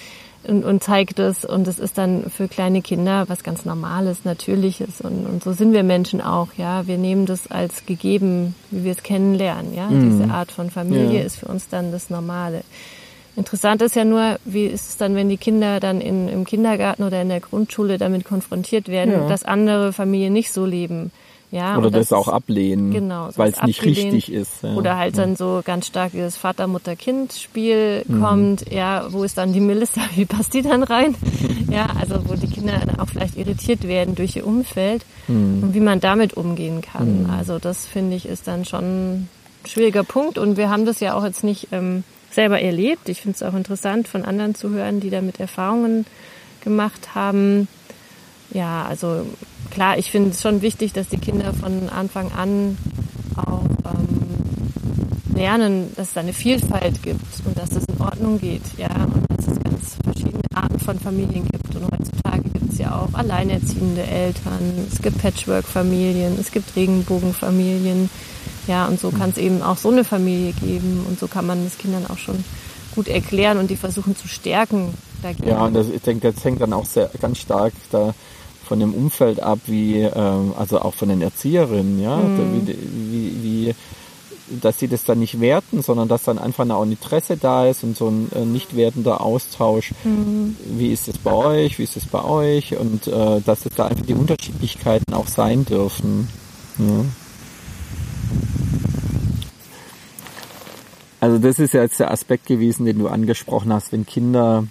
und, 0.44 0.64
und 0.64 0.82
zeigt 0.82 1.18
es 1.18 1.44
und 1.44 1.68
es 1.68 1.78
ist 1.78 1.98
dann 1.98 2.30
für 2.30 2.48
kleine 2.48 2.82
Kinder 2.82 3.28
was 3.28 3.42
ganz 3.42 3.64
Normales, 3.64 4.24
Natürliches 4.24 5.00
und, 5.00 5.26
und 5.26 5.42
so 5.42 5.52
sind 5.52 5.72
wir 5.72 5.82
Menschen 5.82 6.20
auch, 6.20 6.48
ja. 6.56 6.86
Wir 6.86 6.98
nehmen 6.98 7.26
das 7.26 7.50
als 7.50 7.84
gegeben, 7.86 8.54
wie 8.70 8.84
wir 8.84 8.92
es 8.92 9.02
kennenlernen, 9.02 9.74
ja. 9.74 9.88
Mhm. 9.88 10.10
Diese 10.10 10.32
Art 10.32 10.50
von 10.50 10.70
Familie 10.70 11.20
ja. 11.20 11.26
ist 11.26 11.36
für 11.36 11.46
uns 11.46 11.68
dann 11.68 11.92
das 11.92 12.10
Normale. 12.10 12.62
Interessant 13.36 13.80
ist 13.82 13.94
ja 13.96 14.04
nur, 14.04 14.38
wie 14.44 14.66
ist 14.66 14.88
es 14.88 14.96
dann, 14.96 15.14
wenn 15.14 15.28
die 15.28 15.36
Kinder 15.36 15.78
dann 15.78 16.00
in, 16.00 16.28
im 16.28 16.44
Kindergarten 16.44 17.04
oder 17.04 17.22
in 17.22 17.28
der 17.28 17.40
Grundschule 17.40 17.96
damit 17.96 18.24
konfrontiert 18.24 18.88
werden, 18.88 19.12
ja. 19.12 19.28
dass 19.28 19.44
andere 19.44 19.92
Familien 19.92 20.32
nicht 20.32 20.52
so 20.52 20.66
leben. 20.66 21.12
Ja, 21.52 21.76
oder 21.78 21.90
das, 21.90 22.08
das, 22.08 22.12
auch 22.18 22.28
ablehnen, 22.28 22.92
genau, 22.92 23.28
weil 23.34 23.50
es 23.50 23.60
nicht 23.64 23.84
richtig 23.84 24.32
ist. 24.32 24.62
Ja. 24.62 24.74
Oder 24.74 24.96
halt 24.96 25.18
dann 25.18 25.34
so 25.34 25.62
ganz 25.64 25.88
stark 25.88 26.12
dieses 26.12 26.36
Vater-Mutter-Kind-Spiel 26.36 28.04
mhm. 28.06 28.20
kommt, 28.20 28.70
ja, 28.70 29.06
wo 29.10 29.24
ist 29.24 29.36
dann 29.36 29.52
die 29.52 29.60
Melissa, 29.60 30.00
wie 30.14 30.26
passt 30.26 30.54
die 30.54 30.62
dann 30.62 30.84
rein? 30.84 31.16
ja, 31.70 31.88
also 32.00 32.28
wo 32.28 32.34
die 32.34 32.46
Kinder 32.46 32.80
dann 32.86 33.00
auch 33.00 33.08
vielleicht 33.08 33.36
irritiert 33.36 33.88
werden 33.88 34.14
durch 34.14 34.36
ihr 34.36 34.46
Umfeld 34.46 35.04
mhm. 35.26 35.64
und 35.64 35.74
wie 35.74 35.80
man 35.80 35.98
damit 35.98 36.34
umgehen 36.34 36.82
kann. 36.82 37.24
Mhm. 37.24 37.30
Also 37.30 37.58
das 37.58 37.84
finde 37.84 38.14
ich 38.14 38.26
ist 38.26 38.46
dann 38.46 38.64
schon 38.64 38.84
ein 38.84 39.28
schwieriger 39.64 40.04
Punkt 40.04 40.38
und 40.38 40.56
wir 40.56 40.70
haben 40.70 40.86
das 40.86 41.00
ja 41.00 41.14
auch 41.14 41.24
jetzt 41.24 41.42
nicht 41.42 41.68
ähm, 41.72 42.04
selber 42.30 42.60
erlebt. 42.60 43.08
Ich 43.08 43.22
finde 43.22 43.34
es 43.34 43.42
auch 43.42 43.54
interessant 43.54 44.06
von 44.06 44.24
anderen 44.24 44.54
zu 44.54 44.70
hören, 44.70 45.00
die 45.00 45.10
damit 45.10 45.40
Erfahrungen 45.40 46.06
gemacht 46.62 47.16
haben 47.16 47.66
ja, 48.52 48.84
also 48.88 49.26
klar, 49.70 49.98
ich 49.98 50.10
finde 50.10 50.30
es 50.30 50.42
schon 50.42 50.62
wichtig, 50.62 50.92
dass 50.92 51.08
die 51.08 51.18
Kinder 51.18 51.52
von 51.54 51.88
Anfang 51.88 52.32
an 52.32 52.76
auch 53.36 53.64
ähm, 53.64 55.34
lernen, 55.34 55.92
dass 55.96 56.10
es 56.10 56.16
eine 56.16 56.32
Vielfalt 56.32 57.02
gibt 57.02 57.24
und 57.44 57.58
dass 57.58 57.72
es 57.72 57.84
in 57.86 58.00
Ordnung 58.00 58.38
geht, 58.38 58.62
ja, 58.76 58.88
und 58.88 59.24
dass 59.28 59.46
es 59.46 59.62
ganz 59.62 59.96
verschiedene 60.04 60.42
Arten 60.54 60.78
von 60.78 60.98
Familien 60.98 61.46
gibt. 61.46 61.74
Und 61.74 61.84
heutzutage 61.84 62.42
gibt 62.50 62.72
es 62.72 62.78
ja 62.78 62.94
auch 63.00 63.14
alleinerziehende 63.14 64.02
Eltern, 64.02 64.86
es 64.90 65.00
gibt 65.00 65.18
Patchwork-Familien, 65.18 66.36
es 66.38 66.52
gibt 66.52 66.76
Regenbogenfamilien, 66.76 68.10
ja, 68.66 68.86
und 68.86 69.00
so 69.00 69.10
kann 69.10 69.30
es 69.30 69.38
eben 69.38 69.62
auch 69.62 69.76
so 69.76 69.90
eine 69.90 70.04
Familie 70.04 70.52
geben 70.52 71.04
und 71.08 71.18
so 71.18 71.26
kann 71.26 71.46
man 71.46 71.66
es 71.66 71.78
Kindern 71.78 72.06
auch 72.08 72.18
schon 72.18 72.44
gut 72.94 73.08
erklären 73.08 73.58
und 73.58 73.70
die 73.70 73.76
versuchen 73.76 74.16
zu 74.16 74.28
stärken 74.28 74.94
dagegen. 75.22 75.48
Ja, 75.48 75.64
und 75.64 75.74
das, 75.74 75.88
ich 75.88 76.02
denke, 76.02 76.32
das 76.32 76.44
hängt 76.44 76.60
dann 76.60 76.72
auch 76.72 76.84
sehr 76.84 77.10
ganz 77.20 77.38
stark 77.38 77.72
da 77.90 78.14
von 78.70 78.78
dem 78.78 78.94
Umfeld 78.94 79.42
ab, 79.42 79.58
wie 79.66 79.96
ähm, 80.02 80.54
also 80.56 80.80
auch 80.80 80.94
von 80.94 81.08
den 81.08 81.20
Erzieherinnen, 81.20 82.00
ja, 82.00 82.18
mhm. 82.18 82.68
wie, 82.68 82.76
wie, 83.10 83.42
wie 83.42 83.74
dass 84.62 84.78
sie 84.78 84.86
das 84.86 85.02
dann 85.02 85.18
nicht 85.18 85.40
werten, 85.40 85.82
sondern 85.82 86.06
dass 86.06 86.22
dann 86.22 86.38
einfach 86.38 86.70
auch 86.70 86.82
ein 86.82 86.92
Interesse 86.92 87.36
da 87.36 87.66
ist 87.66 87.82
und 87.82 87.96
so 87.96 88.06
ein 88.06 88.30
äh, 88.32 88.44
nicht 88.44 88.76
wertender 88.76 89.22
Austausch. 89.22 89.92
Mhm. 90.04 90.56
Wie 90.64 90.92
ist 90.92 91.08
es 91.08 91.18
bei 91.18 91.32
euch? 91.32 91.80
Wie 91.80 91.82
ist 91.82 91.96
es 91.96 92.06
bei 92.06 92.22
euch? 92.22 92.76
Und 92.76 93.08
äh, 93.08 93.40
dass 93.40 93.66
es 93.66 93.74
da 93.74 93.86
einfach 93.86 94.06
die 94.06 94.14
Unterschiedlichkeiten 94.14 95.14
auch 95.14 95.26
sein 95.26 95.64
dürfen. 95.64 96.28
Ja. 96.78 97.04
Also 101.18 101.38
das 101.38 101.58
ist 101.58 101.74
ja 101.74 101.82
jetzt 101.82 101.98
der 101.98 102.12
Aspekt 102.12 102.46
gewesen, 102.46 102.86
den 102.86 103.00
du 103.00 103.08
angesprochen 103.08 103.72
hast, 103.72 103.90
wenn 103.90 104.06
Kinder 104.06 104.64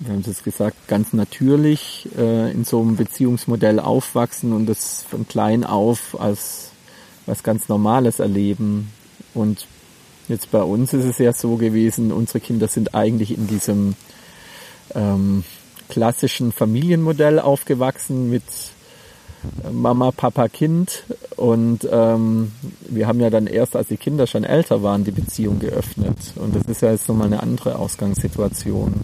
wir 0.00 0.12
haben 0.12 0.24
es 0.26 0.42
gesagt, 0.42 0.88
ganz 0.88 1.12
natürlich 1.12 2.08
äh, 2.16 2.50
in 2.52 2.64
so 2.64 2.80
einem 2.80 2.96
Beziehungsmodell 2.96 3.80
aufwachsen 3.80 4.52
und 4.52 4.66
das 4.66 5.04
von 5.08 5.26
klein 5.26 5.64
auf 5.64 6.20
als 6.20 6.70
was 7.26 7.42
ganz 7.42 7.68
Normales 7.68 8.18
erleben. 8.18 8.90
Und 9.34 9.66
jetzt 10.28 10.50
bei 10.50 10.62
uns 10.62 10.92
ist 10.92 11.04
es 11.04 11.18
ja 11.18 11.32
so 11.32 11.56
gewesen, 11.56 12.12
unsere 12.12 12.40
Kinder 12.40 12.68
sind 12.68 12.94
eigentlich 12.94 13.36
in 13.36 13.46
diesem 13.46 13.94
ähm, 14.94 15.44
klassischen 15.88 16.52
Familienmodell 16.52 17.38
aufgewachsen 17.38 18.30
mit 18.30 18.42
Mama, 19.72 20.10
Papa, 20.12 20.48
Kind. 20.48 21.04
Und 21.36 21.88
ähm, 21.90 22.52
wir 22.88 23.06
haben 23.06 23.20
ja 23.20 23.30
dann 23.30 23.46
erst, 23.46 23.76
als 23.76 23.88
die 23.88 23.96
Kinder 23.96 24.26
schon 24.26 24.44
älter 24.44 24.82
waren, 24.82 25.04
die 25.04 25.10
Beziehung 25.10 25.58
geöffnet. 25.58 26.18
Und 26.36 26.54
das 26.54 26.64
ist 26.64 26.82
ja 26.82 26.90
jetzt 26.90 27.08
nochmal 27.08 27.26
eine 27.26 27.42
andere 27.42 27.78
Ausgangssituation. 27.78 28.94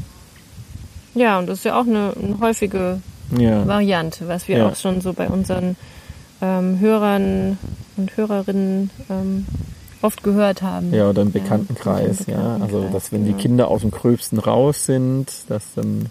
Ja, 1.17 1.39
und 1.39 1.49
das 1.49 1.59
ist 1.59 1.65
ja 1.65 1.81
auch 1.81 1.87
eine, 1.87 2.13
eine 2.23 2.39
häufige 2.41 3.01
ja. 3.37 3.67
Variante, 3.67 4.29
was 4.29 4.49
wir 4.49 4.59
ja. 4.59 4.69
auch 4.69 4.77
schon 4.77 5.01
so 5.01 5.13
bei 5.15 5.29
unseren 5.29 5.77
ähm, 6.43 6.79
Hörern 6.79 7.59
und 7.97 8.17
Hörerinnen 8.17 8.91
ähm, 9.09 9.47
oft 10.03 10.23
gehört 10.23 10.61
haben. 10.61 10.93
Ja, 10.93 11.09
oder 11.09 11.23
im 11.23 11.33
Bekanntenkreis, 11.33 12.27
ja. 12.27 12.37
Bekanntenkreis, 12.37 12.75
also, 12.75 12.89
dass 12.93 13.13
wenn 13.13 13.27
ja. 13.27 13.33
die 13.33 13.43
Kinder 13.43 13.69
aus 13.69 13.81
dem 13.81 13.91
Gröbsten 13.91 14.39
raus 14.39 14.85
sind, 14.85 15.33
dass 15.49 15.75
dann 15.75 16.11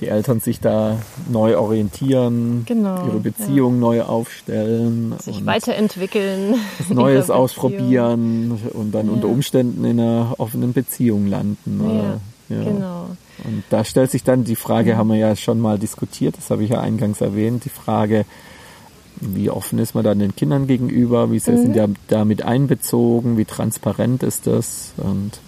die 0.00 0.08
Eltern 0.08 0.40
sich 0.40 0.60
da 0.60 0.98
neu 1.30 1.56
orientieren, 1.56 2.64
genau, 2.66 3.06
ihre 3.06 3.20
Beziehung 3.20 3.74
ja. 3.74 3.80
neu 3.80 4.02
aufstellen, 4.02 5.14
sich 5.20 5.46
weiterentwickeln, 5.46 6.56
was 6.78 6.88
Neues 6.94 7.30
ausprobieren 7.30 8.60
und 8.74 8.92
dann 8.92 9.06
ja. 9.06 9.12
unter 9.12 9.28
Umständen 9.28 9.84
in 9.84 10.00
einer 10.00 10.34
offenen 10.38 10.72
Beziehung 10.72 11.28
landen. 11.28 11.80
Oder, 11.80 12.20
ja, 12.48 12.62
genau. 12.62 13.06
Und 13.44 13.64
da 13.70 13.84
stellt 13.84 14.10
sich 14.10 14.22
dann 14.22 14.44
die 14.44 14.56
Frage, 14.56 14.94
mhm. 14.94 14.98
haben 14.98 15.08
wir 15.08 15.16
ja 15.16 15.36
schon 15.36 15.60
mal 15.60 15.78
diskutiert, 15.78 16.36
das 16.36 16.50
habe 16.50 16.64
ich 16.64 16.70
ja 16.70 16.80
eingangs 16.80 17.20
erwähnt, 17.20 17.64
die 17.64 17.70
Frage, 17.70 18.24
wie 19.20 19.50
offen 19.50 19.78
ist 19.78 19.94
man 19.94 20.04
dann 20.04 20.18
den 20.18 20.36
Kindern 20.36 20.66
gegenüber, 20.66 21.30
wie 21.30 21.38
sind 21.38 21.68
mhm. 21.68 21.72
die 21.72 21.94
damit 22.08 22.42
einbezogen, 22.42 23.38
wie 23.38 23.44
transparent 23.44 24.22
ist 24.22 24.46
das 24.46 24.92
und 24.96 25.40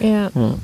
ja. 0.00 0.30
ja. 0.34 0.54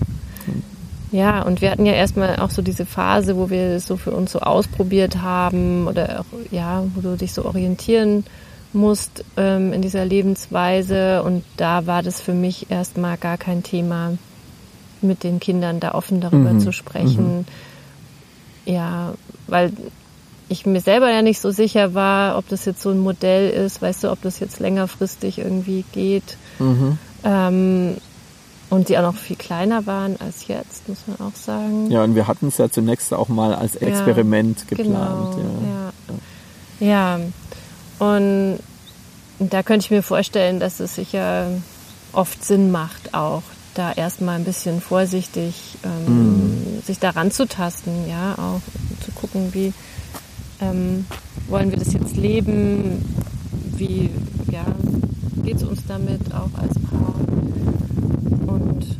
Ja, 1.11 1.43
und 1.43 1.63
wir 1.63 1.71
hatten 1.71 1.87
ja 1.87 1.95
erstmal 1.95 2.37
auch 2.37 2.51
so 2.51 2.61
diese 2.61 2.85
Phase, 2.85 3.37
wo 3.37 3.49
wir 3.49 3.77
es 3.77 3.87
so 3.87 3.97
für 3.97 4.11
uns 4.11 4.33
so 4.33 4.41
ausprobiert 4.41 5.23
haben 5.23 5.89
oder 5.89 6.21
auch, 6.21 6.39
ja, 6.51 6.85
wo 6.95 7.01
du 7.01 7.17
dich 7.17 7.33
so 7.33 7.47
orientieren 7.47 8.25
musst 8.75 9.25
ähm, 9.39 9.73
in 9.73 9.81
dieser 9.81 10.05
Lebensweise. 10.05 11.23
Und 11.23 11.45
da 11.57 11.87
war 11.87 12.03
das 12.03 12.21
für 12.21 12.35
mich 12.35 12.71
erstmal 12.71 13.17
gar 13.17 13.39
kein 13.39 13.63
Thema 13.63 14.19
mit 15.03 15.25
den 15.25 15.41
Kindern 15.41 15.81
da 15.81 15.93
offen 15.95 16.21
darüber 16.21 16.53
mhm. 16.53 16.61
zu 16.61 16.73
sprechen. 16.73 17.39
Mhm. 17.39 17.45
Ja, 18.65 19.15
weil 19.47 19.73
ich 20.49 20.67
mir 20.67 20.81
selber 20.81 21.11
ja 21.11 21.23
nicht 21.23 21.41
so 21.41 21.51
sicher 21.51 21.95
war, 21.95 22.39
ob 22.39 22.49
das 22.49 22.65
jetzt 22.65 22.83
so 22.83 22.91
ein 22.91 23.01
Modell 23.01 23.51
ist, 23.51 23.83
weißt 23.83 24.05
du, 24.05 24.11
ob 24.11 24.23
das 24.23 24.41
jetzt 24.41 24.61
längerfristig 24.61 25.39
irgendwie 25.39 25.85
geht. 25.93 26.37
Mhm. 26.59 26.99
Ähm, 27.25 27.97
und 28.71 28.89
die 28.89 28.99
auch 28.99 29.03
noch 29.03 29.15
viel 29.15 29.37
kleiner 29.37 29.87
waren 29.87 30.17
als 30.21 30.47
jetzt, 30.47 30.89
muss 30.89 30.99
man 31.07 31.29
auch 31.29 31.35
sagen. 31.35 31.91
Ja, 31.91 32.05
und 32.05 32.15
wir 32.15 32.27
hatten 32.27 32.49
es 32.49 32.59
ja 32.59 32.71
zunächst 32.71 33.15
auch 33.15 33.29
mal 33.29 33.55
als 33.55 33.77
Experiment 33.77 34.59
ja, 34.71 34.77
geplant. 34.77 35.37
Genau, 35.37 35.93
ja. 36.81 36.87
ja. 36.87 37.19
ja. 37.19 37.21
Und 37.99 38.59
da 39.39 39.63
könnte 39.63 39.87
ich 39.87 39.91
mir 39.91 40.03
vorstellen, 40.03 40.61
dass 40.61 40.81
es 40.81 40.95
sicher 40.97 41.47
oft 42.13 42.45
Sinn 42.45 42.71
macht, 42.71 43.15
auch 43.15 43.43
da 43.79 43.93
erstmal 43.93 44.37
ein 44.37 44.45
bisschen 44.45 44.81
vorsichtig 44.81 45.77
ähm, 45.85 46.79
mm. 46.79 46.83
sich 46.85 46.99
daran 46.99 47.31
zu 47.31 47.47
tasten, 47.47 48.09
ja, 48.09 48.35
auch 48.37 48.61
zu 49.05 49.13
gucken, 49.13 49.55
wie 49.55 49.73
ähm, 50.61 51.07
wollen 51.49 51.71
wir 51.71 51.79
das 51.79 51.93
jetzt 51.93 52.17
leben, 52.17 53.05
wie 53.77 54.11
ja, 54.51 54.65
geht 55.45 55.57
es 55.57 55.63
uns 55.63 55.87
damit 55.87 56.35
auch 56.35 56.51
als 56.61 56.75
Paar 56.75 57.15
und 58.49 58.99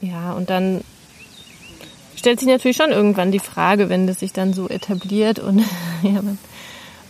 ja, 0.00 0.32
und 0.32 0.50
dann 0.50 0.80
stellt 2.16 2.40
sich 2.40 2.48
natürlich 2.48 2.76
schon 2.76 2.90
irgendwann 2.90 3.30
die 3.30 3.38
Frage, 3.38 3.88
wenn 3.88 4.08
das 4.08 4.18
sich 4.20 4.32
dann 4.32 4.52
so 4.52 4.68
etabliert 4.68 5.38
und 5.38 5.58
ja, 6.02 6.20
man 6.20 6.38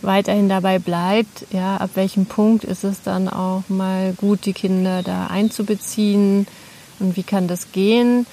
weiterhin 0.03 0.49
dabei 0.49 0.79
bleibt, 0.79 1.45
ja, 1.51 1.77
ab 1.77 1.91
welchem 1.95 2.25
Punkt 2.25 2.63
ist 2.63 2.83
es 2.83 3.01
dann 3.01 3.29
auch 3.29 3.63
mal 3.67 4.13
gut, 4.13 4.45
die 4.45 4.53
Kinder 4.53 5.03
da 5.03 5.27
einzubeziehen, 5.27 6.47
Und 6.99 7.17
wie 7.17 7.23
kann 7.23 7.47
das 7.47 7.71
gehen? 7.71 8.25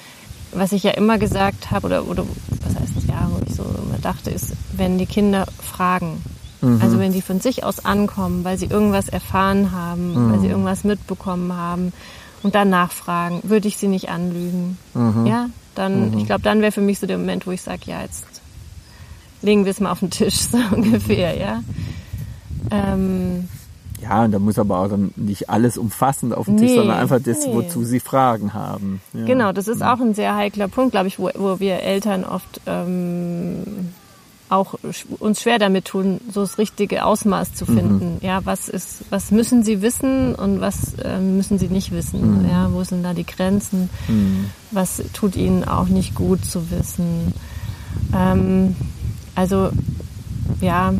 Was 0.53 0.71
ich 0.71 0.83
ja 0.83 0.91
immer 0.91 1.17
gesagt 1.17 1.71
habe, 1.71 1.87
oder, 1.87 2.07
oder 2.07 2.25
was 2.63 2.75
heißt 2.75 3.07
ja, 3.07 3.29
wo 3.31 3.41
ich 3.45 3.55
so 3.55 3.63
immer 3.63 3.97
dachte, 4.01 4.29
ist, 4.29 4.53
wenn 4.73 4.97
die 4.97 5.05
Kinder 5.05 5.45
fragen, 5.61 6.21
mhm. 6.61 6.79
also 6.81 6.99
wenn 6.99 7.13
die 7.13 7.21
von 7.21 7.39
sich 7.39 7.63
aus 7.63 7.85
ankommen, 7.85 8.43
weil 8.43 8.57
sie 8.57 8.65
irgendwas 8.65 9.09
erfahren 9.09 9.71
haben, 9.71 10.13
mhm. 10.13 10.31
weil 10.31 10.39
sie 10.41 10.47
irgendwas 10.47 10.83
mitbekommen 10.83 11.53
haben 11.53 11.93
und 12.43 12.55
dann 12.55 12.69
nachfragen, 12.69 13.41
würde 13.43 13.67
ich 13.67 13.77
sie 13.77 13.87
nicht 13.87 14.09
anlügen. 14.09 14.77
Mhm. 14.93 15.25
Ja, 15.25 15.49
dann, 15.75 16.17
ich 16.17 16.25
glaube, 16.25 16.41
dann 16.41 16.61
wäre 16.61 16.71
für 16.71 16.81
mich 16.81 16.99
so 16.99 17.07
der 17.07 17.17
Moment, 17.17 17.47
wo 17.47 17.51
ich 17.51 17.61
sage, 17.61 17.81
ja, 17.85 18.01
jetzt 18.01 18.25
legen 19.41 19.65
wir 19.65 19.71
es 19.71 19.79
mal 19.79 19.91
auf 19.91 19.99
den 19.99 20.09
Tisch, 20.09 20.35
so 20.51 20.57
ungefähr, 20.71 21.37
ja. 21.37 21.63
Ähm, 22.69 23.47
ja, 24.01 24.23
und 24.23 24.31
da 24.31 24.39
muss 24.39 24.57
aber 24.57 24.79
auch 24.79 24.87
dann 24.87 25.11
nicht 25.15 25.49
alles 25.49 25.77
umfassend 25.77 26.33
auf 26.35 26.45
den 26.45 26.57
Tisch, 26.57 26.73
sondern 26.73 26.97
einfach 26.97 27.19
das, 27.23 27.45
nee. 27.45 27.53
wozu 27.53 27.83
sie 27.83 27.99
Fragen 27.99 28.53
haben. 28.53 28.99
Ja. 29.13 29.25
Genau, 29.25 29.51
das 29.51 29.67
ist 29.67 29.83
auch 29.83 29.99
ein 29.99 30.15
sehr 30.15 30.35
heikler 30.35 30.67
Punkt, 30.67 30.91
glaube 30.91 31.07
ich, 31.07 31.19
wo, 31.19 31.29
wo 31.35 31.59
wir 31.59 31.81
Eltern 31.81 32.23
oft 32.23 32.61
ähm, 32.65 33.91
auch 34.49 34.75
uns 35.19 35.41
schwer 35.41 35.59
damit 35.59 35.85
tun, 35.85 36.19
so 36.31 36.41
das 36.41 36.57
richtige 36.57 37.05
Ausmaß 37.05 37.53
zu 37.53 37.65
finden. 37.65 38.15
Mhm. 38.15 38.17
Ja, 38.21 38.41
was 38.43 38.67
ist, 38.67 39.05
was 39.09 39.31
müssen 39.31 39.63
sie 39.63 39.81
wissen 39.81 40.35
und 40.35 40.59
was 40.59 40.95
äh, 40.95 41.19
müssen 41.19 41.57
sie 41.57 41.67
nicht 41.67 41.91
wissen? 41.91 42.43
Mhm. 42.43 42.49
Ja, 42.49 42.73
wo 42.73 42.83
sind 42.83 43.03
da 43.03 43.13
die 43.13 43.25
Grenzen? 43.25 43.89
Mhm. 44.07 44.49
Was 44.71 45.01
tut 45.13 45.35
ihnen 45.35 45.63
auch 45.63 45.87
nicht 45.87 46.15
gut 46.15 46.43
zu 46.43 46.69
wissen? 46.69 47.33
Ähm, 48.13 48.75
also 49.35 49.71
ja, 50.59 50.93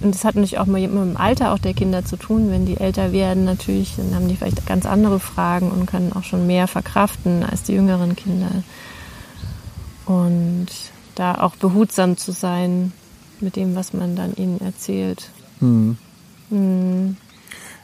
und 0.00 0.14
das 0.14 0.24
hat 0.24 0.36
natürlich 0.36 0.58
auch 0.58 0.66
mal 0.66 0.80
mit 0.80 0.90
dem 0.90 1.16
Alter 1.16 1.52
auch 1.52 1.58
der 1.58 1.74
Kinder 1.74 2.04
zu 2.04 2.16
tun. 2.16 2.50
Wenn 2.50 2.66
die 2.66 2.76
älter 2.76 3.12
werden, 3.12 3.44
natürlich, 3.44 3.96
dann 3.96 4.14
haben 4.14 4.28
die 4.28 4.36
vielleicht 4.36 4.64
ganz 4.66 4.86
andere 4.86 5.18
Fragen 5.18 5.70
und 5.70 5.86
können 5.86 6.12
auch 6.12 6.22
schon 6.22 6.46
mehr 6.46 6.68
verkraften 6.68 7.42
als 7.42 7.64
die 7.64 7.72
jüngeren 7.72 8.14
Kinder. 8.14 8.50
Und 10.06 10.68
da 11.16 11.34
auch 11.34 11.56
behutsam 11.56 12.16
zu 12.16 12.30
sein 12.30 12.92
mit 13.40 13.56
dem, 13.56 13.74
was 13.74 13.92
man 13.92 14.14
dann 14.14 14.34
ihnen 14.36 14.60
erzählt. 14.60 15.30
Hm. 15.58 15.98
Hm. 16.50 16.77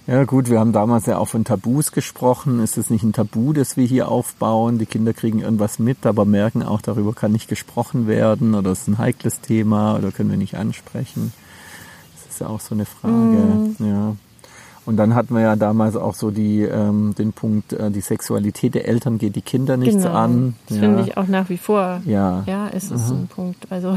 Ja 0.06 0.24
gut, 0.24 0.50
wir 0.50 0.60
haben 0.60 0.72
damals 0.72 1.06
ja 1.06 1.16
auch 1.18 1.28
von 1.28 1.44
Tabus 1.44 1.92
gesprochen. 1.92 2.60
Ist 2.60 2.76
es 2.76 2.90
nicht 2.90 3.04
ein 3.04 3.14
Tabu, 3.14 3.54
das 3.54 3.76
wir 3.76 3.86
hier 3.86 4.08
aufbauen? 4.08 4.78
Die 4.78 4.86
Kinder 4.86 5.14
kriegen 5.14 5.40
irgendwas 5.40 5.78
mit, 5.78 6.04
aber 6.04 6.24
merken 6.24 6.62
auch, 6.62 6.82
darüber 6.82 7.14
kann 7.14 7.32
nicht 7.32 7.48
gesprochen 7.48 8.06
werden 8.06 8.54
oder 8.54 8.72
es 8.72 8.82
ist 8.82 8.88
ein 8.88 8.98
heikles 8.98 9.40
Thema 9.40 9.96
oder 9.96 10.12
können 10.12 10.30
wir 10.30 10.36
nicht 10.36 10.56
ansprechen 10.56 11.32
ist 12.34 12.40
ja 12.40 12.48
auch 12.48 12.60
so 12.60 12.74
eine 12.74 12.84
Frage. 12.84 13.14
Mhm. 13.14 13.76
Ja. 13.78 14.16
Und 14.86 14.96
dann 14.96 15.14
hatten 15.14 15.34
wir 15.34 15.40
ja 15.40 15.56
damals 15.56 15.96
auch 15.96 16.14
so 16.14 16.30
die, 16.30 16.62
ähm, 16.62 17.14
den 17.16 17.32
Punkt, 17.32 17.72
äh, 17.72 17.90
die 17.90 18.00
Sexualität 18.00 18.74
der 18.74 18.86
Eltern 18.86 19.18
geht 19.18 19.36
die 19.36 19.42
Kinder 19.42 19.76
nichts 19.76 20.02
genau. 20.02 20.14
an. 20.14 20.54
Das 20.68 20.76
ja. 20.76 20.82
finde 20.82 21.02
ich 21.02 21.16
auch 21.16 21.26
nach 21.26 21.48
wie 21.48 21.56
vor. 21.56 22.02
Ja. 22.04 22.42
Ja, 22.46 22.66
ist 22.66 22.90
es 22.90 23.08
mhm. 23.10 23.20
ein 23.20 23.26
Punkt. 23.28 23.66
Also 23.70 23.96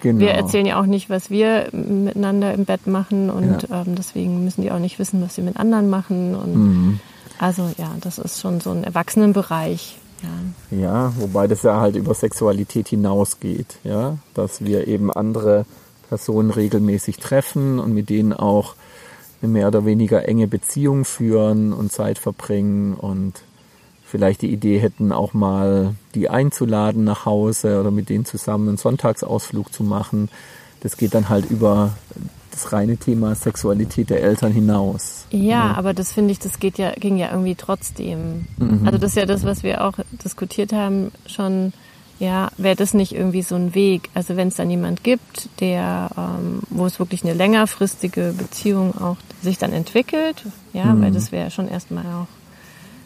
genau. 0.00 0.20
wir 0.20 0.30
erzählen 0.30 0.66
ja 0.66 0.80
auch 0.80 0.86
nicht, 0.86 1.10
was 1.10 1.30
wir 1.30 1.68
miteinander 1.72 2.52
im 2.54 2.64
Bett 2.64 2.86
machen 2.86 3.30
und 3.30 3.68
ja. 3.68 3.82
ähm, 3.82 3.94
deswegen 3.94 4.44
müssen 4.44 4.62
die 4.62 4.70
auch 4.70 4.78
nicht 4.78 4.98
wissen, 4.98 5.22
was 5.22 5.34
sie 5.34 5.42
mit 5.42 5.56
anderen 5.56 5.88
machen. 5.88 6.34
Und 6.34 6.54
mhm. 6.54 7.00
also 7.38 7.70
ja, 7.78 7.94
das 8.00 8.18
ist 8.18 8.40
schon 8.40 8.60
so 8.60 8.70
ein 8.70 8.84
Erwachsenenbereich. 8.84 9.98
Ja. 10.70 10.78
ja, 10.78 11.12
wobei 11.18 11.46
das 11.46 11.62
ja 11.62 11.80
halt 11.80 11.96
über 11.96 12.12
Sexualität 12.12 12.88
hinausgeht, 12.88 13.78
ja, 13.84 14.18
dass 14.34 14.62
wir 14.62 14.86
eben 14.86 15.10
andere 15.10 15.64
Personen 16.10 16.50
regelmäßig 16.50 17.16
treffen 17.16 17.78
und 17.78 17.94
mit 17.94 18.10
denen 18.10 18.34
auch 18.34 18.74
eine 19.40 19.50
mehr 19.50 19.68
oder 19.68 19.86
weniger 19.86 20.28
enge 20.28 20.46
Beziehung 20.46 21.06
führen 21.06 21.72
und 21.72 21.90
Zeit 21.90 22.18
verbringen 22.18 22.94
und 22.94 23.42
vielleicht 24.10 24.42
die 24.42 24.52
Idee 24.52 24.78
hätten, 24.78 25.12
auch 25.12 25.34
mal 25.34 25.94
die 26.14 26.28
einzuladen 26.28 27.04
nach 27.04 27.24
Hause 27.24 27.80
oder 27.80 27.90
mit 27.90 28.08
denen 28.08 28.24
zusammen 28.24 28.68
einen 28.68 28.76
Sonntagsausflug 28.76 29.72
zu 29.72 29.84
machen. 29.84 30.28
Das 30.80 30.96
geht 30.96 31.14
dann 31.14 31.28
halt 31.28 31.50
über 31.50 31.92
das 32.50 32.72
reine 32.72 32.96
Thema 32.96 33.34
Sexualität 33.34 34.10
der 34.10 34.22
Eltern 34.22 34.52
hinaus. 34.52 35.26
Ja, 35.30 35.40
ja. 35.40 35.74
aber 35.74 35.94
das 35.94 36.12
finde 36.12 36.32
ich, 36.32 36.38
das 36.38 36.58
geht 36.58 36.78
ja, 36.78 36.92
ging 36.92 37.16
ja 37.16 37.30
irgendwie 37.30 37.54
trotzdem. 37.54 38.46
Mhm. 38.58 38.82
Also 38.84 38.98
das 38.98 39.10
ist 39.12 39.16
ja 39.16 39.26
das, 39.26 39.44
was 39.44 39.62
wir 39.62 39.84
auch 39.84 39.94
diskutiert 40.24 40.72
haben, 40.72 41.12
schon 41.26 41.72
ja, 42.20 42.50
wäre 42.58 42.76
das 42.76 42.92
nicht 42.92 43.14
irgendwie 43.14 43.40
so 43.40 43.54
ein 43.54 43.74
Weg? 43.74 44.10
Also 44.12 44.36
wenn 44.36 44.48
es 44.48 44.56
dann 44.56 44.68
jemand 44.68 45.02
gibt, 45.02 45.48
der, 45.60 46.10
ähm, 46.18 46.60
wo 46.68 46.84
es 46.84 46.98
wirklich 46.98 47.24
eine 47.24 47.32
längerfristige 47.32 48.34
Beziehung 48.36 48.94
auch 48.94 49.16
sich 49.42 49.56
dann 49.56 49.72
entwickelt, 49.72 50.44
ja, 50.74 50.84
mhm. 50.84 51.02
weil 51.02 51.12
das 51.12 51.32
wäre 51.32 51.50
schon 51.50 51.66
erstmal 51.66 52.04
auch, 52.04 52.26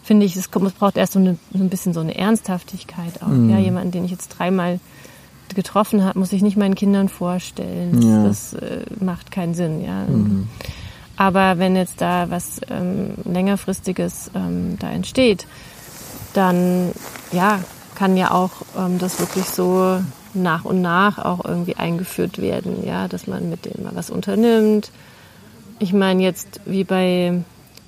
finde 0.05 0.27
ich, 0.27 0.37
es, 0.37 0.49
es 0.53 0.73
braucht 0.73 0.97
erst 0.97 1.15
so, 1.15 1.19
eine, 1.19 1.39
so 1.53 1.63
ein 1.63 1.71
bisschen 1.71 1.95
so 1.95 2.01
eine 2.01 2.17
Ernsthaftigkeit 2.17 3.23
auch. 3.23 3.29
Mhm. 3.29 3.51
Ja, 3.51 3.59
jemanden, 3.59 3.91
den 3.91 4.05
ich 4.05 4.11
jetzt 4.11 4.29
dreimal 4.29 4.79
getroffen 5.55 6.05
habe, 6.05 6.19
muss 6.19 6.33
ich 6.33 6.43
nicht 6.43 6.57
meinen 6.57 6.75
Kindern 6.75 7.09
vorstellen. 7.09 8.03
Ja. 8.03 8.25
Das 8.25 8.55
äh, 8.55 8.85
macht 9.01 9.31
keinen 9.31 9.55
Sinn, 9.55 9.83
ja. 9.83 10.05
Mhm. 10.05 10.49
Aber 11.17 11.59
wenn 11.59 11.77
jetzt 11.77 12.01
da 12.01 12.29
was 12.29 12.61
ähm, 12.69 13.15
längerfristiges 13.25 14.31
ähm, 14.35 14.77
da 14.79 14.91
entsteht, 14.91 15.47
dann 16.35 16.91
ja, 17.33 17.61
kann 17.95 18.17
ja 18.17 18.33
auch 18.33 18.51
ähm, 18.77 18.99
das 18.99 19.21
wirklich 19.21 19.45
so 19.45 20.01
nach 20.35 20.65
und 20.65 20.83
nach 20.83 21.19
auch 21.19 21.45
irgendwie 21.45 21.77
eingeführt 21.77 22.39
werden, 22.39 22.85
ja, 22.85 23.07
dass 23.07 23.29
man 23.29 23.49
mit 23.49 23.65
dem 23.65 23.85
mal 23.85 23.95
was 23.95 24.11
unternimmt. 24.11 24.91
Ich 25.79 25.93
meine 25.93 26.23
jetzt 26.23 26.61
wie 26.67 26.83
bei 26.83 27.45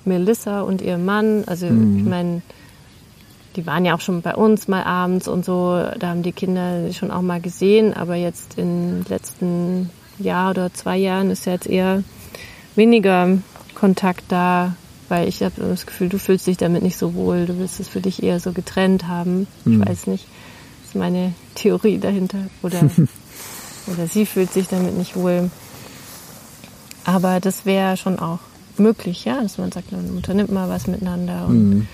Melissa 0.07 0.61
und 0.61 0.81
ihrem 0.81 1.05
Mann, 1.05 1.43
also 1.45 1.67
mhm. 1.67 1.97
ich 1.97 2.05
meine, 2.05 2.41
die 3.55 3.65
waren 3.65 3.85
ja 3.85 3.95
auch 3.95 4.01
schon 4.01 4.21
bei 4.21 4.35
uns 4.35 4.67
mal 4.67 4.83
abends 4.83 5.27
und 5.27 5.45
so, 5.45 5.83
da 5.99 6.09
haben 6.09 6.23
die 6.23 6.31
Kinder 6.31 6.91
schon 6.93 7.11
auch 7.11 7.21
mal 7.21 7.41
gesehen, 7.41 7.93
aber 7.93 8.15
jetzt 8.15 8.57
in 8.57 9.03
den 9.03 9.05
letzten 9.09 9.89
Jahr 10.19 10.51
oder 10.51 10.73
zwei 10.73 10.97
Jahren 10.97 11.31
ist 11.31 11.45
ja 11.45 11.53
jetzt 11.53 11.67
eher 11.67 12.03
weniger 12.75 13.37
Kontakt 13.75 14.25
da 14.29 14.75
weil 15.09 15.27
ich 15.27 15.41
habe 15.41 15.53
das 15.57 15.85
Gefühl, 15.85 16.09
du 16.09 16.19
fühlst 16.19 16.47
dich 16.47 16.57
damit 16.57 16.83
nicht 16.83 16.97
so 16.97 17.13
wohl, 17.13 17.45
du 17.45 17.57
willst 17.59 17.79
es 17.79 17.87
für 17.87 18.01
dich 18.01 18.23
eher 18.23 18.39
so 18.39 18.51
getrennt 18.51 19.07
haben. 19.07 19.47
Mhm. 19.65 19.81
Ich 19.81 19.89
weiß 19.89 20.07
nicht, 20.07 20.25
das 20.81 20.89
ist 20.89 20.95
meine 20.95 21.33
Theorie 21.55 21.97
dahinter. 21.97 22.39
Oder, 22.61 22.79
oder 23.87 24.07
sie 24.07 24.25
fühlt 24.25 24.51
sich 24.51 24.67
damit 24.67 24.97
nicht 24.97 25.15
wohl. 25.15 25.49
Aber 27.05 27.39
das 27.39 27.65
wäre 27.65 27.95
schon 27.95 28.19
auch 28.19 28.39
möglich, 28.79 29.25
ja, 29.25 29.41
dass 29.41 29.57
man 29.57 29.71
sagt, 29.71 29.91
man 29.91 30.09
unternimmt 30.11 30.51
mal 30.51 30.69
was 30.69 30.87
miteinander 30.87 31.45
und 31.47 31.69
mhm. 31.69 31.87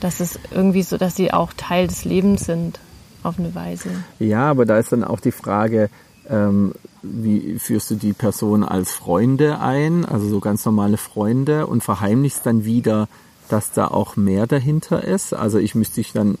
dass 0.00 0.20
es 0.20 0.38
irgendwie 0.50 0.82
so, 0.82 0.96
dass 0.96 1.16
sie 1.16 1.32
auch 1.32 1.52
Teil 1.56 1.86
des 1.86 2.04
Lebens 2.04 2.44
sind 2.44 2.78
auf 3.22 3.38
eine 3.38 3.54
Weise. 3.54 3.90
Ja, 4.18 4.50
aber 4.50 4.64
da 4.64 4.78
ist 4.78 4.92
dann 4.92 5.04
auch 5.04 5.20
die 5.20 5.32
Frage, 5.32 5.90
ähm, 6.28 6.72
wie 7.02 7.58
führst 7.58 7.90
du 7.90 7.94
die 7.94 8.12
Person 8.12 8.64
als 8.64 8.92
Freunde 8.92 9.60
ein, 9.60 10.04
also 10.04 10.28
so 10.28 10.40
ganz 10.40 10.64
normale 10.64 10.96
Freunde 10.96 11.66
und 11.66 11.82
verheimlichst 11.82 12.44
dann 12.44 12.64
wieder, 12.64 13.08
dass 13.48 13.72
da 13.72 13.88
auch 13.88 14.16
mehr 14.16 14.46
dahinter 14.46 15.02
ist. 15.02 15.34
Also 15.34 15.58
ich 15.58 15.74
müsste 15.74 15.96
dich 15.96 16.12
dann 16.12 16.38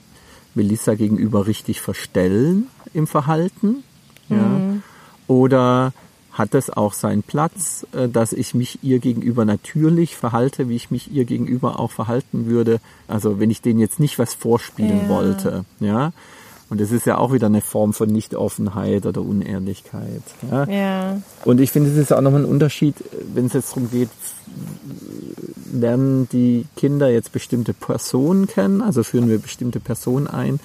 Melissa 0.54 0.94
gegenüber 0.94 1.46
richtig 1.46 1.80
verstellen 1.80 2.68
im 2.94 3.06
Verhalten. 3.06 3.82
Ja. 4.28 4.36
Mhm. 4.36 4.82
Oder 5.26 5.92
hat 6.40 6.54
es 6.54 6.70
auch 6.70 6.94
seinen 6.94 7.22
Platz, 7.22 7.86
äh, 7.92 8.08
dass 8.08 8.32
ich 8.32 8.54
mich 8.54 8.78
ihr 8.82 8.98
gegenüber 8.98 9.44
natürlich 9.44 10.16
verhalte, 10.16 10.68
wie 10.68 10.76
ich 10.76 10.90
mich 10.90 11.12
ihr 11.12 11.26
gegenüber 11.26 11.78
auch 11.78 11.90
verhalten 11.90 12.46
würde. 12.46 12.80
Also 13.06 13.38
wenn 13.38 13.50
ich 13.50 13.60
denen 13.60 13.78
jetzt 13.78 14.00
nicht 14.00 14.18
was 14.18 14.34
vorspielen 14.34 15.02
ja. 15.02 15.08
wollte, 15.08 15.64
ja. 15.78 16.12
Und 16.70 16.80
das 16.80 16.92
ist 16.92 17.04
ja 17.04 17.18
auch 17.18 17.32
wieder 17.32 17.48
eine 17.48 17.62
Form 17.62 17.92
von 17.92 18.08
Nichtoffenheit 18.08 19.04
oder 19.04 19.22
Unehrlichkeit. 19.22 20.22
Ja. 20.50 20.64
ja. 20.64 21.22
Und 21.44 21.60
ich 21.60 21.72
finde, 21.72 21.90
es 21.90 21.96
ist 21.96 22.12
auch 22.12 22.20
nochmal 22.20 22.42
ein 22.42 22.48
Unterschied, 22.48 22.94
wenn 23.34 23.46
es 23.46 23.54
jetzt 23.54 23.70
darum 23.70 23.90
geht, 23.90 24.08
lernen 25.72 26.28
die 26.30 26.66
Kinder 26.76 27.10
jetzt 27.10 27.32
bestimmte 27.32 27.74
Personen 27.74 28.46
kennen, 28.46 28.82
also 28.82 29.02
führen 29.02 29.28
wir 29.28 29.38
bestimmte 29.40 29.80
Personen 29.80 30.28
ein 30.28 30.60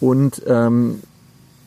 und 0.00 0.42
ähm, 0.46 1.00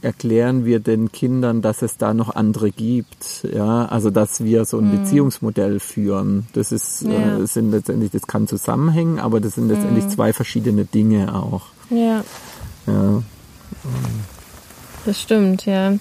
erklären 0.01 0.65
wir 0.65 0.79
den 0.79 1.11
Kindern, 1.11 1.61
dass 1.61 1.81
es 1.81 1.97
da 1.97 2.13
noch 2.13 2.35
andere 2.35 2.71
gibt, 2.71 3.47
ja, 3.53 3.85
also 3.85 4.09
dass 4.09 4.43
wir 4.43 4.65
so 4.65 4.79
ein 4.79 4.91
mhm. 4.91 5.03
Beziehungsmodell 5.03 5.79
führen. 5.79 6.47
Das 6.53 6.71
ist, 6.71 7.01
ja. 7.03 7.39
äh, 7.39 7.47
sind 7.47 7.71
letztendlich, 7.71 8.11
das 8.11 8.27
kann 8.27 8.47
zusammenhängen, 8.47 9.19
aber 9.19 9.39
das 9.39 9.55
sind 9.55 9.67
letztendlich 9.67 10.05
mhm. 10.05 10.09
zwei 10.09 10.33
verschiedene 10.33 10.85
Dinge 10.85 11.35
auch. 11.35 11.67
Ja. 11.89 12.23
Ja. 12.87 13.23
Das 15.05 15.21
stimmt, 15.21 15.65
ja. 15.65 15.93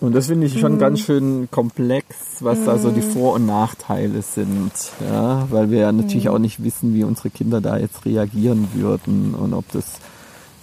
Und 0.00 0.14
das 0.14 0.26
finde 0.26 0.46
ich 0.46 0.60
schon 0.60 0.74
mhm. 0.74 0.78
ganz 0.78 1.00
schön 1.00 1.48
komplex, 1.50 2.36
was 2.40 2.64
da 2.64 2.78
so 2.78 2.90
die. 2.90 3.02
Vor- 3.02 3.34
und 3.34 3.46
Nachteile 3.46 4.22
sind. 4.22 4.70
Ja, 5.00 5.48
weil 5.50 5.70
wir 5.70 5.80
ja 5.80 5.92
natürlich 5.92 6.28
auch 6.28 6.38
nicht 6.38 6.62
wissen, 6.62 6.94
wie 6.94 7.04
unsere 7.04 7.30
Kinder 7.30 7.60
da 7.60 7.78
jetzt 7.78 8.04
reagieren 8.04 8.68
würden 8.74 9.34
und 9.34 9.54
ob 9.54 9.70
das 9.72 9.94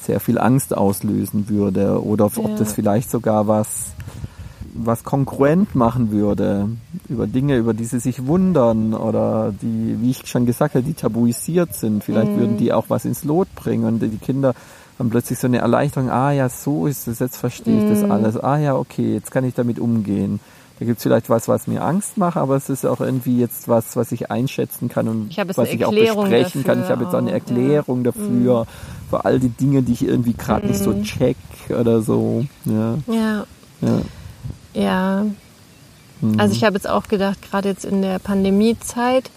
sehr 0.06 0.20
viel 0.20 0.38
Angst 0.38 0.76
auslösen 0.76 1.50
würde 1.50 2.04
oder 2.04 2.26
ob, 2.26 2.38
ja. 2.38 2.56
das 2.58 2.74
vielleicht 2.74 3.10
sogar 3.10 3.48
was, 3.48 3.94
was 4.74 5.04
konkurrent 5.04 5.76
machen 5.76 6.12
würde. 6.12 6.70
über 7.10 7.28
Dinge, 7.28 7.58
über 7.58 7.74
die 7.74 7.86
sie 7.86 8.00
sich 8.00 8.26
wundern 8.26 8.94
oder 8.94 9.54
die, 9.62 9.98
wie 10.00 10.12
ich 10.12 10.28
schon 10.28 10.46
gesagt 10.46 10.76
habe, 10.76 10.86
die 10.86 10.94
tabuisiert 10.94 11.74
sind. 11.74 12.04
Vielleicht 12.04 12.32
mhm. 12.32 12.40
würden 12.40 12.58
die 12.58 12.74
auch 12.74 12.86
was 12.90 13.06
ins 13.06 13.24
Lot 13.24 13.54
bringen 13.56 13.86
und 13.86 14.00
die 14.00 14.18
Kinder 14.18 14.54
haben 14.98 15.10
plötzlich 15.10 15.40
so 15.40 15.48
eine 15.48 15.58
Erleichterung, 15.58 16.10
ah 16.10 16.32
ja, 16.32 16.48
so 16.48 16.88
ist 16.88 17.08
es, 17.08 17.20
jetzt 17.20 17.38
verstehe 17.38 17.78
ich 17.78 17.84
mhm. 17.84 18.02
das 18.02 18.12
alles. 18.12 18.38
Ah 18.38 18.58
ja, 18.58 18.76
okay, 18.76 19.14
jetzt 19.14 19.32
kann 19.32 19.44
ich 19.44 19.54
damit 19.54 19.80
umgehen. 19.80 20.40
Da 20.80 20.86
gibt 20.86 20.98
es 20.98 21.04
vielleicht 21.04 21.30
was, 21.30 21.48
was 21.48 21.68
mir 21.68 21.84
Angst 21.84 22.18
macht, 22.18 22.36
aber 22.36 22.58
es 22.58 22.70
ist 22.70 22.86
auch 22.86 23.00
irgendwie 23.00 23.40
jetzt 23.40 23.70
was, 23.70 23.96
was 23.96 24.12
ich 24.12 24.30
einschätzen 24.30 24.90
kann 24.90 25.08
und 25.08 25.38
was 25.56 25.70
ich 25.70 25.86
auch 25.86 25.92
besprechen 25.92 26.66
kann. 26.66 26.84
Ich 26.84 26.90
habe 26.90 27.06
jetzt 27.06 27.14
auch 27.14 27.20
eine 27.20 27.32
Erklärung 27.32 28.04
ja. 28.04 28.12
dafür, 28.12 28.68
für 29.16 29.26
all 29.26 29.40
die 29.40 29.50
Dinge, 29.50 29.82
die 29.82 29.94
ich 29.94 30.06
irgendwie 30.06 30.34
gerade 30.34 30.66
mhm. 30.66 30.72
nicht 30.72 30.84
so 30.84 30.92
mhm. 30.92 31.04
check 31.04 31.38
oder 31.70 32.02
so. 32.02 32.46
Ja. 32.66 32.98
Ja. 33.08 33.46
Ja. 33.82 34.02
ja. 34.74 35.26
Mhm. 36.22 36.40
Also 36.40 36.54
ich 36.54 36.64
habe 36.64 36.76
jetzt 36.76 36.90
auch 36.90 37.08
gedacht, 37.08 37.40
gerade 37.50 37.70
jetzt 37.70 37.86
in 37.86 38.02
der 38.02 38.20
Pandemiezeit, 38.20 39.32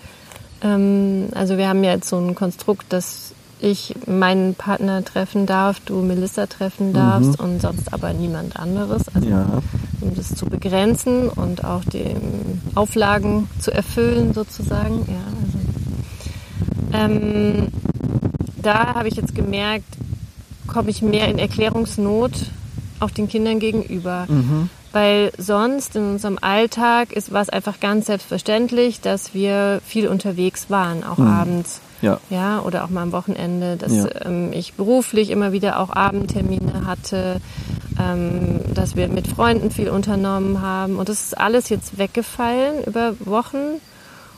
ähm, 0.62 1.28
also 1.34 1.56
wir 1.58 1.68
haben 1.68 1.84
ja 1.84 1.92
jetzt 1.92 2.08
so 2.08 2.18
ein 2.18 2.34
Konstrukt, 2.34 2.86
dass 2.92 3.34
ich 3.60 3.94
meinen 4.06 4.54
Partner 4.54 5.04
treffen 5.04 5.44
darf, 5.44 5.80
du 5.80 5.96
Melissa 5.96 6.46
treffen 6.46 6.92
darfst 6.92 7.38
mhm. 7.38 7.44
und 7.44 7.62
sonst 7.62 7.92
aber 7.92 8.12
niemand 8.12 8.56
anderes. 8.56 9.02
Also 9.14 9.28
ja. 9.28 9.62
um 10.00 10.14
das 10.14 10.34
zu 10.34 10.46
begrenzen 10.46 11.28
und 11.28 11.64
auch 11.64 11.84
die 11.84 12.14
Auflagen 12.74 13.48
zu 13.60 13.72
erfüllen 13.72 14.32
sozusagen. 14.32 15.06
Ja, 15.08 15.24
also, 16.92 17.14
ähm, 17.14 17.68
da 18.62 18.94
habe 18.94 19.08
ich 19.08 19.14
jetzt 19.14 19.34
gemerkt, 19.34 19.86
komme 20.66 20.90
ich 20.90 21.02
mehr 21.02 21.28
in 21.28 21.38
Erklärungsnot 21.38 22.32
auch 23.00 23.10
den 23.10 23.28
Kindern 23.28 23.58
gegenüber. 23.58 24.26
Mhm. 24.28 24.70
Weil 24.92 25.32
sonst 25.36 25.96
in 25.96 26.12
unserem 26.12 26.38
Alltag 26.40 27.12
ist, 27.12 27.32
war 27.32 27.42
es 27.42 27.50
einfach 27.50 27.78
ganz 27.78 28.06
selbstverständlich, 28.06 29.00
dass 29.00 29.34
wir 29.34 29.80
viel 29.84 30.08
unterwegs 30.08 30.70
waren, 30.70 31.04
auch 31.04 31.18
mhm. 31.18 31.26
abends. 31.26 31.80
Ja. 32.00 32.20
ja. 32.30 32.60
Oder 32.60 32.84
auch 32.84 32.90
mal 32.90 33.02
am 33.02 33.12
Wochenende, 33.12 33.76
dass 33.76 33.92
ja. 33.92 34.06
ähm, 34.24 34.52
ich 34.52 34.74
beruflich 34.74 35.30
immer 35.30 35.52
wieder 35.52 35.80
auch 35.80 35.90
Abendtermine 35.90 36.86
hatte, 36.86 37.40
ähm, 38.00 38.60
dass 38.72 38.96
wir 38.96 39.08
mit 39.08 39.26
Freunden 39.26 39.70
viel 39.70 39.90
unternommen 39.90 40.62
haben. 40.62 40.96
Und 40.96 41.08
das 41.08 41.22
ist 41.22 41.38
alles 41.38 41.68
jetzt 41.68 41.98
weggefallen 41.98 42.84
über 42.84 43.14
Wochen. 43.20 43.80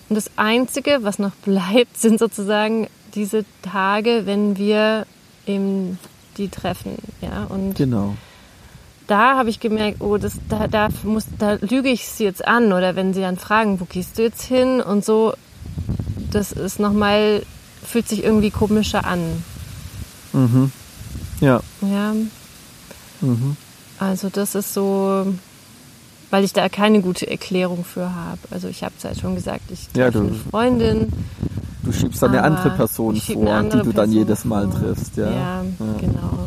Und 0.08 0.16
das 0.16 0.30
Einzige, 0.36 0.98
was 1.02 1.18
noch 1.20 1.34
bleibt, 1.44 1.96
sind 1.96 2.18
sozusagen 2.18 2.88
diese 3.14 3.44
Tage, 3.62 4.22
wenn 4.24 4.56
wir 4.56 5.06
eben 5.46 5.98
die 6.36 6.48
treffen. 6.48 6.96
Ja, 7.20 7.44
und 7.48 7.74
genau 7.74 8.14
da 9.10 9.36
habe 9.36 9.50
ich 9.50 9.58
gemerkt, 9.58 10.00
oh, 10.00 10.18
das, 10.18 10.34
da, 10.48 10.68
da, 10.68 10.88
muss, 11.02 11.24
da 11.36 11.54
lüge 11.54 11.88
ich 11.88 12.06
sie 12.06 12.22
jetzt 12.22 12.46
an. 12.46 12.72
Oder 12.72 12.94
wenn 12.94 13.12
sie 13.12 13.20
dann 13.20 13.36
fragen, 13.36 13.80
wo 13.80 13.84
gehst 13.84 14.16
du 14.16 14.22
jetzt 14.22 14.42
hin 14.42 14.80
und 14.80 15.04
so, 15.04 15.34
das 16.30 16.52
ist 16.52 16.78
nochmal, 16.78 17.42
fühlt 17.84 18.08
sich 18.08 18.22
irgendwie 18.22 18.50
komischer 18.50 19.04
an. 19.04 19.42
Mhm. 20.32 20.70
Ja. 21.40 21.60
Ja. 21.80 22.14
Mhm. 23.20 23.56
Also 23.98 24.28
das 24.28 24.54
ist 24.54 24.72
so, 24.72 25.34
weil 26.30 26.44
ich 26.44 26.52
da 26.52 26.68
keine 26.68 27.00
gute 27.00 27.28
Erklärung 27.28 27.84
für 27.84 28.14
habe. 28.14 28.38
Also 28.52 28.68
ich 28.68 28.84
habe 28.84 28.94
es 28.96 29.04
halt 29.04 29.18
schon 29.18 29.34
gesagt, 29.34 29.72
ich 29.72 29.88
treffe 29.88 30.18
ja, 30.18 30.24
eine 30.24 30.34
Freundin. 30.34 31.12
Du 31.90 31.96
schiebst 31.96 32.22
dann 32.22 32.30
eine 32.30 32.44
andere 32.44 32.70
Person 32.70 33.16
vor, 33.16 33.50
andere 33.50 33.82
die 33.82 33.88
du 33.88 33.92
dann 33.92 34.12
jedes 34.12 34.44
Mal 34.44 34.68
vor. 34.68 34.80
triffst. 34.80 35.16
Ja, 35.16 35.30
ja, 35.30 35.64
genau. 36.00 36.46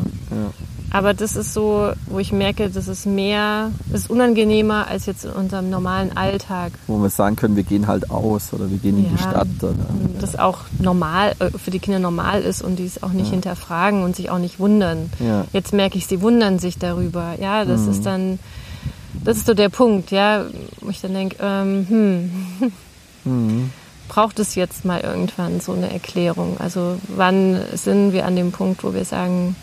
Aber 0.90 1.12
das 1.12 1.36
ist 1.36 1.52
so, 1.52 1.90
wo 2.06 2.18
ich 2.18 2.32
merke, 2.32 2.70
das 2.70 2.88
ist 2.88 3.04
mehr, 3.04 3.70
das 3.90 4.02
ist 4.02 4.10
unangenehmer 4.10 4.86
als 4.86 5.04
jetzt 5.04 5.24
in 5.26 5.32
unserem 5.32 5.68
normalen 5.68 6.16
Alltag. 6.16 6.72
Wo 6.86 6.96
wir 6.98 7.10
sagen 7.10 7.36
können, 7.36 7.56
wir 7.56 7.62
gehen 7.64 7.88
halt 7.88 8.10
aus 8.10 8.54
oder 8.54 8.70
wir 8.70 8.78
gehen 8.78 8.96
in 9.04 9.10
die 9.10 9.18
Stadt. 9.18 9.48
Oder, 9.60 9.74
das 10.18 10.38
auch 10.38 10.60
normal, 10.78 11.34
äh, 11.40 11.50
für 11.50 11.70
die 11.70 11.80
Kinder 11.80 11.98
normal 11.98 12.40
ist 12.42 12.62
und 12.62 12.78
die 12.78 12.86
es 12.86 13.02
auch 13.02 13.12
nicht 13.12 13.30
hinterfragen 13.30 14.02
und 14.02 14.16
sich 14.16 14.30
auch 14.30 14.38
nicht 14.38 14.58
wundern. 14.60 15.10
Jetzt 15.52 15.74
merke 15.74 15.98
ich, 15.98 16.06
sie 16.06 16.22
wundern 16.22 16.58
sich 16.58 16.78
darüber. 16.78 17.34
Ja, 17.38 17.66
das 17.66 17.82
mhm. 17.82 17.90
ist 17.90 18.06
dann, 18.06 18.38
das 19.24 19.36
ist 19.36 19.46
so 19.46 19.52
der 19.52 19.68
Punkt, 19.68 20.10
ja, 20.10 20.44
wo 20.80 20.88
ich 20.88 21.02
dann 21.02 21.12
denke, 21.12 21.36
ähm, 21.42 21.86
hm. 21.88 22.70
Mhm 23.24 23.70
braucht 24.14 24.38
es 24.38 24.54
jetzt 24.54 24.84
mal 24.84 25.00
irgendwann 25.00 25.60
so 25.60 25.72
eine 25.72 25.92
Erklärung? 25.92 26.58
Also 26.58 26.98
wann 27.08 27.60
sind 27.74 28.12
wir 28.12 28.26
an 28.26 28.36
dem 28.36 28.52
Punkt, 28.52 28.84
wo 28.84 28.94
wir 28.94 29.04
sagen, 29.04 29.56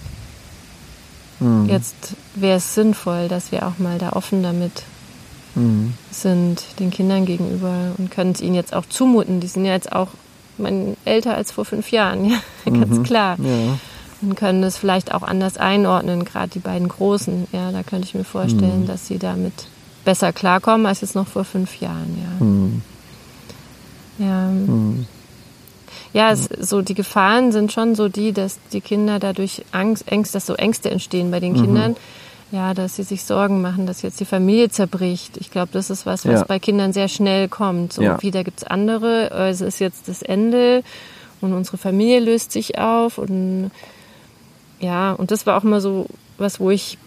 Mhm. 1.42 1.68
Jetzt 1.68 2.16
wäre 2.36 2.58
es 2.58 2.76
sinnvoll, 2.76 3.28
dass 3.28 3.52
wir 3.52 3.68
auch 3.68 3.80
mal 3.80 3.98
da 3.98 4.14
offen 4.14 4.44
damit 4.44 4.84
mhm. 5.56 5.96
sind, 6.12 6.64
den 6.80 6.92
Kindern 6.92 7.26
gegenüber 7.26 7.94
und 7.98 8.12
können 8.12 8.32
es 8.32 8.42
ihnen 8.42 8.56
jetzt 8.56 8.74
auch 8.74 8.86
zumuten. 8.88 9.40
Die 9.40 9.48
sind 9.48 9.66
ja 9.66 9.74
jetzt 9.74 9.92
auch 9.92 10.10
mein, 10.58 10.96
älter 11.04 11.36
als 11.36 11.52
vor 11.52 11.66
fünf 11.66 11.92
Jahren, 11.92 12.26
ja, 12.30 12.38
ganz 12.66 12.98
mhm. 12.98 13.04
klar. 13.04 13.38
Ja. 13.40 13.78
Und 14.22 14.36
können 14.36 14.64
es 14.64 14.78
vielleicht 14.78 15.16
auch 15.16 15.24
anders 15.24 15.58
einordnen, 15.58 16.26
gerade 16.26 16.50
die 16.50 16.60
beiden 16.60 16.88
Großen. 16.88 17.48
Ja, 17.52 17.72
da 17.72 17.82
könnte 17.82 18.08
ich 18.08 18.14
mir 18.14 18.24
vorstellen, 18.24 18.82
mhm. 18.82 18.88
dass 18.88 19.08
sie 19.08 19.18
damit 19.18 19.54
besser 20.06 20.32
klarkommen 20.32 20.86
als 20.86 21.02
jetzt 21.02 21.16
noch 21.16 21.28
vor 21.28 21.44
fünf 21.44 21.80
Jahren. 21.80 22.18
Ja. 22.20 22.46
Mhm. 24.18 24.26
Ja. 24.26 24.46
Mhm 24.48 25.08
ja, 26.14 26.32
es, 26.32 26.50
so 26.60 26.82
die 26.82 26.94
Gefahren 26.94 27.52
sind 27.52 27.72
schon 27.72 27.96
so 27.96 28.10
die, 28.10 28.34
dass 28.34 28.60
die 28.74 28.82
Kinder 28.82 29.20
dadurch 29.20 29.64
Angst, 29.72 30.12
Ängste, 30.12 30.34
dass 30.34 30.46
so 30.46 30.56
Ängste 30.56 30.92
entstehen 30.92 31.32
bei 31.32 31.40
den 31.40 31.54
mhm. 31.54 31.62
Kindern. 31.62 31.96
Ja, 32.52 32.74
dass 32.74 32.98
sie 32.98 33.04
sich 33.04 33.24
Sorgen 33.24 33.62
machen, 33.62 33.86
dass 33.86 34.02
jetzt 34.02 34.20
die 34.20 34.26
Familie 34.26 34.70
zerbricht. 34.70 35.38
Ich 35.38 35.52
glaube, 35.52 35.70
das 35.72 35.90
ist 35.90 36.06
was, 36.06 36.26
was 36.26 36.42
ja. 36.42 36.46
bei 36.46 36.60
Kindern 36.60 36.92
sehr 36.92 37.08
schnell 37.08 37.48
kommt. 37.48 37.94
So 37.94 38.02
ja. 38.02 38.22
wieder 38.22 38.44
gibt's 38.44 38.66
andere, 38.66 39.30
es 39.48 39.62
ist 39.62 39.80
jetzt 39.80 40.10
das 40.10 40.22
Ende 40.22 40.84
und 41.40 41.54
unsere 41.54 41.78
Familie 41.78 42.20
löst 42.20 42.52
sich 42.52 42.78
auf 42.78 43.18
und 43.18 43.72
ja, 44.82 45.14
und 45.14 45.32
das 45.32 45.46
war 45.46 45.58
auch 45.58 45.64
immer 45.64 45.80
so 45.80 46.08
was, 46.38 46.60
wo 46.60 46.72
ich 46.72 46.98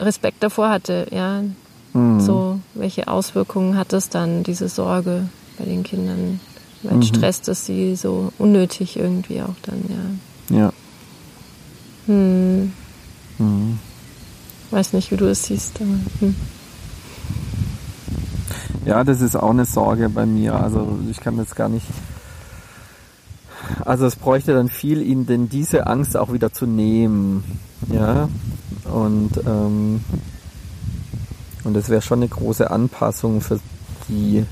Respekt 0.00 0.42
davor 0.42 0.70
hatte, 0.70 1.06
ja. 1.10 1.42
Mhm. 1.92 2.20
So, 2.20 2.58
welche 2.72 3.08
Auswirkungen 3.08 3.76
hat 3.76 3.92
es 3.92 4.08
dann, 4.08 4.42
diese 4.42 4.70
Sorge 4.70 5.28
bei 5.62 5.70
den 5.70 5.82
Kindern? 5.82 6.40
Weil 6.82 6.96
mhm. 6.96 7.02
stresst 7.02 7.48
es 7.48 7.66
sie 7.66 7.94
so 7.94 8.32
unnötig 8.38 8.96
irgendwie 8.96 9.40
auch 9.40 9.54
dann, 9.62 10.18
ja. 10.50 10.58
Ja. 10.58 10.72
Hm. 12.06 12.72
Mhm. 13.38 13.78
Weiß 14.70 14.92
nicht, 14.92 15.10
wie 15.12 15.16
du 15.16 15.26
es 15.26 15.44
siehst, 15.44 15.80
aber. 15.80 15.98
Hm. 16.20 16.34
Ja, 18.84 19.04
das 19.04 19.20
ist 19.20 19.36
auch 19.36 19.50
eine 19.50 19.64
Sorge 19.64 20.08
bei 20.08 20.26
mir. 20.26 20.56
Also 20.56 20.98
ich 21.08 21.20
kann 21.20 21.36
jetzt 21.36 21.54
gar 21.54 21.68
nicht. 21.68 21.86
Also 23.84 24.06
es 24.06 24.16
bräuchte 24.16 24.54
dann 24.54 24.68
viel, 24.68 25.02
ihnen 25.02 25.26
denn 25.26 25.48
diese 25.48 25.86
Angst 25.86 26.16
auch 26.16 26.32
wieder 26.32 26.52
zu 26.52 26.66
nehmen. 26.66 27.44
Ja. 27.92 28.28
Und, 28.92 29.30
ähm, 29.46 30.00
und 31.62 31.74
das 31.74 31.88
wäre 31.88 32.02
schon 32.02 32.18
eine 32.18 32.28
große 32.28 32.68
Anpassung 32.68 33.40
für 33.40 33.60
die 34.08 34.44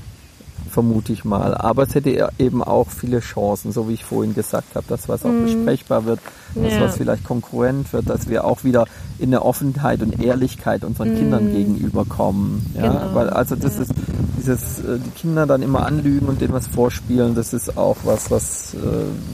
vermute 0.71 1.13
ich 1.13 1.25
mal. 1.25 1.53
Aber 1.53 1.83
es 1.83 1.93
hätte 1.93 2.29
eben 2.39 2.63
auch 2.63 2.89
viele 2.89 3.19
Chancen, 3.19 3.71
so 3.71 3.89
wie 3.89 3.93
ich 3.93 4.05
vorhin 4.05 4.33
gesagt 4.33 4.75
habe, 4.75 4.85
dass 4.87 5.09
was 5.09 5.23
auch 5.25 5.29
mhm. 5.29 5.45
besprechbar 5.45 6.05
wird, 6.05 6.19
dass 6.55 6.73
ja. 6.73 6.81
was 6.81 6.97
vielleicht 6.97 7.23
konkurrent 7.23 7.91
wird, 7.93 8.09
dass 8.09 8.29
wir 8.29 8.45
auch 8.45 8.63
wieder 8.63 8.85
in 9.19 9.29
eine 9.29 9.43
Offenheit 9.43 10.01
und 10.01 10.23
Ehrlichkeit 10.23 10.83
unseren 10.83 11.13
mhm. 11.13 11.17
Kindern 11.17 11.51
gegenüberkommen. 11.51 12.65
Ja, 12.73 12.87
genau. 12.87 13.15
weil 13.15 13.29
also 13.29 13.55
das 13.55 13.75
ja. 13.75 13.81
ist 13.83 13.93
dieses 14.37 14.79
äh, 14.79 14.97
die 14.97 15.11
Kinder 15.11 15.45
dann 15.45 15.61
immer 15.61 15.85
anlügen 15.85 16.27
und 16.27 16.41
denen 16.41 16.53
was 16.53 16.67
vorspielen, 16.67 17.35
das 17.35 17.53
ist 17.53 17.77
auch 17.77 17.97
was, 18.03 18.31
was 18.31 18.73
äh, 18.73 18.77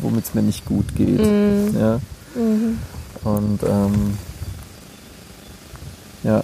womit 0.01 0.25
es 0.25 0.33
mir 0.33 0.41
nicht 0.41 0.65
gut 0.65 0.95
geht. 0.95 1.19
Mhm. 1.19 1.75
Ja. 1.79 1.99
Mhm. 2.35 2.79
Und 3.23 3.63
ähm, 3.63 4.17
ja. 6.23 6.43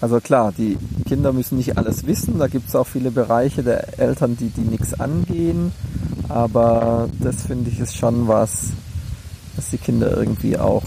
Also 0.00 0.20
klar, 0.20 0.52
die 0.56 0.78
Kinder 1.06 1.32
müssen 1.32 1.58
nicht 1.58 1.76
alles 1.76 2.06
wissen. 2.06 2.38
Da 2.38 2.46
gibt 2.46 2.68
es 2.68 2.76
auch 2.76 2.86
viele 2.86 3.10
Bereiche 3.10 3.62
der 3.62 3.98
Eltern, 3.98 4.36
die 4.36 4.48
die 4.48 4.62
nichts 4.62 4.98
angehen. 4.98 5.72
Aber 6.28 7.08
das 7.18 7.42
finde 7.42 7.70
ich 7.70 7.80
ist 7.80 7.96
schon 7.96 8.26
was, 8.26 8.68
was 9.56 9.70
die 9.70 9.78
Kinder 9.78 10.16
irgendwie 10.16 10.56
auch 10.56 10.84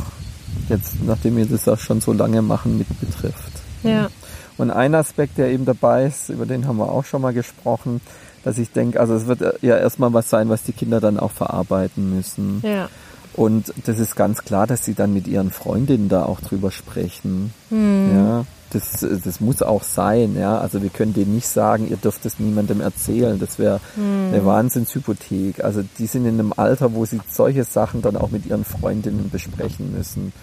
jetzt, 0.69 1.03
nachdem 1.05 1.37
wir 1.37 1.45
das 1.45 1.67
auch 1.67 1.77
schon 1.77 2.01
so 2.01 2.13
lange 2.13 2.41
machen, 2.41 2.77
mit 2.77 2.87
betrifft. 2.99 3.51
Ja. 3.83 4.09
Und 4.57 4.71
ein 4.71 4.95
Aspekt, 4.95 5.37
der 5.37 5.49
eben 5.49 5.65
dabei 5.65 6.05
ist, 6.05 6.29
über 6.29 6.45
den 6.45 6.67
haben 6.67 6.77
wir 6.77 6.89
auch 6.89 7.05
schon 7.05 7.21
mal 7.21 7.33
gesprochen, 7.33 8.01
dass 8.43 8.57
ich 8.57 8.71
denke, 8.71 8.99
also 8.99 9.15
es 9.15 9.27
wird 9.27 9.41
ja 9.61 9.77
erstmal 9.77 10.13
was 10.13 10.29
sein, 10.29 10.49
was 10.49 10.63
die 10.63 10.73
Kinder 10.73 10.99
dann 10.99 11.19
auch 11.19 11.31
verarbeiten 11.31 12.15
müssen. 12.15 12.61
Ja. 12.63 12.89
Und 13.35 13.73
das 13.85 13.99
ist 13.99 14.15
ganz 14.15 14.43
klar, 14.43 14.67
dass 14.67 14.85
sie 14.85 14.93
dann 14.93 15.13
mit 15.13 15.27
ihren 15.27 15.49
Freundinnen 15.49 16.07
da 16.07 16.23
auch 16.23 16.39
drüber 16.39 16.71
sprechen. 16.71 17.53
Mhm. 17.69 18.11
Ja 18.13 18.45
das, 18.73 19.05
das 19.23 19.39
muss 19.39 19.61
auch 19.61 19.83
sein, 19.83 20.35
ja. 20.37 20.57
Also 20.57 20.81
wir 20.81 20.89
können 20.89 21.13
denen 21.13 21.33
nicht 21.33 21.47
sagen, 21.47 21.87
ihr 21.87 21.97
dürft 21.97 22.25
es 22.25 22.39
niemandem 22.39 22.81
erzählen. 22.81 23.39
Das 23.39 23.59
wäre 23.59 23.79
hm. 23.95 24.29
eine 24.33 24.45
Wahnsinnshypothek. 24.45 25.63
Also 25.63 25.83
die 25.97 26.07
sind 26.07 26.25
in 26.25 26.39
einem 26.39 26.53
Alter, 26.55 26.93
wo 26.93 27.05
sie 27.05 27.19
solche 27.29 27.63
Sachen 27.63 28.01
dann 28.01 28.17
auch 28.17 28.31
mit 28.31 28.45
ihren 28.45 28.65
Freundinnen 28.65 29.29
besprechen 29.29 29.93
müssen. 29.95 30.33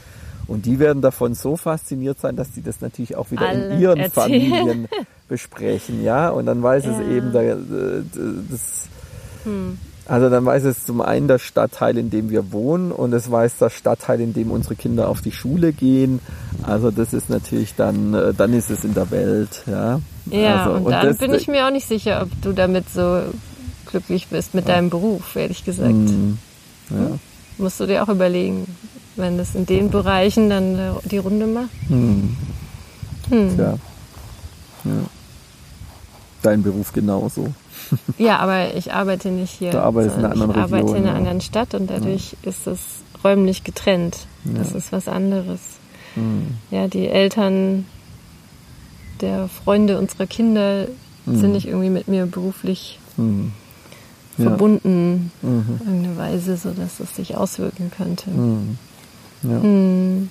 Und 0.47 0.67
die 0.67 0.79
werden 0.79 1.03
davon 1.03 1.35
so 1.35 1.57
fasziniert 1.57 2.19
sein, 2.21 2.35
dass 2.37 2.51
die 2.51 2.63
das 2.63 2.81
natürlich 2.81 3.17
auch 3.17 3.31
wieder 3.31 3.49
Alle 3.49 3.75
in 3.75 3.81
ihren 3.81 3.99
erzählen. 3.99 4.13
Familien 4.13 4.89
besprechen, 5.29 6.03
ja. 6.03 6.31
Und 6.31 6.47
dann 6.47 6.63
weiß 6.63 6.85
ja. 6.85 6.93
es 6.93 7.07
eben, 7.09 7.33
da, 7.33 7.41
das, 8.51 8.89
hm. 9.45 9.79
Also 10.11 10.29
dann 10.29 10.45
weiß 10.45 10.65
es 10.65 10.85
zum 10.85 11.01
einen 11.01 11.29
der 11.29 11.39
Stadtteil, 11.39 11.97
in 11.97 12.11
dem 12.11 12.31
wir 12.31 12.51
wohnen, 12.51 12.91
und 12.91 13.13
es 13.13 13.31
weiß 13.31 13.59
der 13.59 13.71
Stadtteil, 13.71 14.21
in 14.21 14.33
dem 14.33 14.51
unsere 14.51 14.75
Kinder 14.75 15.09
auf 15.09 15.21
die 15.21 15.31
Schule 15.31 15.73
gehen. 15.73 16.19
Also 16.65 16.91
das 16.91 17.13
ist 17.13 17.31
natürlich 17.31 17.77
dann, 17.77 18.13
äh, 18.13 18.35
dann 18.35 18.53
ist 18.53 18.71
es 18.71 18.83
in 18.83 18.93
der 18.93 19.09
Welt, 19.13 19.63
ja. 19.67 20.01
Ja, 20.27 20.65
also, 20.65 20.77
und, 20.77 20.87
und 20.87 20.91
dann 20.91 21.07
das, 21.07 21.19
bin 21.19 21.33
ich 21.33 21.47
mir 21.47 21.65
auch 21.65 21.71
nicht 21.71 21.87
sicher, 21.87 22.23
ob 22.23 22.43
du 22.43 22.53
damit 22.53 22.91
so 22.91 23.23
glücklich 23.87 24.27
bist 24.27 24.53
mit 24.53 24.67
ja. 24.67 24.75
deinem 24.75 24.91
Beruf, 24.91 25.37
ehrlich 25.37 25.65
gesagt. 25.65 25.93
Mhm. 25.93 26.39
Ja. 26.91 26.97
Hm? 26.97 27.21
Musst 27.59 27.79
du 27.79 27.87
dir 27.87 28.03
auch 28.03 28.09
überlegen, 28.09 28.67
wenn 29.15 29.39
es 29.39 29.55
in 29.55 29.65
den 29.67 29.91
Bereichen 29.91 30.51
dann 30.51 30.77
äh, 30.77 30.91
die 31.05 31.19
Runde 31.19 31.47
macht. 31.47 31.71
Hm. 31.87 32.37
Hm. 33.29 33.57
Tja. 33.57 33.79
Ja. 34.85 34.91
Dein 36.43 36.63
Beruf 36.63 36.93
genauso. 36.93 37.53
ja, 38.19 38.39
aber 38.39 38.75
ich 38.75 38.93
arbeite 38.93 39.31
nicht 39.31 39.51
hier. 39.51 39.71
Du 39.71 39.83
arbeitest 39.83 40.17
in 40.17 40.25
einer 40.25 40.33
anderen 40.33 40.51
Region. 40.51 40.67
Ich 40.69 40.73
arbeite 40.75 40.97
in 40.97 41.05
einer 41.05 41.13
ja. 41.13 41.19
anderen 41.19 41.41
Stadt 41.41 41.75
und 41.75 41.91
dadurch 41.91 42.37
ja. 42.43 42.51
ist 42.51 42.67
es 42.67 42.81
räumlich 43.23 43.65
getrennt. 43.65 44.27
Das 44.45 44.73
ist 44.73 44.93
was 44.93 45.09
anderes. 45.09 45.61
Hm. 46.15 46.57
Ja, 46.71 46.89
die 46.89 47.09
Eltern 47.09 47.85
der 49.21 49.49
Freunde 49.49 49.99
unserer 49.99 50.27
Kinder 50.27 50.87
hm. 51.27 51.39
sind 51.39 51.53
nicht 51.53 51.67
irgendwie 51.67 51.91
mit 51.91 52.09
mir 52.09 52.27
beruflich 52.27 52.99
hm 53.17 53.53
verbunden, 54.41 55.31
mhm. 55.43 55.81
irgendeine 55.81 56.17
Weise, 56.17 56.57
sodass 56.57 57.01
es 57.01 57.15
sich 57.15 57.37
auswirken 57.37 57.91
könnte. 57.97 58.31
Mhm. 58.31 58.79
Ja. 59.43 59.59
Mhm. 59.59 60.31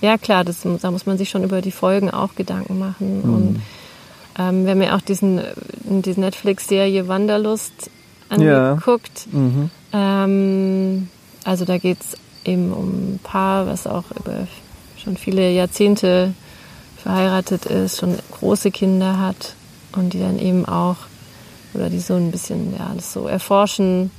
ja. 0.00 0.18
klar, 0.18 0.44
das, 0.44 0.58
da 0.80 0.90
muss 0.90 1.06
man 1.06 1.18
sich 1.18 1.30
schon 1.30 1.44
über 1.44 1.60
die 1.60 1.70
Folgen 1.70 2.10
auch 2.10 2.34
Gedanken 2.34 2.78
machen. 2.78 3.22
Mhm. 3.22 3.34
Und 3.34 3.62
ähm, 4.38 4.64
wir 4.64 4.72
haben 4.72 4.82
ja 4.82 4.96
auch 4.96 5.00
diesen, 5.00 5.40
diese 5.84 6.20
Netflix-Serie 6.20 7.08
Wanderlust 7.08 7.90
angeguckt. 8.28 9.26
Ja. 9.32 9.38
Mhm. 9.38 9.70
Ähm, 9.92 11.08
also 11.44 11.64
da 11.64 11.78
geht 11.78 11.98
es 12.00 12.16
eben 12.44 12.72
um 12.72 12.88
ein 12.88 13.20
Paar, 13.22 13.66
was 13.66 13.86
auch 13.86 14.04
über 14.10 14.46
schon 14.96 15.16
viele 15.16 15.50
Jahrzehnte 15.50 16.34
verheiratet 16.96 17.66
ist, 17.66 17.98
schon 17.98 18.16
große 18.32 18.70
Kinder 18.70 19.18
hat 19.18 19.54
und 19.92 20.12
die 20.12 20.20
dann 20.20 20.38
eben 20.38 20.66
auch 20.66 20.96
oder 21.74 21.90
die 21.90 22.00
so 22.00 22.14
ein 22.14 22.30
bisschen, 22.30 22.74
ja, 22.76 22.90
das 22.94 23.12
so 23.12 23.26
erforschen, 23.26 24.10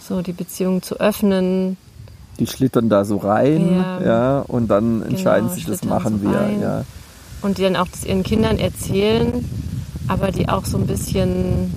so 0.00 0.22
die 0.22 0.32
Beziehung 0.32 0.82
zu 0.82 0.98
öffnen. 0.98 1.76
Die 2.38 2.46
schlittern 2.46 2.88
da 2.88 3.04
so 3.04 3.16
rein, 3.16 3.76
ja, 3.76 4.00
ja 4.00 4.40
und 4.40 4.68
dann 4.68 5.02
entscheiden 5.02 5.48
genau, 5.48 5.60
sie, 5.60 5.64
das 5.64 5.84
machen 5.84 6.20
so 6.22 6.30
wir, 6.30 6.38
rein. 6.38 6.60
ja. 6.60 6.84
Und 7.42 7.58
die 7.58 7.62
dann 7.62 7.76
auch 7.76 7.88
das 7.88 8.04
ihren 8.04 8.22
Kindern 8.22 8.58
erzählen, 8.58 9.44
aber 10.08 10.32
die 10.32 10.48
auch 10.48 10.64
so 10.64 10.76
ein 10.76 10.86
bisschen, 10.86 11.72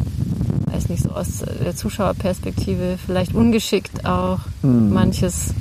weiß 0.72 0.89
nicht, 0.89 1.03
so 1.03 1.12
aus 1.12 1.43
der 1.64 1.76
Zuschauerperspektive 1.76 2.97
vielleicht 3.05 3.36
ungeschickt 3.36 4.05
auch 4.05 4.39
hm. 4.62 4.91
manches 4.91 5.53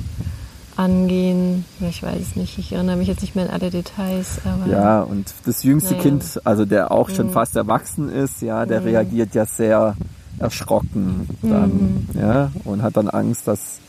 angehen. 0.81 1.65
Ich 1.79 2.01
weiß 2.01 2.19
es 2.19 2.35
nicht, 2.35 2.57
ich 2.57 2.71
erinnere 2.73 2.97
mich 2.97 3.07
jetzt 3.07 3.21
nicht 3.21 3.35
mehr 3.35 3.45
an 3.45 3.51
alle 3.51 3.69
Details. 3.69 4.39
ja, 4.67 5.01
und 5.01 5.33
das 5.45 5.63
jüngste 5.63 5.91
naja. 5.91 6.03
Kind, 6.03 6.41
also 6.43 6.65
der 6.65 6.91
auch 6.91 7.09
schon 7.09 7.27
mhm. 7.27 7.31
fast 7.31 7.55
erwachsen 7.55 8.09
ist, 8.09 8.41
ja, 8.41 8.65
der 8.65 8.81
mhm. 8.81 8.87
reagiert 8.87 9.35
ja 9.35 9.45
sehr 9.45 9.95
erschrocken 10.39 11.29
dann, 11.41 12.07
mhm. 12.13 12.19
ja, 12.19 12.51
und 12.63 12.81
hat 12.81 12.97
dann 12.97 13.09
Angst, 13.09 13.47
dass, 13.47 13.79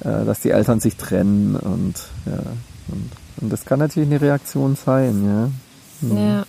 äh, 0.00 0.24
dass 0.24 0.40
die 0.40 0.50
Eltern 0.50 0.80
sich 0.80 0.96
trennen 0.96 1.56
und 1.56 1.94
ja, 2.24 2.38
und, 2.88 3.10
und 3.40 3.50
das 3.50 3.64
kann 3.64 3.78
natürlich 3.78 4.08
eine 4.08 4.20
Reaktion 4.20 4.76
sein, 4.76 5.24
ja. 5.24 6.08
Mhm. 6.08 6.16
Ja. 6.16 6.46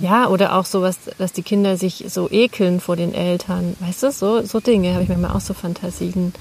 Ja, 0.00 0.28
oder 0.28 0.56
auch 0.56 0.64
sowas, 0.64 0.96
dass 1.18 1.32
die 1.32 1.42
Kinder 1.42 1.76
sich 1.76 2.04
so 2.08 2.30
ekeln 2.30 2.80
vor 2.80 2.96
den 2.96 3.12
Eltern. 3.12 3.76
Weißt 3.80 4.04
du, 4.04 4.12
so, 4.12 4.42
so 4.42 4.60
Dinge 4.60 4.92
habe 4.92 5.02
ich 5.02 5.08
manchmal 5.08 5.32
auch 5.32 5.40
so 5.40 5.54
Fantasien 5.54 6.32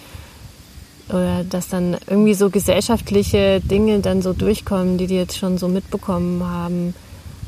oder 1.10 1.44
dass 1.44 1.68
dann 1.68 1.98
irgendwie 2.08 2.34
so 2.34 2.50
gesellschaftliche 2.50 3.60
Dinge 3.60 4.00
dann 4.00 4.22
so 4.22 4.34
durchkommen, 4.34 4.98
die 4.98 5.08
die 5.08 5.16
jetzt 5.16 5.38
schon 5.38 5.58
so 5.58 5.68
mitbekommen 5.68 6.44
haben. 6.44 6.94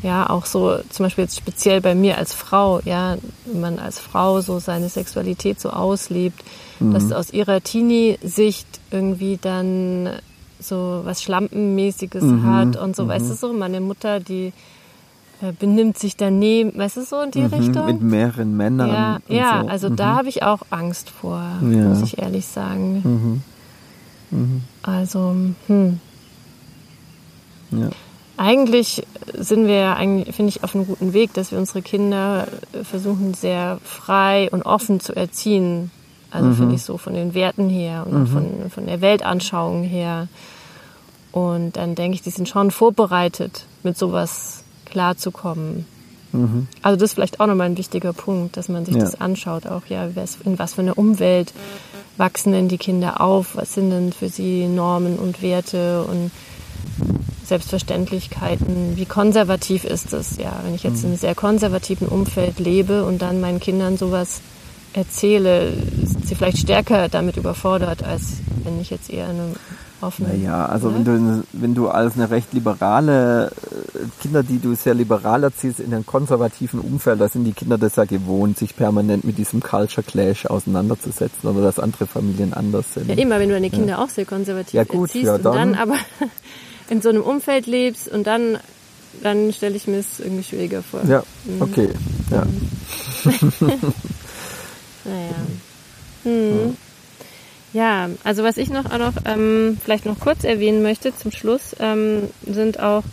Ja, 0.01 0.29
auch 0.29 0.45
so 0.45 0.79
zum 0.89 1.05
Beispiel 1.05 1.23
jetzt 1.23 1.37
speziell 1.37 1.79
bei 1.79 1.95
mir 1.95 2.17
als 2.17 2.33
Frau, 2.33 2.81
ja, 2.83 3.17
wenn 3.45 3.61
man 3.61 3.79
als 3.79 3.99
Frau 3.99 4.41
so 4.41 4.59
seine 4.59 4.89
Sexualität 4.89 5.61
so 5.61 5.69
auslebt, 5.69 6.43
mhm. 6.81 6.93
dass 6.93 7.13
aus 7.13 7.31
ihrer 7.31 7.61
Teenie-Sicht 7.61 8.67
irgendwie 8.91 9.39
dann 9.41 10.09
so 10.63 11.01
was 11.03 11.21
Schlampenmäßiges 11.23 12.23
mhm. 12.23 12.45
hat 12.45 12.75
und 12.75 12.95
so, 12.95 13.03
mhm. 13.05 13.09
weißt 13.09 13.29
du 13.29 13.33
so, 13.35 13.53
meine 13.53 13.81
Mutter, 13.81 14.19
die 14.19 14.53
äh, 15.41 15.51
benimmt 15.57 15.97
sich 15.97 16.15
daneben, 16.15 16.77
weißt 16.77 16.97
du 16.97 17.03
so 17.03 17.21
in 17.21 17.31
die 17.31 17.41
mhm, 17.41 17.53
Richtung? 17.53 17.85
Mit 17.85 18.01
mehreren 18.01 18.55
Männern. 18.55 18.89
Ja, 18.89 19.19
ja 19.27 19.61
so. 19.61 19.67
also 19.67 19.89
mhm. 19.89 19.95
da 19.95 20.15
habe 20.15 20.29
ich 20.29 20.43
auch 20.43 20.61
Angst 20.69 21.09
vor, 21.09 21.41
ja. 21.61 21.67
muss 21.67 22.01
ich 22.01 22.17
ehrlich 22.17 22.45
sagen. 22.45 23.01
Mhm. 23.03 23.41
Mhm. 24.37 24.61
Also, 24.81 25.35
hm. 25.67 25.99
Ja. 27.71 27.89
Eigentlich 28.35 29.05
sind 29.37 29.67
wir 29.67 29.75
ja, 29.75 29.95
finde 29.95 30.49
ich, 30.49 30.63
auf 30.63 30.75
einem 30.75 30.87
guten 30.87 31.13
Weg, 31.13 31.33
dass 31.33 31.51
wir 31.51 31.59
unsere 31.59 31.81
Kinder 31.81 32.47
versuchen, 32.83 33.35
sehr 33.35 33.79
frei 33.83 34.49
und 34.51 34.63
offen 34.63 34.99
zu 34.99 35.15
erziehen. 35.15 35.91
Also 36.31 36.49
mhm. 36.49 36.55
finde 36.55 36.75
ich 36.75 36.81
so 36.81 36.97
von 36.97 37.13
den 37.13 37.35
Werten 37.35 37.69
her 37.69 38.07
und 38.09 38.21
mhm. 38.21 38.27
von, 38.27 38.69
von 38.71 38.85
der 38.87 39.01
Weltanschauung 39.01 39.83
her. 39.83 40.27
Und 41.33 41.75
dann 41.75 41.95
denke 41.95 42.15
ich, 42.15 42.21
die 42.21 42.29
sind 42.29 42.47
schon 42.47 42.71
vorbereitet, 42.71 43.65
mit 43.83 43.97
sowas 43.97 44.63
klarzukommen. 44.85 45.85
Mhm. 46.31 46.67
Also 46.81 46.95
das 46.95 47.09
ist 47.09 47.13
vielleicht 47.15 47.39
auch 47.39 47.47
nochmal 47.47 47.67
ein 47.67 47.77
wichtiger 47.77 48.13
Punkt, 48.13 48.55
dass 48.55 48.69
man 48.69 48.85
sich 48.85 48.95
ja. 48.95 49.01
das 49.01 49.19
anschaut, 49.19 49.67
auch 49.67 49.85
ja, 49.87 50.05
in 50.05 50.59
was 50.59 50.73
für 50.73 50.81
eine 50.81 50.93
Umwelt 50.93 51.53
wachsen 52.17 52.53
denn 52.53 52.67
die 52.67 52.77
Kinder 52.77 53.21
auf? 53.21 53.55
Was 53.55 53.73
sind 53.73 53.89
denn 53.89 54.13
für 54.13 54.29
sie 54.29 54.67
Normen 54.67 55.17
und 55.17 55.41
Werte 55.41 56.03
und 56.03 56.31
Selbstverständlichkeiten? 57.45 58.95
Wie 58.95 59.05
konservativ 59.05 59.83
ist 59.83 60.13
es? 60.13 60.37
Ja, 60.37 60.59
wenn 60.63 60.75
ich 60.75 60.83
jetzt 60.83 61.03
in 61.03 61.09
einem 61.09 61.17
sehr 61.17 61.35
konservativen 61.35 62.07
Umfeld 62.07 62.59
lebe 62.59 63.03
und 63.05 63.21
dann 63.21 63.41
meinen 63.41 63.59
Kindern 63.59 63.97
sowas 63.97 64.41
erzähle, 64.93 65.73
sind 66.03 66.27
sie 66.27 66.35
vielleicht 66.35 66.59
stärker 66.59 67.09
damit 67.09 67.37
überfordert, 67.37 68.03
als 68.03 68.33
wenn 68.63 68.79
ich 68.79 68.91
jetzt 68.91 69.09
eher 69.09 69.25
in 69.25 69.39
einem 69.39 69.55
offenen. 70.03 70.39
Naja, 70.39 70.65
also 70.65 70.89
ne? 70.89 70.95
wenn 70.95 71.03
du 71.05 71.43
wenn 71.53 71.75
du 71.75 71.89
als 71.89 72.15
eine 72.15 72.29
recht 72.29 72.53
liberale 72.53 73.47
äh, 73.47 74.21
Kinder, 74.21 74.43
die 74.43 74.59
du 74.59 74.75
sehr 74.75 74.93
liberal 74.93 75.43
erziehst 75.43 75.79
in 75.79 75.93
einem 75.93 76.05
konservativen 76.05 76.79
Umfeld, 76.79 77.19
da 77.21 77.29
sind 77.29 77.45
die 77.45 77.53
Kinder 77.53 77.77
das 77.77 77.95
ja 77.95 78.05
gewohnt, 78.05 78.57
sich 78.57 78.75
permanent 78.75 79.23
mit 79.23 79.37
diesem 79.37 79.61
Culture 79.61 80.03
Clash 80.03 80.45
auseinanderzusetzen 80.45 81.49
oder 81.49 81.61
dass 81.61 81.79
andere 81.79 82.07
Familien 82.07 82.53
anders 82.53 82.93
sind. 82.93 83.09
Ja, 83.09 83.15
immer, 83.15 83.39
wenn 83.39 83.49
du 83.49 83.55
deine 83.55 83.69
Kinder 83.69 83.93
ja. 83.93 84.03
auch 84.03 84.09
sehr 84.09 84.25
konservativ 84.25 84.73
ja, 84.73 84.83
gut, 84.83 85.09
erziehst 85.09 85.25
ja, 85.25 85.37
dann. 85.37 85.51
und 85.51 85.57
dann 85.57 85.75
aber 85.75 85.95
in 86.89 87.01
so 87.01 87.09
einem 87.09 87.21
Umfeld 87.23 87.65
lebst 87.65 88.07
und 88.07 88.27
dann 88.27 88.57
dann 89.21 89.53
stelle 89.53 89.75
ich 89.75 89.85
mir 89.85 89.97
es 89.97 90.19
irgendwie 90.19 90.43
schwieriger 90.43 90.81
vor. 90.81 91.01
Ja, 91.07 91.23
mhm. 91.45 91.61
okay. 91.61 91.89
Ja. 92.31 92.45
naja. 95.05 95.35
Hm. 96.23 96.77
Ja, 97.73 98.09
also 98.23 98.43
was 98.43 98.57
ich 98.57 98.69
noch 98.69 98.85
auch 98.85 98.99
noch 98.99 99.13
ähm, 99.25 99.77
vielleicht 99.83 100.05
noch 100.05 100.19
kurz 100.19 100.43
erwähnen 100.43 100.83
möchte 100.83 101.15
zum 101.15 101.31
Schluss, 101.31 101.75
ähm, 101.79 102.29
sind 102.45 102.79
auch 102.79 103.03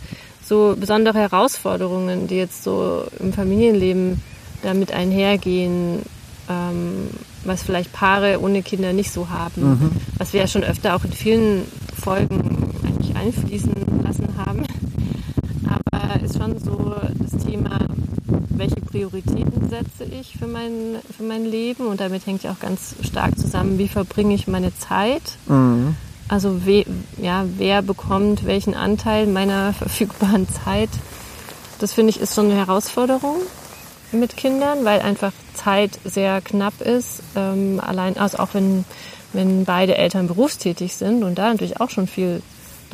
so 0.43 0.75
besondere 0.79 1.17
Herausforderungen, 1.17 2.27
die 2.27 2.35
jetzt 2.35 2.63
so 2.63 3.05
im 3.19 3.33
Familienleben 3.33 4.21
damit 4.61 4.91
einhergehen, 4.91 6.03
ähm, 6.47 7.09
was 7.43 7.63
vielleicht 7.63 7.91
Paare 7.91 8.39
ohne 8.39 8.61
Kinder 8.61 8.93
nicht 8.93 9.11
so 9.11 9.29
haben, 9.29 9.61
mhm. 9.61 9.91
was 10.17 10.33
wir 10.33 10.41
ja 10.41 10.47
schon 10.47 10.63
öfter 10.63 10.95
auch 10.95 11.03
in 11.03 11.11
vielen 11.11 11.63
Folgen 11.99 12.75
eigentlich 12.85 13.15
einfließen 13.15 13.73
lassen 14.03 14.27
haben. 14.37 14.63
Aber 15.67 16.21
ist 16.23 16.37
schon 16.37 16.59
so 16.59 16.95
das 17.17 17.43
Thema 17.43 17.79
welche 18.61 18.79
Prioritäten 18.79 19.69
setze 19.69 20.03
ich 20.03 20.37
für 20.37 20.45
mein, 20.45 20.97
für 21.17 21.23
mein 21.23 21.45
Leben. 21.45 21.87
Und 21.87 21.99
damit 21.99 22.27
hängt 22.27 22.43
ja 22.43 22.51
auch 22.51 22.59
ganz 22.59 22.95
stark 23.01 23.37
zusammen, 23.37 23.79
wie 23.79 23.87
verbringe 23.87 24.35
ich 24.35 24.47
meine 24.47 24.71
Zeit. 24.77 25.23
Mhm. 25.47 25.95
Also 26.27 26.63
we, 26.65 26.85
ja, 27.17 27.45
wer 27.57 27.81
bekommt 27.81 28.45
welchen 28.45 28.75
Anteil 28.75 29.25
meiner 29.25 29.73
verfügbaren 29.81 30.47
Zeit. 30.47 30.89
Das 31.79 31.93
finde 31.93 32.11
ich 32.11 32.21
ist 32.21 32.35
schon 32.35 32.45
eine 32.45 32.55
Herausforderung 32.55 33.37
mit 34.11 34.37
Kindern, 34.37 34.85
weil 34.85 35.01
einfach 35.01 35.31
Zeit 35.55 35.97
sehr 36.05 36.39
knapp 36.41 36.81
ist. 36.81 37.23
Ähm, 37.35 37.81
allein, 37.83 38.17
also 38.17 38.37
auch 38.37 38.49
wenn, 38.53 38.85
wenn 39.33 39.65
beide 39.65 39.97
Eltern 39.97 40.27
berufstätig 40.27 40.93
sind 40.93 41.23
und 41.23 41.35
da 41.39 41.49
natürlich 41.49 41.81
auch 41.81 41.89
schon 41.89 42.05
viel 42.05 42.43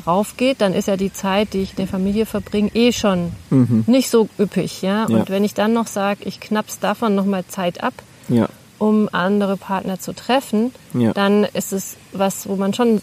drauf 0.04 0.36
geht, 0.38 0.62
dann 0.62 0.74
ist 0.74 0.88
ja 0.88 0.98
die 0.98 1.14
Zeit, 1.14 1.54
die 1.54 1.62
ich 1.62 1.72
in 1.72 1.78
der 1.78 1.88
Familie 1.88 2.26
verbringe, 2.26 2.72
eh 2.74 2.92
schon 2.92 3.32
mhm. 3.50 3.84
nicht 3.88 4.10
so 4.10 4.30
üppig. 4.40 4.82
Ja? 4.82 5.06
Und 5.06 5.18
ja. 5.18 5.30
wenn 5.30 5.44
ich 5.44 5.54
dann 5.54 5.74
noch 5.74 5.88
sage, 5.88 6.22
ich 6.26 6.40
knapp's 6.40 6.80
davon 6.80 7.16
nochmal 7.16 7.46
Zeit 7.48 7.84
ab, 7.84 7.94
ja. 8.30 8.48
um 8.78 9.10
andere 9.12 9.58
Partner 9.58 10.00
zu 10.00 10.14
treffen, 10.14 10.72
ja. 10.94 11.14
dann 11.14 11.44
ist 11.44 11.74
es 11.74 11.98
was, 12.14 12.48
wo 12.48 12.56
man 12.56 12.74
schon 12.74 13.02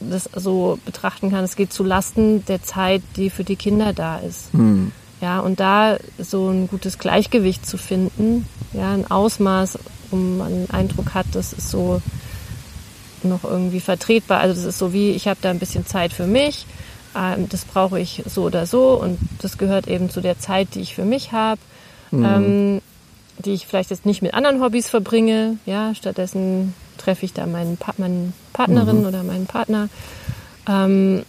das 0.00 0.28
so 0.34 0.78
betrachten 0.84 1.30
kann, 1.30 1.44
es 1.44 1.56
geht 1.56 1.72
zu 1.72 1.84
Lasten 1.84 2.44
der 2.46 2.62
Zeit, 2.62 3.02
die 3.16 3.30
für 3.30 3.44
die 3.44 3.56
Kinder 3.56 3.92
da 3.92 4.18
ist. 4.18 4.52
Mhm. 4.52 4.92
Ja, 5.20 5.40
und 5.40 5.60
da 5.60 5.96
so 6.18 6.50
ein 6.50 6.68
gutes 6.68 6.98
Gleichgewicht 6.98 7.64
zu 7.64 7.78
finden, 7.78 8.46
ja, 8.72 8.92
ein 8.92 9.10
Ausmaß, 9.10 9.78
wo 10.10 10.16
man 10.16 10.52
einen 10.52 10.70
Eindruck 10.70 11.14
hat, 11.14 11.26
das 11.32 11.52
ist 11.52 11.70
so 11.70 12.02
noch 13.24 13.44
irgendwie 13.44 13.80
vertretbar. 13.80 14.40
Also 14.40 14.54
das 14.54 14.64
ist 14.64 14.78
so 14.78 14.92
wie, 14.92 15.10
ich 15.10 15.28
habe 15.28 15.38
da 15.42 15.50
ein 15.50 15.58
bisschen 15.58 15.86
Zeit 15.86 16.12
für 16.12 16.26
mich, 16.26 16.66
ähm, 17.16 17.48
das 17.48 17.64
brauche 17.64 17.98
ich 18.00 18.22
so 18.26 18.44
oder 18.44 18.66
so 18.66 19.00
und 19.00 19.18
das 19.40 19.58
gehört 19.58 19.88
eben 19.88 20.10
zu 20.10 20.20
der 20.20 20.38
Zeit, 20.38 20.74
die 20.74 20.80
ich 20.80 20.94
für 20.94 21.04
mich 21.04 21.32
habe. 21.32 21.60
Mhm. 22.10 22.24
Ähm, 22.24 22.80
die 23.38 23.52
ich 23.52 23.66
vielleicht 23.66 23.90
jetzt 23.90 24.06
nicht 24.06 24.22
mit 24.22 24.34
anderen 24.34 24.62
Hobbys 24.62 24.88
verbringe. 24.88 25.58
Ja, 25.66 25.94
stattdessen 25.94 26.74
treffe 26.98 27.24
ich 27.24 27.32
da 27.32 27.46
meinen 27.46 27.76
pa 27.76 27.92
meine 27.98 28.32
Partnerin 28.52 29.00
mhm. 29.00 29.06
oder 29.06 29.22
meinen 29.22 29.46
Partner. 29.46 29.88
Ähm, 30.68 31.24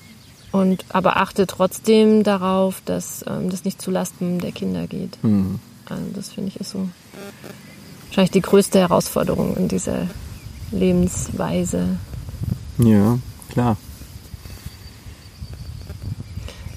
und 0.52 0.86
aber 0.90 1.18
achte 1.18 1.48
trotzdem 1.48 2.24
darauf, 2.24 2.82
dass 2.86 3.26
ähm, 3.28 3.50
das 3.50 3.66
nicht 3.66 3.82
zu 3.82 3.92
Lasten 3.92 4.40
der 4.40 4.52
Kinder 4.52 4.88
geht. 4.88 5.22
Mhm. 5.24 5.60
Also 5.90 6.04
das 6.14 6.32
finde 6.32 6.50
ich 6.50 6.60
ist 6.60 6.72
so 6.72 6.88
wahrscheinlich 8.08 8.32
die 8.32 8.42
größte 8.42 8.80
Herausforderung 8.80 9.58
in 9.58 9.68
dieser 9.68 10.08
Lebensweise. 10.72 11.98
Ja, 12.78 13.18
klar. 13.50 13.78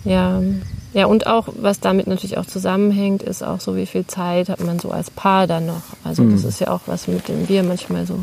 Ja, 0.04 0.40
ja, 0.94 1.06
und 1.06 1.26
auch, 1.26 1.48
was 1.56 1.80
damit 1.80 2.06
natürlich 2.06 2.38
auch 2.38 2.46
zusammenhängt, 2.46 3.22
ist 3.22 3.42
auch 3.42 3.60
so, 3.60 3.76
wie 3.76 3.86
viel 3.86 4.06
Zeit 4.06 4.48
hat 4.48 4.60
man 4.60 4.78
so 4.78 4.90
als 4.90 5.10
Paar 5.10 5.46
dann 5.46 5.66
noch. 5.66 5.82
Also 6.02 6.22
mhm. 6.22 6.32
das 6.32 6.44
ist 6.44 6.60
ja 6.60 6.70
auch 6.70 6.80
was, 6.86 7.08
mit 7.08 7.28
dem 7.28 7.48
wir 7.48 7.62
manchmal 7.62 8.06
so 8.06 8.18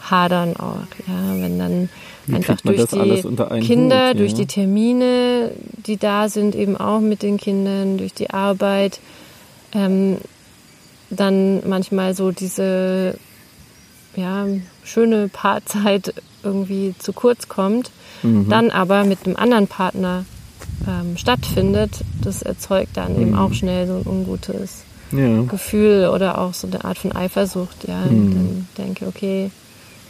hadern 0.00 0.56
auch. 0.56 0.86
Ja, 1.06 1.42
wenn 1.42 1.58
dann 1.58 1.88
wie 2.26 2.36
einfach 2.36 2.60
durch 2.60 2.86
die 2.86 3.22
Kinder, 3.60 4.08
Hut, 4.08 4.14
ja? 4.14 4.14
durch 4.14 4.34
die 4.34 4.46
Termine, 4.46 5.50
die 5.86 5.96
da 5.96 6.28
sind, 6.28 6.54
eben 6.54 6.76
auch 6.76 7.00
mit 7.00 7.22
den 7.22 7.38
Kindern, 7.38 7.98
durch 7.98 8.14
die 8.14 8.30
Arbeit, 8.30 9.00
ähm, 9.72 10.18
dann 11.10 11.68
manchmal 11.68 12.14
so 12.14 12.30
diese 12.30 13.16
ja, 14.20 14.46
schöne 14.84 15.28
Paarzeit 15.28 16.14
irgendwie 16.42 16.94
zu 16.98 17.12
kurz 17.12 17.48
kommt, 17.48 17.90
mhm. 18.22 18.48
dann 18.48 18.70
aber 18.70 19.04
mit 19.04 19.26
einem 19.26 19.36
anderen 19.36 19.66
Partner 19.66 20.24
ähm, 20.86 21.16
stattfindet, 21.16 22.00
das 22.22 22.42
erzeugt 22.42 22.96
dann 22.96 23.14
mhm. 23.16 23.22
eben 23.22 23.34
auch 23.34 23.52
schnell 23.52 23.86
so 23.86 23.94
ein 23.94 24.06
ungutes 24.06 24.84
ja. 25.12 25.42
Gefühl 25.42 26.10
oder 26.14 26.38
auch 26.38 26.54
so 26.54 26.66
eine 26.66 26.84
Art 26.84 26.98
von 26.98 27.12
Eifersucht. 27.12 27.88
Ja, 27.88 28.04
mhm. 28.06 28.30
dann 28.30 28.68
denke 28.78 29.06
okay, 29.06 29.50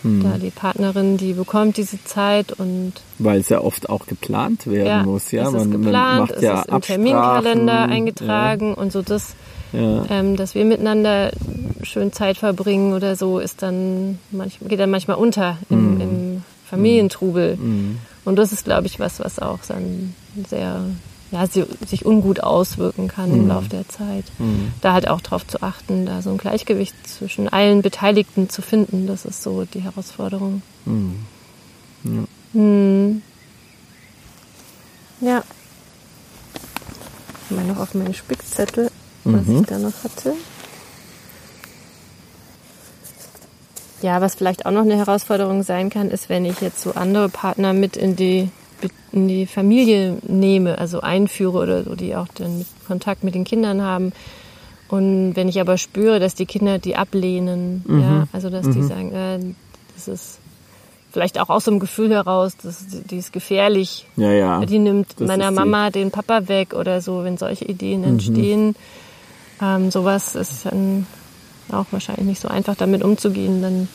mhm. 0.02 0.22
da 0.22 0.38
die 0.38 0.50
Partnerin, 0.50 1.16
die 1.16 1.32
bekommt 1.32 1.76
diese 1.76 2.02
Zeit 2.04 2.52
und 2.52 2.92
weil 3.18 3.40
es 3.40 3.48
ja 3.48 3.60
oft 3.60 3.88
auch 3.88 4.06
geplant 4.06 4.66
werden 4.66 4.86
ja, 4.86 5.02
muss, 5.02 5.30
ja, 5.30 5.46
es 5.46 5.52
man, 5.52 5.70
geplant, 5.70 5.92
man 5.92 6.18
macht 6.18 6.32
es 6.32 6.42
ja 6.42 6.60
ist 6.60 6.68
im 6.68 6.80
Terminkalender 6.80 7.82
eingetragen 7.82 8.68
ja. 8.70 8.74
und 8.74 8.92
so 8.92 9.02
das. 9.02 9.34
Ja. 9.72 10.04
Ähm, 10.10 10.36
dass 10.36 10.54
wir 10.54 10.64
miteinander 10.64 11.30
schön 11.82 12.12
Zeit 12.12 12.36
verbringen 12.36 12.92
oder 12.94 13.16
so, 13.16 13.38
ist 13.38 13.62
dann 13.62 14.18
manchmal, 14.30 14.68
geht 14.68 14.80
dann 14.80 14.90
manchmal 14.90 15.16
unter 15.16 15.58
im, 15.68 15.94
mhm. 15.94 16.00
im 16.00 16.42
Familientrubel. 16.66 17.56
Mhm. 17.56 17.98
Und 18.24 18.36
das 18.36 18.52
ist, 18.52 18.64
glaube 18.64 18.86
ich, 18.86 19.00
was, 19.00 19.20
was 19.20 19.38
auch 19.38 19.60
dann 19.66 20.14
sehr 20.48 20.82
ja, 21.32 21.46
sich 21.46 22.04
ungut 22.04 22.40
auswirken 22.40 23.08
kann 23.08 23.30
mhm. 23.30 23.40
im 23.40 23.48
Laufe 23.48 23.68
der 23.68 23.88
Zeit. 23.88 24.24
Mhm. 24.38 24.72
Da 24.80 24.92
halt 24.92 25.08
auch 25.08 25.20
darauf 25.20 25.46
zu 25.46 25.62
achten, 25.62 26.06
da 26.06 26.22
so 26.22 26.30
ein 26.30 26.38
Gleichgewicht 26.38 26.94
zwischen 27.06 27.48
allen 27.48 27.82
Beteiligten 27.82 28.48
zu 28.48 28.62
finden, 28.62 29.06
das 29.06 29.24
ist 29.24 29.42
so 29.42 29.64
die 29.64 29.80
Herausforderung. 29.80 30.62
Mhm. 30.84 31.26
Ja. 32.04 32.24
Hm. 32.52 33.22
ja. 35.20 35.42
Mal 37.50 37.64
noch 37.64 37.78
auf 37.78 37.94
meinen 37.94 38.14
Spickzettel, 38.14 38.90
was 39.24 39.46
mhm. 39.46 39.60
ich 39.60 39.66
da 39.66 39.78
noch 39.78 40.04
hatte. 40.04 40.34
Ja, 44.02 44.20
was 44.20 44.34
vielleicht 44.34 44.64
auch 44.64 44.70
noch 44.70 44.82
eine 44.82 44.96
Herausforderung 44.96 45.62
sein 45.62 45.90
kann, 45.90 46.10
ist, 46.10 46.28
wenn 46.28 46.44
ich 46.44 46.60
jetzt 46.60 46.80
so 46.80 46.92
andere 46.92 47.28
Partner 47.28 47.72
mit 47.72 47.96
in 47.96 48.16
die 48.16 48.48
in 49.12 49.28
die 49.28 49.46
Familie 49.46 50.16
nehme, 50.26 50.78
also 50.78 51.00
einführe 51.02 51.58
oder 51.58 51.84
so, 51.84 51.94
die 51.96 52.16
auch 52.16 52.28
dann 52.34 52.64
Kontakt 52.86 53.24
mit 53.24 53.34
den 53.34 53.44
Kindern 53.44 53.82
haben. 53.82 54.12
Und 54.88 55.36
wenn 55.36 55.48
ich 55.48 55.60
aber 55.60 55.78
spüre, 55.78 56.18
dass 56.18 56.34
die 56.34 56.46
Kinder 56.46 56.78
die 56.78 56.96
ablehnen, 56.96 57.84
mhm. 57.86 58.00
ja, 58.00 58.28
also 58.32 58.48
dass 58.48 58.66
mhm. 58.66 58.72
die 58.72 58.82
sagen, 58.82 59.12
äh, 59.12 59.38
das 59.94 60.08
ist 60.08 60.38
vielleicht 61.12 61.38
auch 61.38 61.48
aus 61.48 61.64
so 61.64 61.70
einem 61.70 61.80
Gefühl 61.80 62.10
heraus, 62.10 62.56
dass 62.56 62.86
die 62.88 63.18
ist 63.18 63.32
gefährlich. 63.32 64.06
Ja, 64.16 64.32
ja. 64.32 64.64
Die 64.64 64.78
nimmt 64.78 65.08
das 65.18 65.28
meiner 65.28 65.50
Mama 65.50 65.90
den 65.90 66.10
Papa 66.10 66.48
weg 66.48 66.74
oder 66.74 67.00
so, 67.00 67.24
wenn 67.24 67.36
solche 67.36 67.64
Ideen 67.64 68.02
mhm. 68.02 68.76
Ähm, 69.62 69.90
sowas 69.90 70.34
ist 70.34 70.64
dann 70.64 71.06
auch 71.70 71.86
wahrscheinlich 71.90 72.26
nicht 72.26 72.40
so 72.40 72.48
einfach 72.48 72.74
damit 72.76 73.02
umzugehen, 73.02 73.62
dann 73.62 73.88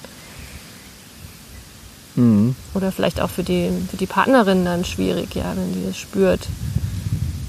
Mhm. 2.16 2.56
Oder 2.74 2.92
vielleicht 2.92 3.22
auch 3.22 3.30
für 3.30 3.44
die, 3.44 3.70
für 3.90 3.98
die 3.98 4.06
Partnerin 4.06 4.66
dann 4.66 4.86
schwierig, 4.86 5.36
ja, 5.36 5.54
wenn 5.56 5.74
die 5.74 5.86
das 5.86 5.98
spürt. 5.98 6.48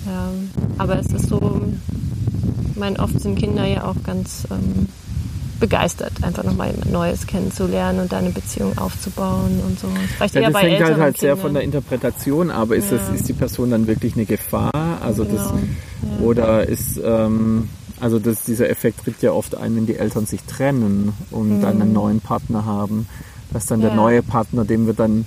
Ja, 0.06 0.30
aber 0.78 0.98
es 0.98 1.06
ist 1.06 1.28
so, 1.28 1.60
ich 2.70 2.76
meine, 2.76 2.98
oft 2.98 3.20
sind 3.20 3.38
Kinder 3.38 3.64
ja 3.64 3.84
auch 3.84 3.96
ganz 4.04 4.46
ähm, 4.50 4.88
begeistert, 5.58 6.12
einfach 6.22 6.44
nochmal 6.44 6.74
Neues 6.90 7.26
kennenzulernen 7.26 8.00
und 8.00 8.12
da 8.12 8.18
eine 8.18 8.30
Beziehung 8.30 8.76
aufzubauen 8.78 9.60
und 9.66 9.78
so. 9.78 9.88
Vielleicht 10.16 10.34
ja, 10.34 10.50
das 10.50 10.62
hängt 10.62 10.82
halt, 10.82 10.98
halt 10.98 11.18
sehr 11.18 11.36
von 11.36 11.54
der 11.54 11.62
Interpretation, 11.62 12.50
aber 12.50 12.76
ist, 12.76 12.90
ja. 12.92 12.98
das, 12.98 13.08
ist 13.20 13.28
die 13.28 13.32
Person 13.32 13.70
dann 13.70 13.86
wirklich 13.86 14.14
eine 14.14 14.26
Gefahr? 14.26 14.98
Also 15.00 15.24
genau. 15.24 15.38
das, 15.38 15.52
ja. 15.52 16.24
Oder 16.24 16.68
ist, 16.68 17.00
ähm, 17.02 17.68
also 18.00 18.18
das, 18.18 18.44
dieser 18.44 18.68
Effekt 18.68 19.04
tritt 19.04 19.22
ja 19.22 19.32
oft 19.32 19.54
ein, 19.54 19.76
wenn 19.76 19.86
die 19.86 19.96
Eltern 19.96 20.26
sich 20.26 20.42
trennen 20.42 21.12
und 21.30 21.58
mhm. 21.58 21.62
dann 21.62 21.80
einen 21.80 21.92
neuen 21.92 22.20
Partner 22.20 22.64
haben 22.64 23.06
dass 23.52 23.66
dann 23.66 23.80
ja. 23.80 23.88
der 23.88 23.96
neue 23.96 24.22
Partner, 24.22 24.64
dem 24.64 24.86
wird 24.86 24.98
dann 24.98 25.24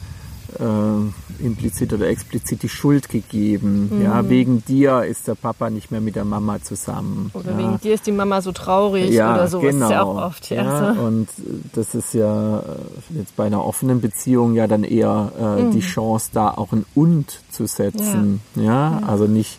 äh, 0.60 1.44
implizit 1.44 1.94
oder 1.94 2.08
explizit 2.08 2.64
die 2.64 2.70
Schuld 2.70 3.10
gegeben. 3.10 3.90
Mhm. 3.92 4.04
Ja, 4.04 4.30
wegen 4.30 4.64
dir 4.66 5.04
ist 5.04 5.28
der 5.28 5.36
Papa 5.36 5.70
nicht 5.70 5.92
mehr 5.92 6.02
mit 6.02 6.16
der 6.16 6.26
Mama 6.26 6.62
zusammen. 6.62 7.32
Oder 7.34 7.52
ja. 7.52 7.58
wegen 7.58 7.80
dir 7.80 7.94
ist 7.94 8.08
die 8.08 8.12
Mama 8.12 8.42
so 8.42 8.52
traurig 8.52 9.12
ja, 9.12 9.34
oder 9.34 9.48
so. 9.48 9.60
Genau. 9.60 9.86
ist 9.86 9.92
ja 9.92 10.04
auch 10.04 10.16
oft. 10.16 10.50
Ja, 10.50 10.64
ja 10.64 10.96
so. 10.96 11.02
Und 11.02 11.30
das 11.74 11.96
ist 11.96 12.14
ja 12.14 12.60
äh, 12.60 12.64
jetzt 13.18 13.36
bei 13.36 13.46
einer 13.46 13.64
offenen 13.64 14.02
Beziehung 14.02 14.56
ja 14.56 14.68
dann 14.68 14.84
eher 14.84 15.32
äh, 15.40 15.64
mhm. 15.64 15.72
die 15.72 15.82
Chance, 15.82 16.30
da 16.34 16.50
auch 16.50 16.72
ein 16.72 16.86
Und 16.96 17.42
zu 17.52 17.68
setzen. 17.68 18.42
Ja, 18.56 19.02
also 19.06 19.26
nicht 19.26 19.58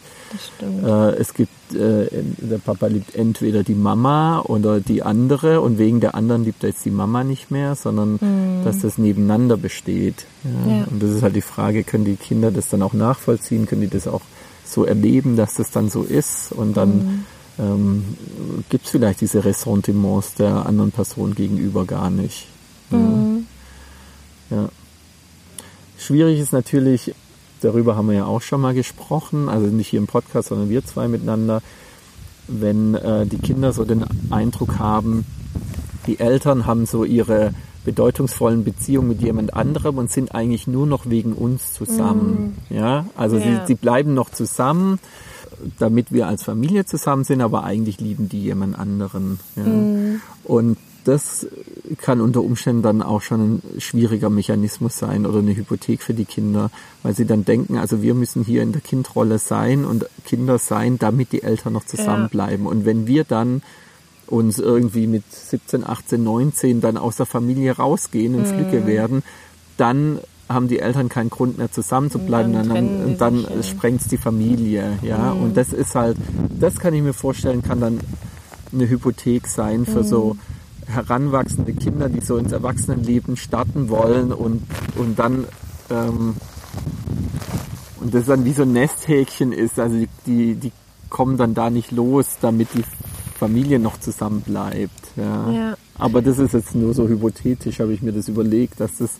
äh, 0.62 1.14
es 1.16 1.34
gibt, 1.34 1.74
äh, 1.74 2.06
der 2.10 2.58
Papa 2.58 2.86
liebt 2.86 3.14
entweder 3.14 3.62
die 3.62 3.74
Mama 3.74 4.40
oder 4.40 4.80
die 4.80 5.02
andere 5.02 5.60
und 5.60 5.78
wegen 5.78 6.00
der 6.00 6.14
anderen 6.14 6.44
liebt 6.44 6.62
er 6.62 6.70
jetzt 6.70 6.84
die 6.84 6.90
Mama 6.90 7.24
nicht 7.24 7.50
mehr, 7.50 7.74
sondern 7.74 8.18
mhm. 8.20 8.64
dass 8.64 8.80
das 8.80 8.98
nebeneinander 8.98 9.56
besteht. 9.56 10.26
Ja? 10.44 10.72
Ja. 10.72 10.84
Und 10.84 11.02
das 11.02 11.10
ist 11.10 11.22
halt 11.22 11.36
die 11.36 11.42
Frage, 11.42 11.84
können 11.84 12.04
die 12.04 12.16
Kinder 12.16 12.50
das 12.50 12.68
dann 12.68 12.82
auch 12.82 12.92
nachvollziehen, 12.92 13.66
können 13.66 13.82
die 13.82 13.88
das 13.88 14.06
auch 14.06 14.22
so 14.64 14.84
erleben, 14.84 15.36
dass 15.36 15.54
das 15.54 15.70
dann 15.70 15.90
so 15.90 16.02
ist 16.02 16.52
und 16.52 16.76
dann 16.76 16.90
mhm. 16.90 17.24
ähm, 17.58 18.04
gibt 18.68 18.84
es 18.86 18.90
vielleicht 18.90 19.20
diese 19.20 19.44
Ressentiments 19.44 20.34
der 20.34 20.66
anderen 20.66 20.92
Person 20.92 21.34
gegenüber 21.34 21.84
gar 21.84 22.10
nicht. 22.10 22.46
Mhm. 22.90 23.46
Ja. 24.50 24.68
Schwierig 25.98 26.40
ist 26.40 26.52
natürlich, 26.52 27.14
darüber 27.60 27.96
haben 27.96 28.08
wir 28.08 28.16
ja 28.16 28.24
auch 28.26 28.42
schon 28.42 28.60
mal 28.60 28.74
gesprochen, 28.74 29.48
also 29.48 29.66
nicht 29.66 29.88
hier 29.88 30.00
im 30.00 30.06
Podcast, 30.06 30.48
sondern 30.48 30.68
wir 30.68 30.84
zwei 30.84 31.08
miteinander, 31.08 31.62
wenn 32.48 32.94
äh, 32.94 33.26
die 33.26 33.38
Kinder 33.38 33.72
so 33.72 33.84
den 33.84 34.04
Eindruck 34.30 34.78
haben, 34.78 35.24
die 36.06 36.18
Eltern 36.18 36.66
haben 36.66 36.86
so 36.86 37.04
ihre 37.04 37.52
bedeutungsvollen 37.84 38.64
Beziehungen 38.64 39.08
mit 39.08 39.22
jemand 39.22 39.54
anderem 39.54 39.98
und 39.98 40.10
sind 40.10 40.34
eigentlich 40.34 40.66
nur 40.66 40.86
noch 40.86 41.08
wegen 41.08 41.32
uns 41.32 41.72
zusammen. 41.72 42.56
Mm. 42.68 42.74
Ja, 42.74 43.06
also 43.16 43.38
ja. 43.38 43.42
Sie, 43.42 43.66
sie 43.68 43.74
bleiben 43.74 44.12
noch 44.12 44.30
zusammen, 44.30 44.98
damit 45.78 46.12
wir 46.12 46.26
als 46.26 46.42
Familie 46.42 46.84
zusammen 46.84 47.24
sind, 47.24 47.40
aber 47.40 47.64
eigentlich 47.64 48.00
lieben 48.00 48.28
die 48.28 48.42
jemand 48.42 48.78
anderen. 48.78 49.40
Ja. 49.56 49.64
Mm. 49.64 50.20
Und 50.44 50.76
das 51.04 51.46
kann 51.98 52.20
unter 52.20 52.42
Umständen 52.42 52.82
dann 52.82 53.02
auch 53.02 53.22
schon 53.22 53.40
ein 53.40 53.80
schwieriger 53.80 54.30
Mechanismus 54.30 54.98
sein 54.98 55.26
oder 55.26 55.38
eine 55.38 55.56
Hypothek 55.56 56.02
für 56.02 56.14
die 56.14 56.24
Kinder, 56.24 56.70
weil 57.02 57.14
sie 57.14 57.26
dann 57.26 57.44
denken, 57.44 57.78
also 57.78 58.02
wir 58.02 58.14
müssen 58.14 58.44
hier 58.44 58.62
in 58.62 58.72
der 58.72 58.80
Kindrolle 58.80 59.38
sein 59.38 59.84
und 59.84 60.06
Kinder 60.24 60.58
sein, 60.58 60.98
damit 60.98 61.32
die 61.32 61.42
Eltern 61.42 61.72
noch 61.72 61.84
zusammenbleiben. 61.84 62.64
Ja. 62.64 62.70
Und 62.70 62.84
wenn 62.84 63.06
wir 63.06 63.24
dann 63.24 63.62
uns 64.26 64.58
irgendwie 64.58 65.06
mit 65.06 65.24
17, 65.30 65.84
18, 65.86 66.22
19 66.22 66.80
dann 66.80 66.96
aus 66.96 67.16
der 67.16 67.26
Familie 67.26 67.72
rausgehen 67.72 68.34
und 68.34 68.42
mhm. 68.42 68.54
Flücke 68.54 68.86
werden, 68.86 69.22
dann 69.76 70.20
haben 70.48 70.68
die 70.68 70.80
Eltern 70.80 71.08
keinen 71.08 71.30
Grund 71.30 71.58
mehr 71.58 71.70
zusammen 71.70 72.10
zu 72.10 72.18
bleiben 72.18 72.54
und 72.54 72.68
dann, 72.68 73.04
und 73.04 73.20
dann 73.20 73.46
sprengt 73.62 74.00
es 74.00 74.08
die 74.08 74.16
Familie, 74.16 74.98
ja. 75.02 75.34
Mhm. 75.34 75.42
Und 75.42 75.56
das 75.56 75.72
ist 75.72 75.94
halt, 75.94 76.16
das 76.58 76.78
kann 76.78 76.92
ich 76.92 77.02
mir 77.02 77.12
vorstellen, 77.12 77.62
kann 77.62 77.80
dann 77.80 78.00
eine 78.72 78.88
Hypothek 78.88 79.46
sein 79.46 79.86
für 79.86 80.02
mhm. 80.02 80.06
so 80.06 80.36
heranwachsende 80.90 81.72
Kinder, 81.72 82.08
die 82.08 82.20
so 82.20 82.36
ins 82.36 82.52
Erwachsenenleben 82.52 83.36
starten 83.36 83.88
wollen 83.88 84.32
und, 84.32 84.62
und 84.96 85.18
dann 85.18 85.44
ähm, 85.90 86.34
und 88.00 88.14
das 88.14 88.26
dann 88.26 88.44
wie 88.44 88.52
so 88.52 88.62
ein 88.62 88.72
Nesthäkchen 88.72 89.52
ist. 89.52 89.78
Also 89.78 89.96
die, 89.96 90.08
die, 90.26 90.54
die 90.54 90.72
kommen 91.08 91.36
dann 91.36 91.54
da 91.54 91.70
nicht 91.70 91.92
los, 91.92 92.26
damit 92.40 92.68
die 92.74 92.84
Familie 93.38 93.78
noch 93.78 93.98
zusammen 94.00 94.40
bleibt. 94.42 95.12
Ja. 95.16 95.50
ja. 95.50 95.76
Aber 95.96 96.22
das 96.22 96.38
ist 96.38 96.54
jetzt 96.54 96.74
nur 96.74 96.94
so 96.94 97.08
hypothetisch, 97.08 97.80
habe 97.80 97.92
ich 97.92 98.02
mir 98.02 98.12
das 98.12 98.28
überlegt, 98.28 98.80
dass 98.80 98.96
das 98.98 99.18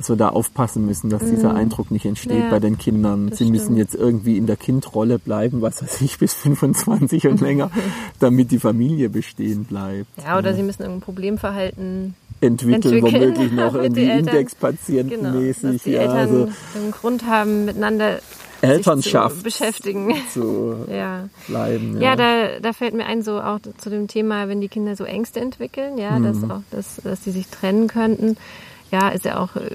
dass 0.00 0.08
wir 0.08 0.16
da 0.16 0.30
aufpassen 0.30 0.86
müssen, 0.86 1.10
dass 1.10 1.22
dieser 1.22 1.50
mhm. 1.50 1.56
Eindruck 1.56 1.90
nicht 1.90 2.06
entsteht 2.06 2.44
ja, 2.44 2.48
bei 2.48 2.58
den 2.58 2.78
Kindern. 2.78 3.28
Sie 3.28 3.34
stimmt. 3.34 3.50
müssen 3.50 3.76
jetzt 3.76 3.94
irgendwie 3.94 4.38
in 4.38 4.46
der 4.46 4.56
Kindrolle 4.56 5.18
bleiben, 5.18 5.60
was 5.60 5.82
weiß 5.82 6.00
ich, 6.00 6.16
bis 6.16 6.32
25 6.32 7.26
und 7.26 7.42
länger, 7.42 7.70
damit 8.18 8.50
die 8.50 8.58
Familie 8.58 9.10
bestehen 9.10 9.64
bleibt. 9.64 10.08
Ja, 10.24 10.38
oder 10.38 10.50
ja. 10.50 10.56
sie 10.56 10.62
müssen 10.62 10.82
irgendein 10.82 11.02
Problemverhalten 11.02 12.14
entwickeln, 12.40 12.94
entwickeln 12.94 13.12
womöglich 13.12 13.52
noch 13.56 13.74
irgendwie 13.74 14.08
Indexpatientenmäßig. 14.08 15.60
Genau, 15.60 15.72
dass 15.74 15.82
die 15.82 15.90
ja, 15.90 16.00
Eltern 16.00 16.16
also 16.16 16.48
einen 16.76 16.90
Grund 16.92 17.26
haben, 17.26 17.66
miteinander 17.66 18.20
Elternschaft 18.62 19.36
zu 19.38 19.42
beschäftigen. 19.42 20.14
Zu 20.32 20.86
ja. 20.90 21.28
bleiben. 21.46 21.96
Ja, 22.00 22.10
ja 22.10 22.16
da, 22.16 22.60
da 22.62 22.72
fällt 22.72 22.94
mir 22.94 23.04
ein, 23.04 23.22
so 23.22 23.38
auch 23.38 23.58
zu 23.76 23.90
dem 23.90 24.08
Thema, 24.08 24.48
wenn 24.48 24.62
die 24.62 24.68
Kinder 24.68 24.96
so 24.96 25.04
Ängste 25.04 25.40
entwickeln, 25.40 25.98
ja, 25.98 26.18
mhm. 26.18 26.24
dass 26.24 26.50
auch, 26.50 26.62
dass, 26.70 26.96
dass 27.04 27.20
die 27.20 27.32
sich 27.32 27.48
trennen 27.48 27.86
könnten 27.86 28.38
ja, 28.90 29.08
ist 29.08 29.24
ja 29.24 29.38
auch, 29.38 29.56
äh, 29.56 29.70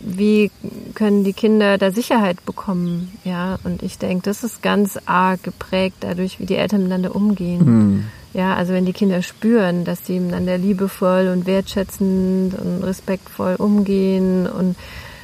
wie 0.00 0.50
können 0.94 1.24
die 1.24 1.32
Kinder 1.32 1.76
da 1.76 1.90
Sicherheit 1.90 2.44
bekommen, 2.46 3.12
ja, 3.24 3.58
und 3.64 3.82
ich 3.82 3.98
denke, 3.98 4.24
das 4.24 4.44
ist 4.44 4.62
ganz 4.62 4.98
arg 5.04 5.42
geprägt 5.42 5.96
dadurch, 6.00 6.40
wie 6.40 6.46
die 6.46 6.56
Eltern 6.56 6.82
miteinander 6.82 7.14
umgehen. 7.14 7.64
Mhm. 7.64 8.04
Ja, 8.32 8.54
also 8.54 8.72
wenn 8.72 8.86
die 8.86 8.92
Kinder 8.92 9.22
spüren, 9.22 9.84
dass 9.84 10.06
sie 10.06 10.20
miteinander 10.20 10.56
liebevoll 10.56 11.28
und 11.32 11.46
wertschätzend 11.46 12.54
und 12.54 12.82
respektvoll 12.84 13.56
umgehen 13.58 14.46
und 14.46 14.76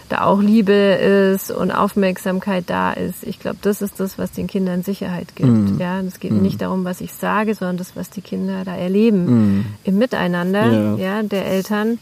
da 0.09 0.25
auch 0.25 0.41
Liebe 0.41 0.73
ist 0.73 1.51
und 1.51 1.71
Aufmerksamkeit 1.71 2.65
da 2.69 2.93
ist. 2.93 3.23
Ich 3.23 3.41
glaube, 3.41 3.59
das 3.63 3.83
ist 3.83 3.99
das, 3.99 4.19
was 4.19 4.33
den 4.33 4.47
Kindern 4.47 4.83
Sicherheit 4.83 5.35
gibt. 5.35 5.51
Mm. 5.51 5.81
Ja, 5.81 6.01
es 6.01 6.21
geht 6.21 6.33
mm. 6.33 6.43
nicht 6.43 6.63
darum, 6.63 6.85
was 6.85 7.01
ich 7.01 7.13
sage, 7.13 7.55
sondern 7.55 7.77
das, 7.77 7.97
was 7.97 8.11
die 8.11 8.21
Kinder 8.21 8.65
da 8.65 8.77
erleben 8.77 9.59
mm. 9.59 9.65
im 9.85 9.99
Miteinander, 9.99 10.97
ja. 10.97 10.97
ja, 10.97 11.23
der 11.23 11.47
Eltern. 11.47 11.99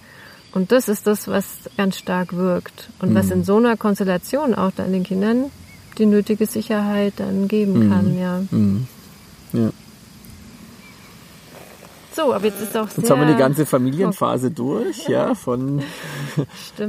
Und 0.54 0.70
das 0.70 0.88
ist 0.88 1.06
das, 1.08 1.26
was 1.26 1.44
ganz 1.76 1.98
stark 1.98 2.34
wirkt 2.34 2.88
und 3.00 3.10
mhm. 3.10 3.14
was 3.16 3.30
in 3.30 3.42
so 3.42 3.56
einer 3.56 3.76
Konstellation 3.76 4.54
auch 4.54 4.70
dann 4.70 4.92
den 4.92 5.02
Kindern 5.02 5.50
die 5.98 6.06
nötige 6.06 6.46
Sicherheit 6.46 7.14
dann 7.16 7.48
geben 7.48 7.86
mhm. 7.86 7.90
kann, 7.90 8.18
ja. 8.18 8.42
Mhm. 8.50 8.86
ja. 9.52 9.70
So, 12.14 12.32
aber 12.32 12.44
jetzt 12.46 12.62
ist 12.62 12.76
auch 12.76 12.88
sehr... 12.88 13.02
Jetzt 13.02 13.10
haben 13.10 13.20
wir 13.20 13.32
die 13.32 13.38
ganze 13.38 13.66
Familienphase 13.66 14.52
durch, 14.52 15.08
ja, 15.08 15.34
von 15.34 15.82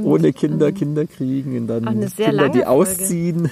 ohne 0.02 0.32
Kinder, 0.32 0.70
mhm. 0.70 0.74
Kinder 0.74 1.06
kriegen 1.06 1.58
und 1.58 1.66
dann 1.66 2.08
Kinder, 2.14 2.48
die 2.48 2.64
ausziehen. 2.64 3.50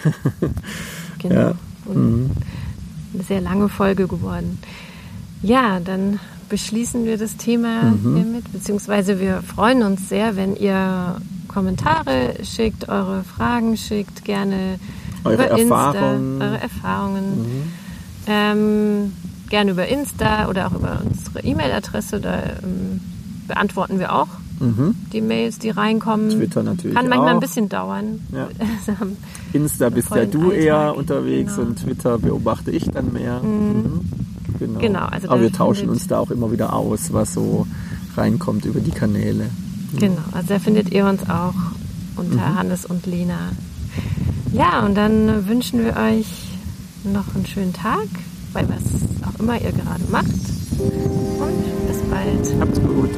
genau. 1.18 1.34
Ja. 1.34 1.54
Mhm. 1.92 2.30
Eine 3.12 3.22
sehr 3.24 3.40
lange 3.40 3.68
Folge 3.68 4.06
geworden. 4.06 4.60
Ja, 5.42 5.80
dann 5.80 6.20
beschließen 6.54 7.04
wir 7.04 7.18
das 7.18 7.36
Thema 7.36 7.82
mhm. 7.82 8.14
hiermit, 8.14 8.52
beziehungsweise 8.52 9.18
wir 9.18 9.42
freuen 9.42 9.82
uns 9.82 10.08
sehr, 10.08 10.36
wenn 10.36 10.54
ihr 10.54 11.16
Kommentare 11.48 12.34
schickt, 12.44 12.88
eure 12.88 13.24
Fragen 13.24 13.76
schickt, 13.76 14.24
gerne 14.24 14.78
eure 15.24 15.34
über 15.34 15.46
Erfahrungen. 15.46 16.32
Insta, 16.34 16.46
eure 16.46 16.60
Erfahrungen. 16.60 17.38
Mhm. 17.38 17.62
Ähm, 18.28 19.12
gerne 19.50 19.72
über 19.72 19.88
Insta 19.88 20.48
oder 20.48 20.68
auch 20.68 20.74
über 20.74 21.02
unsere 21.04 21.44
E-Mail-Adresse, 21.44 22.20
da 22.20 22.36
ähm, 22.62 23.00
beantworten 23.48 23.98
wir 23.98 24.14
auch 24.14 24.28
mhm. 24.60 24.94
die 25.12 25.22
Mails, 25.22 25.58
die 25.58 25.70
reinkommen. 25.70 26.30
Twitter 26.30 26.62
natürlich. 26.62 26.96
Kann 26.96 27.08
manchmal 27.08 27.30
auch. 27.30 27.34
ein 27.34 27.40
bisschen 27.40 27.68
dauern. 27.68 28.20
Ja. 28.32 28.46
Insta 29.52 29.88
bist 29.88 30.10
ja 30.14 30.24
du 30.24 30.50
Alltag. 30.50 30.62
eher 30.62 30.96
unterwegs 30.96 31.56
genau. 31.56 31.66
und 31.66 31.82
Twitter 31.82 32.16
beobachte 32.16 32.70
ich 32.70 32.88
dann 32.90 33.12
mehr. 33.12 33.40
Mhm. 33.42 34.02
Mhm. 34.66 34.78
Genau. 34.78 35.00
genau 35.00 35.06
also 35.06 35.28
Aber 35.28 35.40
wir 35.40 35.52
tauschen 35.52 35.88
uns 35.88 36.06
da 36.06 36.18
auch 36.18 36.30
immer 36.30 36.50
wieder 36.52 36.72
aus, 36.72 37.12
was 37.12 37.34
so 37.34 37.66
reinkommt 38.16 38.64
über 38.64 38.80
die 38.80 38.90
Kanäle. 38.90 39.50
Genau, 39.98 40.22
also 40.32 40.48
da 40.48 40.58
findet 40.58 40.92
ihr 40.92 41.06
uns 41.06 41.22
auch 41.28 41.54
unter 42.16 42.36
mhm. 42.36 42.54
Hannes 42.56 42.86
und 42.86 43.06
Lena. 43.06 43.50
Ja, 44.52 44.84
und 44.84 44.94
dann 44.96 45.46
wünschen 45.48 45.84
wir 45.84 45.96
euch 45.96 46.26
noch 47.04 47.34
einen 47.34 47.46
schönen 47.46 47.72
Tag, 47.72 48.06
bei 48.52 48.62
was 48.68 49.28
auch 49.28 49.40
immer 49.40 49.60
ihr 49.60 49.72
gerade 49.72 50.04
macht. 50.10 50.26
Und 50.78 51.86
bis 51.88 52.00
bald. 52.10 52.60
Habt's 52.60 52.80
gut. 52.80 53.10